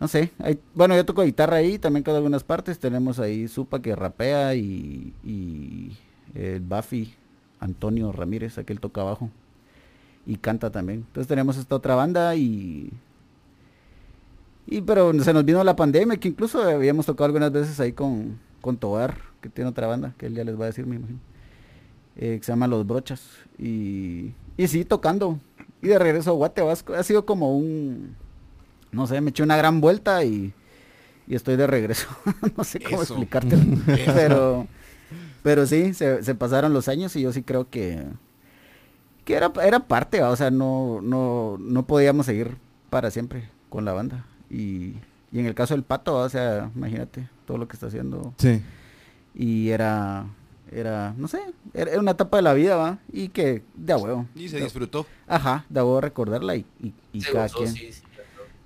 [0.00, 0.30] No sé,
[0.74, 2.78] bueno, yo toco guitarra ahí, también canto algunas partes.
[2.78, 5.96] Tenemos ahí Supa que rapea y, y
[6.34, 7.14] el Buffy,
[7.58, 9.28] Antonio Ramírez, aquel toca abajo.
[10.28, 11.00] Y canta también.
[11.08, 12.92] Entonces tenemos esta otra banda y
[14.66, 18.38] y pero se nos vino la pandemia, que incluso habíamos tocado algunas veces ahí con,
[18.60, 21.20] con Tobar, que tiene otra banda, que él ya les va a decir, me imagino.
[22.16, 23.22] eh, que se llama Los Brochas.
[23.58, 25.40] Y, y sí, tocando.
[25.82, 28.16] Y de regreso a Guate, Vasco, ha sido como un,
[28.92, 30.54] no sé, me eché una gran vuelta y,
[31.26, 32.08] y estoy de regreso.
[32.56, 33.64] no sé cómo explicártelo.
[34.14, 34.68] pero,
[35.42, 38.04] pero sí, se, se pasaron los años y yo sí creo que,
[39.28, 40.30] que era, era parte, ¿va?
[40.30, 42.56] o sea, no, no, no podíamos seguir
[42.88, 44.24] para siempre con la banda.
[44.48, 44.94] Y,
[45.30, 46.22] y en el caso del pato, ¿va?
[46.22, 48.32] o sea, imagínate todo lo que está haciendo.
[48.38, 48.62] Sí.
[49.34, 50.24] Y era,
[50.72, 51.40] era, no sé,
[51.74, 53.00] era, una etapa de la vida, ¿va?
[53.12, 54.24] Y que de a huevo.
[54.34, 55.04] Y se de- disfrutó.
[55.26, 56.64] Ajá, de huevo recordarla y,
[57.12, 58.02] y, cada gozó, quien, sí, sí,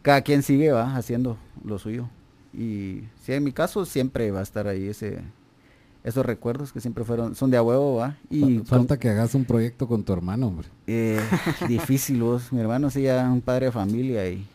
[0.03, 2.09] cada quien sigue, va, haciendo lo suyo.
[2.53, 5.23] Y sí, en mi caso siempre va a estar ahí ese,
[6.05, 8.17] esos recuerdos que siempre fueron, son de a huevo, va.
[8.31, 10.69] Y Fa- Falta que hagas un proyecto con tu hermano, hombre.
[10.87, 11.21] eh,
[11.69, 14.47] difícil vos, mi hermano sí ya un padre de familia y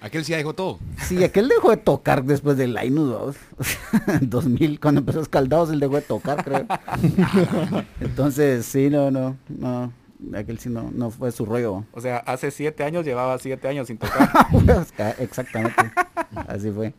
[0.00, 0.78] Aquel sí ya dejó todo.
[1.06, 3.36] sí, aquel dejó de tocar después del Linus, vamos.
[4.20, 6.66] En 2000, cuando empezó Escaldados, él dejó de tocar, creo.
[8.00, 9.92] Entonces, sí, no, no, no,
[10.36, 11.84] aquel sí no, no fue su rollo.
[11.92, 14.28] O sea, hace siete años llevaba siete años sin tocar.
[14.98, 15.90] Ah, Exactamente,
[16.48, 16.92] así fue.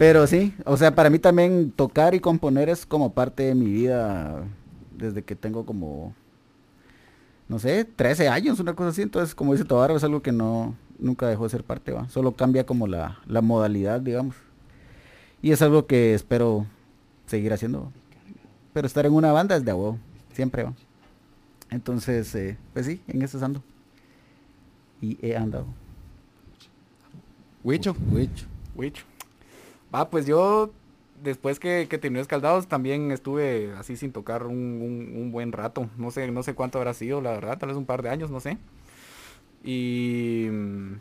[0.00, 3.66] Pero sí, o sea, para mí también tocar y componer es como parte de mi
[3.66, 4.44] vida
[4.96, 6.14] desde que tengo como,
[7.48, 9.02] no sé, 13 años, una cosa así.
[9.02, 12.08] Entonces, como dice Tobar, es algo que no, nunca dejó de ser parte, ¿va?
[12.08, 14.36] Solo cambia como la, la modalidad, digamos.
[15.42, 16.64] Y es algo que espero
[17.26, 17.92] seguir haciendo.
[18.72, 19.98] Pero estar en una banda es de huevo,
[20.32, 20.72] siempre va.
[21.68, 23.62] Entonces, eh, pues sí, en eso ando.
[25.02, 25.66] Y he andado.
[27.62, 27.94] Huicho.
[28.10, 28.46] Huicho.
[28.74, 29.09] Witch.
[29.94, 30.72] Va, pues yo,
[31.22, 35.88] después que, que terminé Escaldados, también estuve así sin tocar un, un- un buen rato.
[35.96, 38.30] No sé, no sé cuánto habrá sido, la verdad, tal vez un par de años,
[38.30, 38.58] no sé.
[39.64, 40.92] Y mm,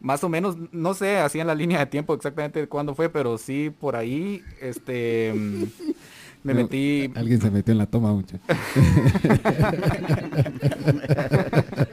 [0.00, 3.38] más o menos, no sé, así en la línea de tiempo exactamente cuándo fue, pero
[3.38, 5.64] sí por ahí, este, mm,
[6.44, 8.38] me No, metí, Alguien se metió en la toma, mucho.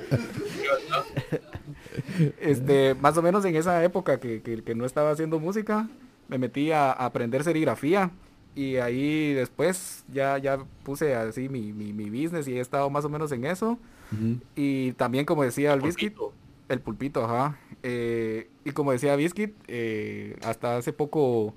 [2.40, 5.88] este, más o menos en esa época que, que- que no estaba haciendo música,
[6.28, 8.12] me metí a, a aprender serigrafía
[8.56, 13.06] y ahí después ya, ya puse así mi, mi, mi business y he estado más
[13.06, 13.78] o menos en eso.
[14.56, 16.14] Y también como decía el Biscuit,
[16.70, 17.58] el pulpito, ajá.
[17.84, 21.54] Eh, y como decía Biscuit, eh, hasta hace poco,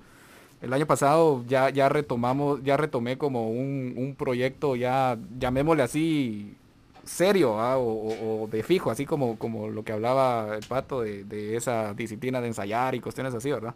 [0.61, 6.55] el año pasado, ya, ya retomamos, ya retomé como un, un proyecto, ya llamémosle así,
[7.03, 12.41] serio, o, de fijo, así como, como lo que hablaba el pato de, esa disciplina
[12.41, 13.75] de ensayar y cuestiones así, ¿verdad?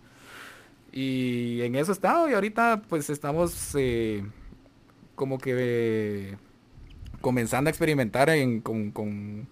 [0.91, 4.23] Y en eso estado y ahorita pues estamos eh,
[5.15, 6.37] como que eh,
[7.21, 9.47] comenzando a experimentar en, con,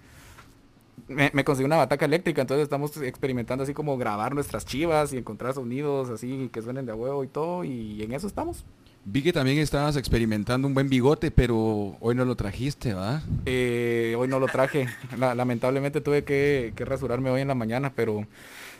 [1.07, 5.17] me, me conseguí una bataca eléctrica, entonces estamos experimentando así como grabar nuestras chivas y
[5.17, 8.65] encontrar sonidos así que suenen de huevo y todo, y en eso estamos.
[9.05, 13.21] Vi que también estabas experimentando un buen bigote, pero hoy no lo trajiste, ¿va?
[13.45, 17.91] Eh, hoy no lo traje, La- lamentablemente tuve que, que rasurarme hoy en la mañana,
[17.93, 18.25] pero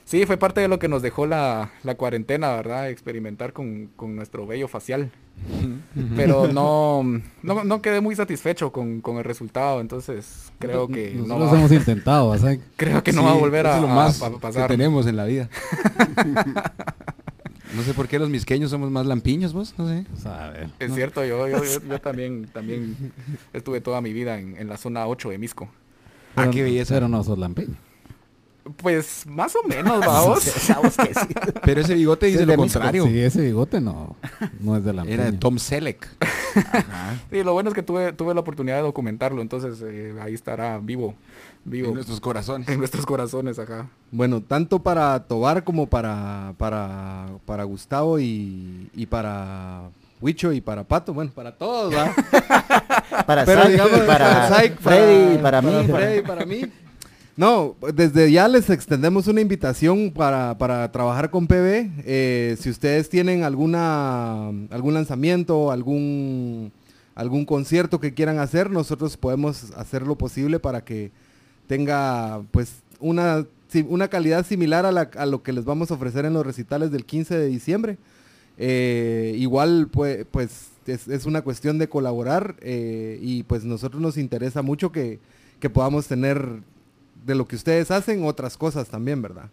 [0.05, 2.89] sí, fue parte de lo que nos dejó la, la cuarentena, ¿verdad?
[2.89, 5.11] Experimentar con, con nuestro vello facial.
[6.15, 7.03] Pero no,
[7.41, 11.71] no, no quedé muy satisfecho con, con el resultado, entonces creo que no va, hemos
[11.73, 12.59] intentado, ¿sabes?
[12.77, 14.67] creo que no Sí, va a volver a, es lo más a pasar.
[14.69, 15.49] tenemos en la vida.
[17.75, 20.05] no sé por qué los misqueños somos más lampiños, vos, no sé.
[20.79, 22.95] Es cierto, yo, yo, yo- yo también, también
[23.53, 25.69] estuve toda mi vida en, en la zona 8 de Misco.
[26.35, 26.93] Ah, Pero- qué belleza.
[26.95, 27.75] Pero no sos lampiño.
[28.77, 30.39] Pues más o menos, vamos.
[30.93, 31.33] Sí.
[31.65, 33.05] Pero ese bigote dice Sí, lo contrario.
[33.07, 34.15] Sí, ese bigote no,
[34.61, 35.15] no es de lampiño.
[35.15, 36.07] Era de Tom Selleck.
[36.55, 37.15] Ajá.
[37.29, 40.77] Sí, lo bueno es que tuve, tuve la oportunidad de documentarlo, entonces eh, ahí estará
[40.79, 41.13] vivo,
[41.65, 42.67] vivo En nuestros corazones.
[42.67, 43.89] en nuestros corazones acá.
[44.11, 49.89] Bueno, tanto para Tobar como para, para, para Gustavo y, y para
[50.21, 52.13] Huicho y para Pato, bueno, para todos, ¿va?
[53.27, 55.71] Para Pero digamos, para Zack, Freddy, para, mí.
[55.87, 56.63] Freddy, para mí.
[57.35, 61.91] No, desde ya les extendemos una invitación para, para trabajar con PB.
[62.05, 66.71] Eh, si ustedes tienen alguna algún lanzamiento, algún
[67.15, 71.11] algún concierto que quieran hacer, nosotros podemos hacer lo posible para que
[71.73, 73.47] tenga pues una,
[73.89, 77.03] una calidad similar a, la- lo que les vamos a ofrecer en los recitales del
[77.03, 77.97] 15 de diciembre.
[78.59, 84.61] Eh, igual pues, pues es, una cuestión de colaborar eh, y pues nosotros nos interesa
[84.61, 85.17] mucho que,
[85.59, 86.47] que podamos tener
[87.25, 89.49] de lo que ustedes hacen otras cosas también, ¿verdad?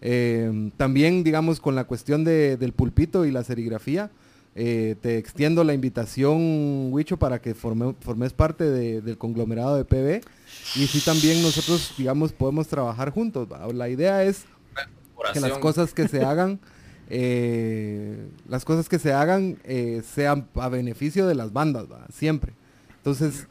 [0.00, 4.10] Eh, también, digamos, con la cuestión de- del pulpito y la serigrafía,
[4.56, 9.84] eh, te extiendo la invitación, Huicho, para que forme- formes parte de- del conglomerado de
[9.84, 10.22] PB.
[10.76, 13.48] Y sí también nosotros, digamos, podemos trabajar juntos.
[13.74, 14.44] La idea es
[15.32, 16.60] que las cosas que se hagan,
[17.10, 22.06] eh, las cosas que se hagan eh, sean a beneficio de las bandas, ¿va?
[22.12, 22.52] siempre.
[22.96, 23.46] Entonces,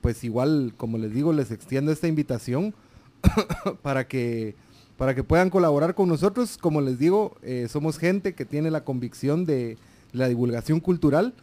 [0.00, 2.74] pues igual, como les digo, les extiendo esta invitación
[3.82, 4.56] para que
[4.96, 6.58] para que puedan colaborar con nosotros.
[6.58, 9.76] Como les digo, eh, somos gente que tiene la convicción de
[10.12, 11.34] la divulgación cultural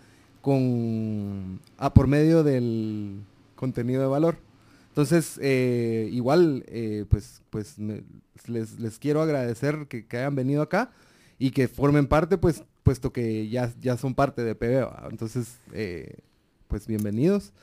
[0.41, 3.21] con a por medio del
[3.55, 4.37] contenido de valor.
[4.89, 7.75] Entonces, eh, igual, eh, pues, pues
[8.47, 10.91] les, les quiero agradecer que, hayan venido acá
[11.39, 14.85] y que formen parte, pues, puesto que ya, ya son parte de PB.
[14.85, 15.07] ¿va?
[15.09, 15.57] Entonces,
[16.67, 17.53] pues bienvenidos.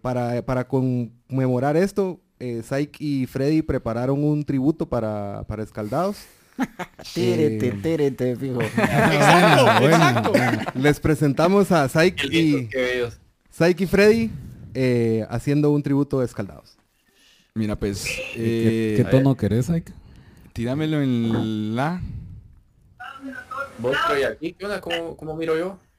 [0.00, 6.16] Para, para conmemorar esto, eh, Saik y Freddy prepararon un tributo para, para Escaldados.
[7.14, 8.56] Tírete, Eh, tírete, fijo.
[9.80, 10.72] Buena, buena.
[10.74, 12.68] Les presentamos a lindo, y.
[13.50, 14.30] Saik y Freddy
[14.74, 16.76] eh, haciendo un tributo de Escaldados.
[17.54, 18.04] Mira, pues,
[18.34, 19.92] ¿Qué, eh, qué tono querés, Ike?
[20.52, 22.00] tíramelo en la...
[23.78, 24.80] Vos estoy aquí, ¿qué onda?
[24.80, 25.78] ¿Cómo, cómo miro yo?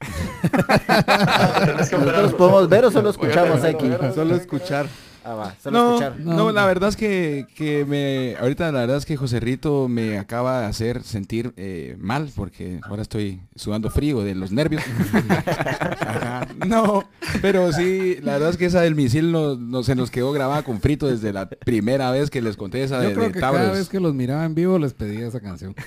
[1.90, 4.86] Que ¿Nosotros podemos ver o solo escuchamos oigan, Solo escuchar.
[5.24, 6.20] Ah, va, solo No, escuchar.
[6.20, 6.52] no, No.
[6.52, 8.36] la verdad es que, que me...
[8.38, 12.78] Ahorita la verdad es que José Rito me acaba de hacer sentir eh, mal porque
[12.82, 14.82] ahora estoy sudando frío de los nervios.
[16.00, 16.46] Ajá.
[16.66, 17.04] No,
[17.42, 20.62] pero sí, la verdad es que esa del misil no, no- se nos quedó grabada
[20.62, 23.40] con frito desde la primera vez que les conté esa Yo de, creo de que
[23.40, 23.60] Tauros.
[23.62, 25.74] cada vez que los miraba en vivo les pedía esa canción.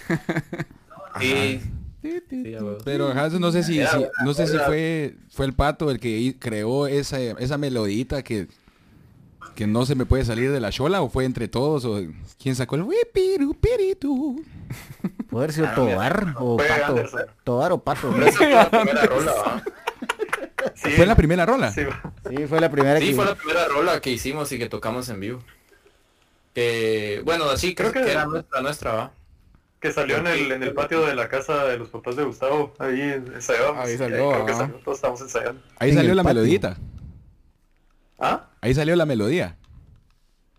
[1.19, 1.59] Sí.
[2.85, 6.85] Pero no sé si, si- no sé si fue fue el pato el que creó
[6.87, 8.47] esa esa melodita que
[9.57, 11.99] que no se me puede salir de la chola o fue entre todos o
[12.41, 14.43] quién sacó el wipirupiritu.
[15.29, 15.73] Puede haber sido Ah.
[15.75, 17.05] Tobar o Pato.
[17.43, 18.11] Tobar o Pato.
[18.11, 19.63] Fue la primera rola.
[20.75, 21.71] Sí, Fue la primera rola.
[21.71, 21.81] sí,
[22.29, 23.15] Sí, fue la primera Sí, que...
[23.15, 25.39] fue la primera rola que hicimos y que tocamos en vivo.
[26.53, 29.11] Que, bueno, sí, creo, Creo que, que- era nuestra, nuestra, ¿va?
[29.79, 32.73] que salió en el, en el patio de la casa de los papás de Gustavo.
[32.79, 33.85] Ahí ensayábamos.
[33.87, 35.61] Ahí salió, creo que salió, todos estábamos ensayando.
[35.79, 36.35] Ahí salió la patio.
[36.41, 36.77] melodita.
[38.19, 38.49] ¿Ah?
[38.61, 39.57] Ahí salió la melodía.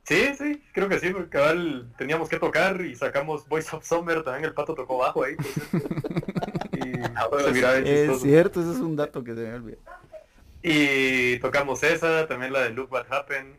[0.05, 4.22] Sí, sí, creo que sí, porque cabal teníamos que tocar y sacamos Voice of Summer,
[4.22, 5.35] también el pato tocó bajo ahí.
[6.72, 9.78] y se miraba bien Es cierto, ese es un dato que se me olvidó.
[10.62, 13.56] Y tocamos esa, también la de Look What Happened.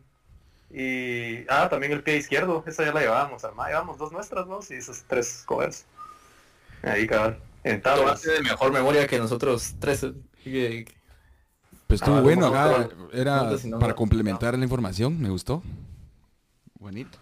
[0.71, 4.59] Y, ah, también el pie izquierdo, esa ya la llevábamos armada, llevábamos dos nuestras, ¿no?
[4.69, 5.85] Y esos tres covers.
[6.81, 8.21] Ahí, cabal, en tablas.
[8.23, 10.03] de mejor memoria que nosotros tres.
[10.03, 10.13] eh,
[10.43, 10.98] que-
[11.89, 12.87] Pues estuvo Ah, bueno acá.
[13.11, 13.49] Era
[13.79, 15.19] para complementar la información.
[15.19, 15.63] Me gustó.
[16.79, 17.17] Bonito.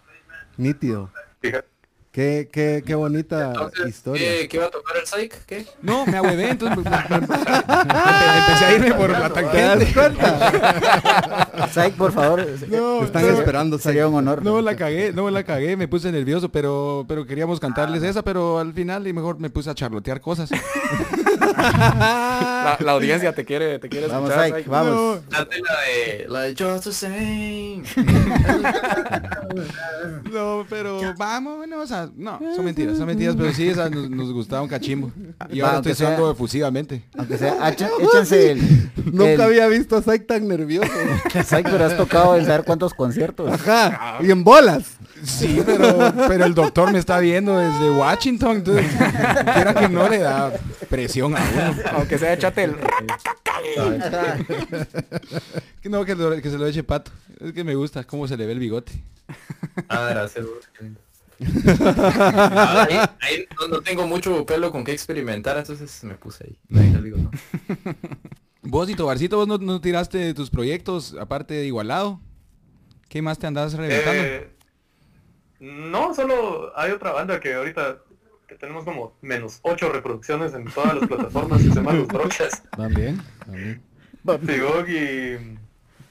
[0.57, 1.10] Nítido.
[1.39, 1.69] Fíjate.
[2.11, 4.27] Qué, qué, qué bonita Entonces, historia.
[4.41, 5.45] ¿qué, ¿qué va a tocar el Psych?
[5.45, 5.65] ¿Qué?
[5.81, 9.80] No, me ahuevé, entonces me- me- me- empe- empecé a irme por la ¿Te das
[9.80, 9.94] tangente.
[9.94, 11.47] cuenta?
[11.71, 12.45] Saik, por favor.
[12.69, 13.77] No, Te están no, esperando.
[13.79, 14.43] Sería un honor.
[14.43, 18.59] No la cagué, no la cagué, me puse nervioso, pero, pero queríamos cantarles esa, pero
[18.59, 20.49] al final y mejor me puse a charlotear cosas.
[21.57, 24.63] La, la audiencia te quiere, te quiere Vamos, escuchar.
[24.67, 25.19] Vamos.
[25.29, 27.84] Date la de, la de Just the Same.
[30.31, 34.09] No, pero vamos, bueno, o sea, no, son mentiras, son mentiras, pero sí, esa nos,
[34.09, 35.11] nos gustaba un cachimbo.
[35.49, 37.03] Y Va, ahora aunque estoy usando sea- efusivamente.
[37.17, 37.69] Aunque sea,
[38.01, 38.91] échense el...
[39.11, 40.91] Nunca había visto a Saik tan nervioso.
[41.48, 43.52] Saik, pero has tocado en saber cuántos conciertos.
[43.52, 44.18] Ajá.
[44.22, 44.84] Y en bolas.
[45.24, 48.86] Sí, pero, pero el doctor me está viendo desde Washington, entonces
[49.53, 50.52] quiera que no le da
[50.90, 51.76] presión a uno.
[51.94, 52.76] Aunque sea échate el...
[55.82, 57.11] Que no, que, lo- que se lo eche pato.
[57.40, 58.91] Es que me gusta cómo se le ve el bigote.
[59.90, 60.45] Ah, gracias.
[60.45, 60.91] güey.
[61.40, 66.57] Ah, ahí, ahí no, no tengo mucho pelo con qué experimentar, entonces me puse ahí.
[66.80, 67.32] Ahí digo, no.
[68.69, 72.19] Vos y Tobarcito, vos no, no tiraste tus proyectos aparte de Igualado.
[73.07, 74.22] ¿Qué más te andás reventando?
[74.22, 74.49] Eh,
[75.61, 77.99] no, solo hay otra banda que ahorita
[78.45, 82.64] que tenemos como menos 8 reproducciones en todas las plataformas que se llaman Los Brochas.
[82.76, 83.81] También, también.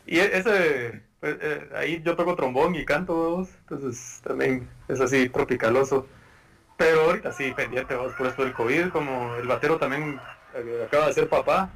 [0.07, 4.99] Y, y ese, pues, eh, ahí yo toco trombón y canto, vos, entonces también es
[5.03, 6.07] así tropicaloso.
[6.79, 10.19] Pero ahorita sí, pendiente, vos, por esto del COVID, como el batero también
[10.55, 11.71] eh, acaba de ser papá,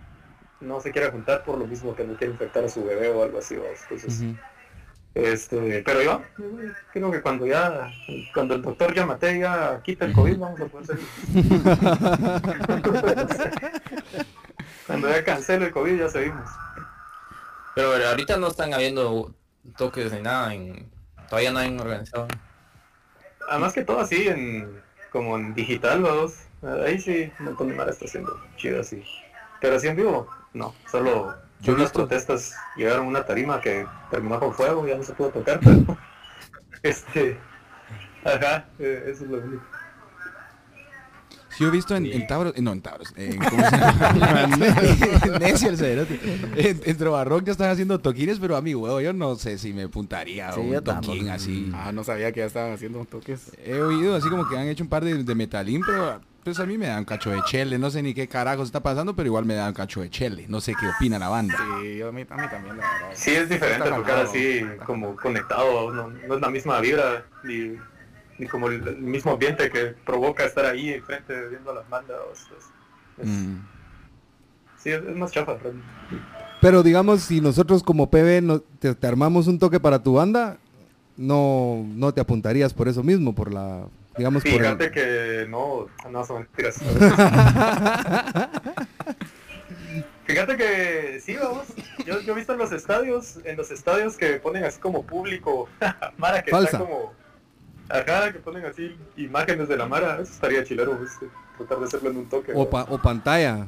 [0.61, 3.23] no se quiere juntar por lo mismo que no quiere infectar a su bebé o
[3.23, 3.69] algo así, vos.
[3.83, 4.37] Entonces, Ujú.
[5.15, 6.23] este, pero yo
[6.93, 7.91] creo que cuando ya,
[8.35, 11.07] cuando el doctor ya mate, ya quita el COVID, vamos a poder seguir.
[14.87, 16.49] cuando ya cancele el COVID, ya seguimos.
[17.75, 19.33] Pero ahorita no están habiendo
[19.77, 20.91] toques ni nada, en,
[21.29, 22.29] todavía no han organizado.
[23.49, 26.35] Además que todo así en como en digital, vamos.
[26.85, 29.03] Ahí sí, un montón de mara está haciendo chido así.
[29.61, 30.75] Pero así en vivo, no.
[30.91, 35.03] Solo Yo las visto- protestas llegaron a una tarima que terminó con fuego, ya no
[35.03, 35.97] se pudo tocar, pero
[36.83, 37.39] este
[38.25, 39.63] ajá, eh, eso es lo único.
[41.59, 44.57] Yo he visto en, en Tauros, eh, no en Tauros, en, ¿cómo se llama?
[45.41, 46.19] Necio el cerote.
[46.57, 49.75] En, en Trobarrock ya están haciendo toquines, pero a mi huevo yo no sé si
[49.75, 51.71] me puntaría Sí, un toquín así.
[51.75, 53.51] Ah, no sabía que ya estaban haciendo toques.
[53.63, 56.67] He oído así como que han hecho un par de, de metalín, pero pues a
[56.67, 57.79] mí me da un cacho de chele.
[57.79, 60.47] No sé ni qué carajos está pasando, pero igual me da un cacho de chele.
[60.49, 61.55] No sé qué opina la banda.
[61.57, 63.11] Sí, a mí, a mí también, la verdad.
[63.15, 67.25] Sí es diferente Está tocar jalado, así como conectado, no, no es la misma vibra
[67.45, 67.77] ni,
[68.39, 72.17] ni como el, el mismo ambiente que provoca estar ahí enfrente viendo las bandas.
[72.33, 73.57] es- es- Mm.
[74.79, 75.57] Sí, es, es más chafa.
[75.59, 75.87] realmente.
[76.63, 80.57] Pero digamos, si nosotros como PB no- te, te armamos un toque para tu banda,
[81.17, 83.85] no, no te apuntarías por eso mismo, por la,
[84.17, 86.77] digamos, por el- Fíjate que no, no son mentiras.
[90.27, 91.65] Fíjate que sí, vamos.
[92.07, 95.69] Yo, yo he visto en los estadios, en los estadios que ponen así como público,
[96.19, 96.67] Mara que Falsa.
[96.77, 97.13] está como,
[97.89, 100.99] ajá, que ponen así imágenes de la Mara, eso estaría chilero,
[101.59, 102.53] tratar de hacerlo en un toque.
[102.53, 102.71] o, ¿no?
[102.71, 103.67] pa- o pantalla.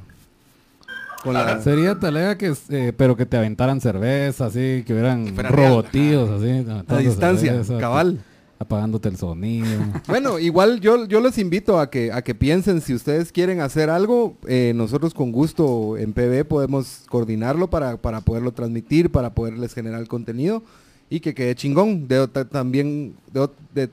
[1.24, 6.28] Con la, Sería talega que, eh, pero que te aventaran cerveza, así, que hubieran robotíos,
[6.30, 6.66] así.
[6.88, 8.18] a distancia, cerveza, cabal.
[8.62, 9.66] Apagándote el sonido.
[10.06, 13.90] Bueno, igual yo, yo los invito a que, a que piensen si ustedes quieren hacer
[13.90, 19.74] algo, eh, nosotros con gusto en PB podemos coordinarlo para, para poderlo transmitir, para poderles
[19.74, 20.62] generar contenido
[21.10, 22.06] y que quede chingón.
[22.06, 23.90] De, también, de, de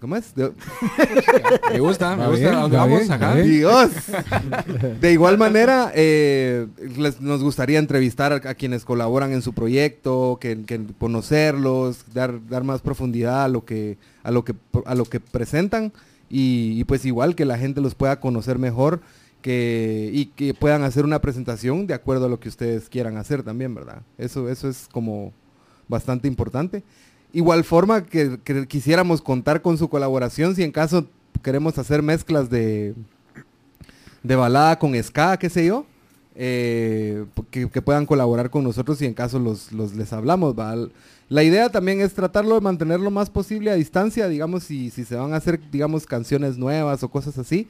[0.00, 0.34] ¿cómo es?
[0.34, 0.52] De-
[1.72, 2.40] Me gusta, me Va gusta.
[2.44, 3.34] bien, ¿A dónde va vamos?
[3.36, 3.50] bien.
[3.50, 3.90] Dios.
[5.00, 6.66] De igual manera, eh,
[6.96, 12.46] les- nos gustaría entrevistar a, a quienes colaboran en su proyecto, que, que conocerlos, dar,
[12.48, 14.54] dar más profundidad a lo que, a lo que,
[14.86, 15.92] a lo que presentan
[16.30, 19.00] y, y pues igual que la gente los pueda conocer mejor
[19.42, 23.42] que, y que puedan hacer una presentación de acuerdo a lo que ustedes quieran hacer
[23.42, 24.02] también, ¿verdad?
[24.18, 25.32] Eso, eso es como
[25.86, 26.82] bastante importante.
[27.32, 31.06] Igual forma que, que quisiéramos contar con su colaboración si en caso
[31.42, 32.94] queremos hacer mezclas de,
[34.22, 35.86] de balada con ska, qué sé yo,
[36.34, 40.54] eh, que, que puedan colaborar con nosotros y en caso los, los les hablamos.
[41.28, 45.04] La idea también es tratarlo de mantener lo más posible a distancia, digamos, si, si
[45.04, 47.68] se van a hacer, digamos, canciones nuevas o cosas así,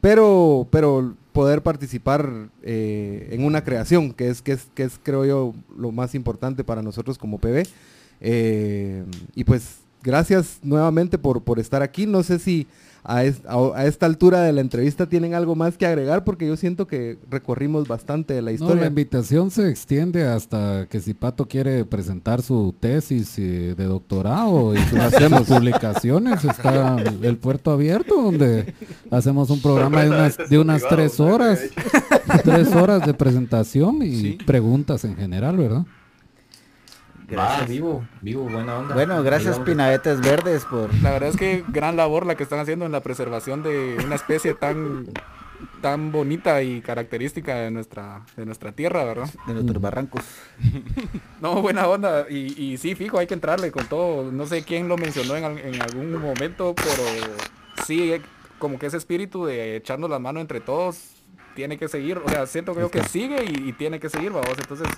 [0.00, 5.24] pero, pero poder participar eh, en una creación, que es, que, es, que es, creo
[5.24, 7.66] yo, lo más importante para nosotros como PB.
[8.20, 9.04] Eh,
[9.34, 12.06] y pues gracias nuevamente por, por estar aquí.
[12.06, 12.66] No sé si
[13.04, 16.46] a, es- a- a esta altura de la entrevista tienen algo más que agregar porque
[16.46, 18.82] yo siento que recorrimos bastante de la No, historia.
[18.82, 24.74] la invitación se extiende hasta que si Pato quiere presentar su tesis eh, de doctorado
[24.74, 25.42] y sus Hacemos.
[25.42, 28.74] publicaciones, está el, puerto abierto donde
[29.10, 31.60] hacemos un programa de unas, de un unas tres horas,
[32.44, 34.38] tres horas de presentación y Sí.
[34.44, 35.84] preguntas en general, ¿verdad?
[37.36, 38.94] Va, vivo, vivo, buena onda.
[38.94, 39.58] Bueno, gracias.
[39.58, 40.92] Pinadetes Verdes por...
[41.02, 44.14] La verdad es que gran labor la que están haciendo en la preservación de una
[44.14, 45.06] especie tan
[45.82, 49.28] tan bonita y característica de nuestra de nuestra tierra, ¿verdad?
[49.46, 50.22] de nuestros barrancos.
[51.40, 52.26] No, buena onda.
[52.28, 54.30] Y, y sí, fijo, hay que entrarle con todo.
[54.32, 57.04] No sé quién lo mencionó en, al- en algún momento, pero
[57.86, 58.22] sí, eh,
[58.58, 61.12] como que ese espíritu de echarnos la mano entre todos
[61.54, 62.18] tiene que seguir.
[62.18, 64.56] O sea, siento creo que sigue y, y tiene que seguir, vamos.
[64.58, 64.88] Entonces,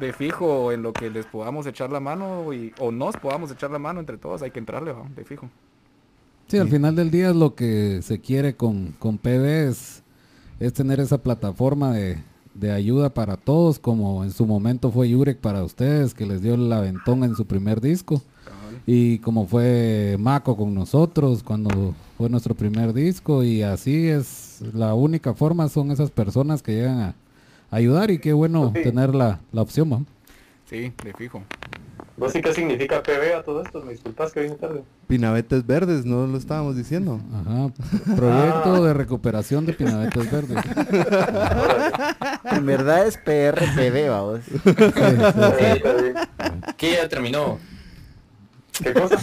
[0.00, 3.70] de fijo, en lo que les podamos echar la mano y, o nos podamos echar
[3.70, 5.48] la mano entre todos, hay que entrarle, vamos, de fijo.
[6.48, 10.02] Sí, al final del día es lo que se quiere con, con PB es,
[10.58, 12.18] es tener esa plataforma de,
[12.54, 16.54] de ayuda para todos, como en su momento fue Yurek para ustedes, que les dio
[16.54, 18.22] el aventón en su primer disco.
[18.86, 23.44] Y como fue Mako con nosotros cuando fue nuestro primer disco.
[23.44, 27.14] Y así es, la única forma son esas personas que llegan a
[27.70, 28.82] ayudar y qué bueno Sí.
[28.82, 29.92] tener la, la opción.
[29.92, 30.00] ¿va?
[30.68, 31.42] Sí, de fijo.
[32.16, 34.82] No sé qué significa PB a todo esto, me disculpas que vine tarde.
[35.06, 37.18] Pinabetes verdes, no lo estábamos diciendo.
[37.32, 38.14] Ajá.
[38.14, 40.58] Proyecto de recuperación de pinabetes verdes.
[42.52, 44.40] En verdad es PRPD, vamos.
[46.76, 47.58] ¿Qué ya terminó?
[48.82, 49.16] ¿Qué cosa?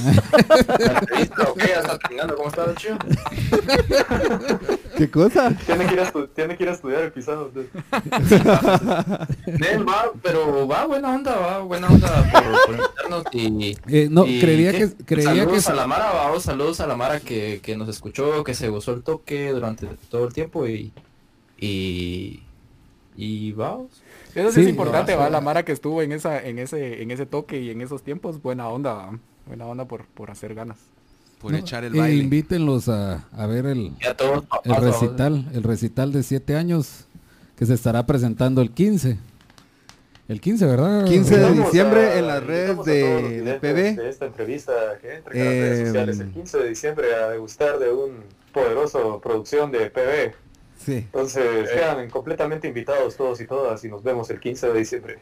[0.79, 1.73] ¿La entrevista o qué?
[4.97, 5.55] ¿Qué cosa?
[5.65, 7.47] Tiene que ir a, estu- tiene que ir a estudiar el pisado.
[7.47, 7.67] usted.
[9.59, 13.77] Nel, va, pero va buena onda, va buena onda por, por invitarnos y...
[13.87, 14.47] Eh, no, y ¿qué?
[14.71, 17.89] que creía que saludos a la Mara, vamos, saludos a la Mara que, que nos
[17.89, 20.91] escuchó, que se gozó el toque durante todo el tiempo y...
[21.59, 22.43] Y...
[23.19, 24.03] Y vamos.
[24.35, 24.61] Eso sí, Sí.
[24.61, 27.71] es importante, va, la Mara que estuvo en esa, en ese, en ese toque y
[27.71, 29.19] en esos tiempos, buena onda, va.
[29.47, 30.77] Buena onda por, por hacer ganas.
[31.39, 32.23] Por no, echar el eh, baile.
[32.23, 37.05] invítenlos a, a ver el, a todos el recital, el recital de siete años
[37.55, 39.17] que se estará presentando el 15.
[40.27, 41.05] El 15, ¿verdad?
[41.05, 43.95] 15 de diciembre a- en las redes de- de PB.
[43.95, 47.29] De esta entrevista que entre a las redes Eh, sociales el 15 de diciembre a
[47.29, 50.33] degustar de un poderoso producción de PB.
[50.83, 50.93] Sí.
[50.97, 55.13] Entonces quedan completamente invitados todos y todas y nos vemos el 15 de diciembre.
[55.15, 55.19] ¿Te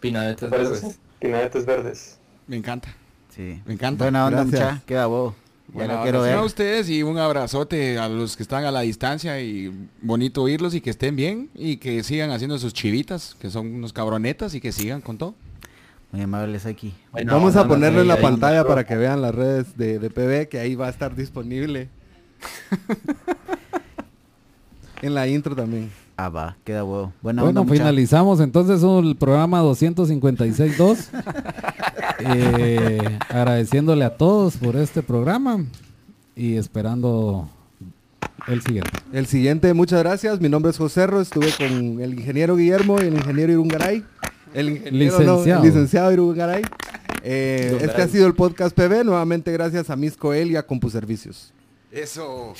[0.00, 0.98] Pinadetes verdes.
[1.20, 2.18] Pinadetes verdes.
[2.46, 2.94] Me encanta.
[3.34, 3.60] Sí.
[3.64, 4.04] Me encanta.
[4.04, 4.82] Buena onda, mucha.
[4.86, 5.34] Queda bobo.
[5.68, 6.36] Ya Buena lo onda, quiero ver.
[6.36, 10.74] A ustedes y un abrazote a los que están a la distancia y bonito oírlos
[10.74, 14.60] y que estén bien y que sigan haciendo sus chivitas, que son unos cabronetas y
[14.60, 15.34] que sigan con todo.
[16.12, 16.94] Muy amables aquí.
[17.12, 20.48] Vamos a onda, ponerlo en la pantalla para que vean las redes de, de PB,
[20.48, 21.88] que ahí va a estar disponible.
[25.02, 25.90] en la intro también.
[26.16, 27.12] Ah, va, queda huevo.
[27.22, 27.82] Buena Bueno, onda, mucha.
[27.82, 31.08] finalizamos entonces el programa 256.2.
[32.20, 35.64] eh, agradeciéndole a todos por este programa
[36.36, 37.48] y esperando
[38.46, 38.90] el siguiente.
[39.12, 40.40] El siguiente, muchas gracias.
[40.40, 44.04] Mi nombre es José Ro, estuve con el ingeniero Guillermo y el ingeniero Irungaray.
[44.52, 45.62] El ingeniero, no, Licenciado.
[45.62, 46.62] el licenciado Irungaray.
[47.24, 51.52] Eh, este ha sido el podcast PB, nuevamente gracias a Misco El y a CompuServicios.
[51.90, 52.52] Eso.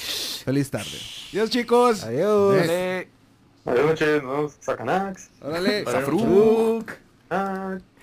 [0.44, 0.96] Feliz tarde.
[1.32, 2.02] Dios chicos.
[2.02, 2.56] Adiós.
[2.56, 3.13] Dale.
[3.64, 5.30] Buenas noches, nos Sacanax.
[5.40, 6.92] Órale, Safruk.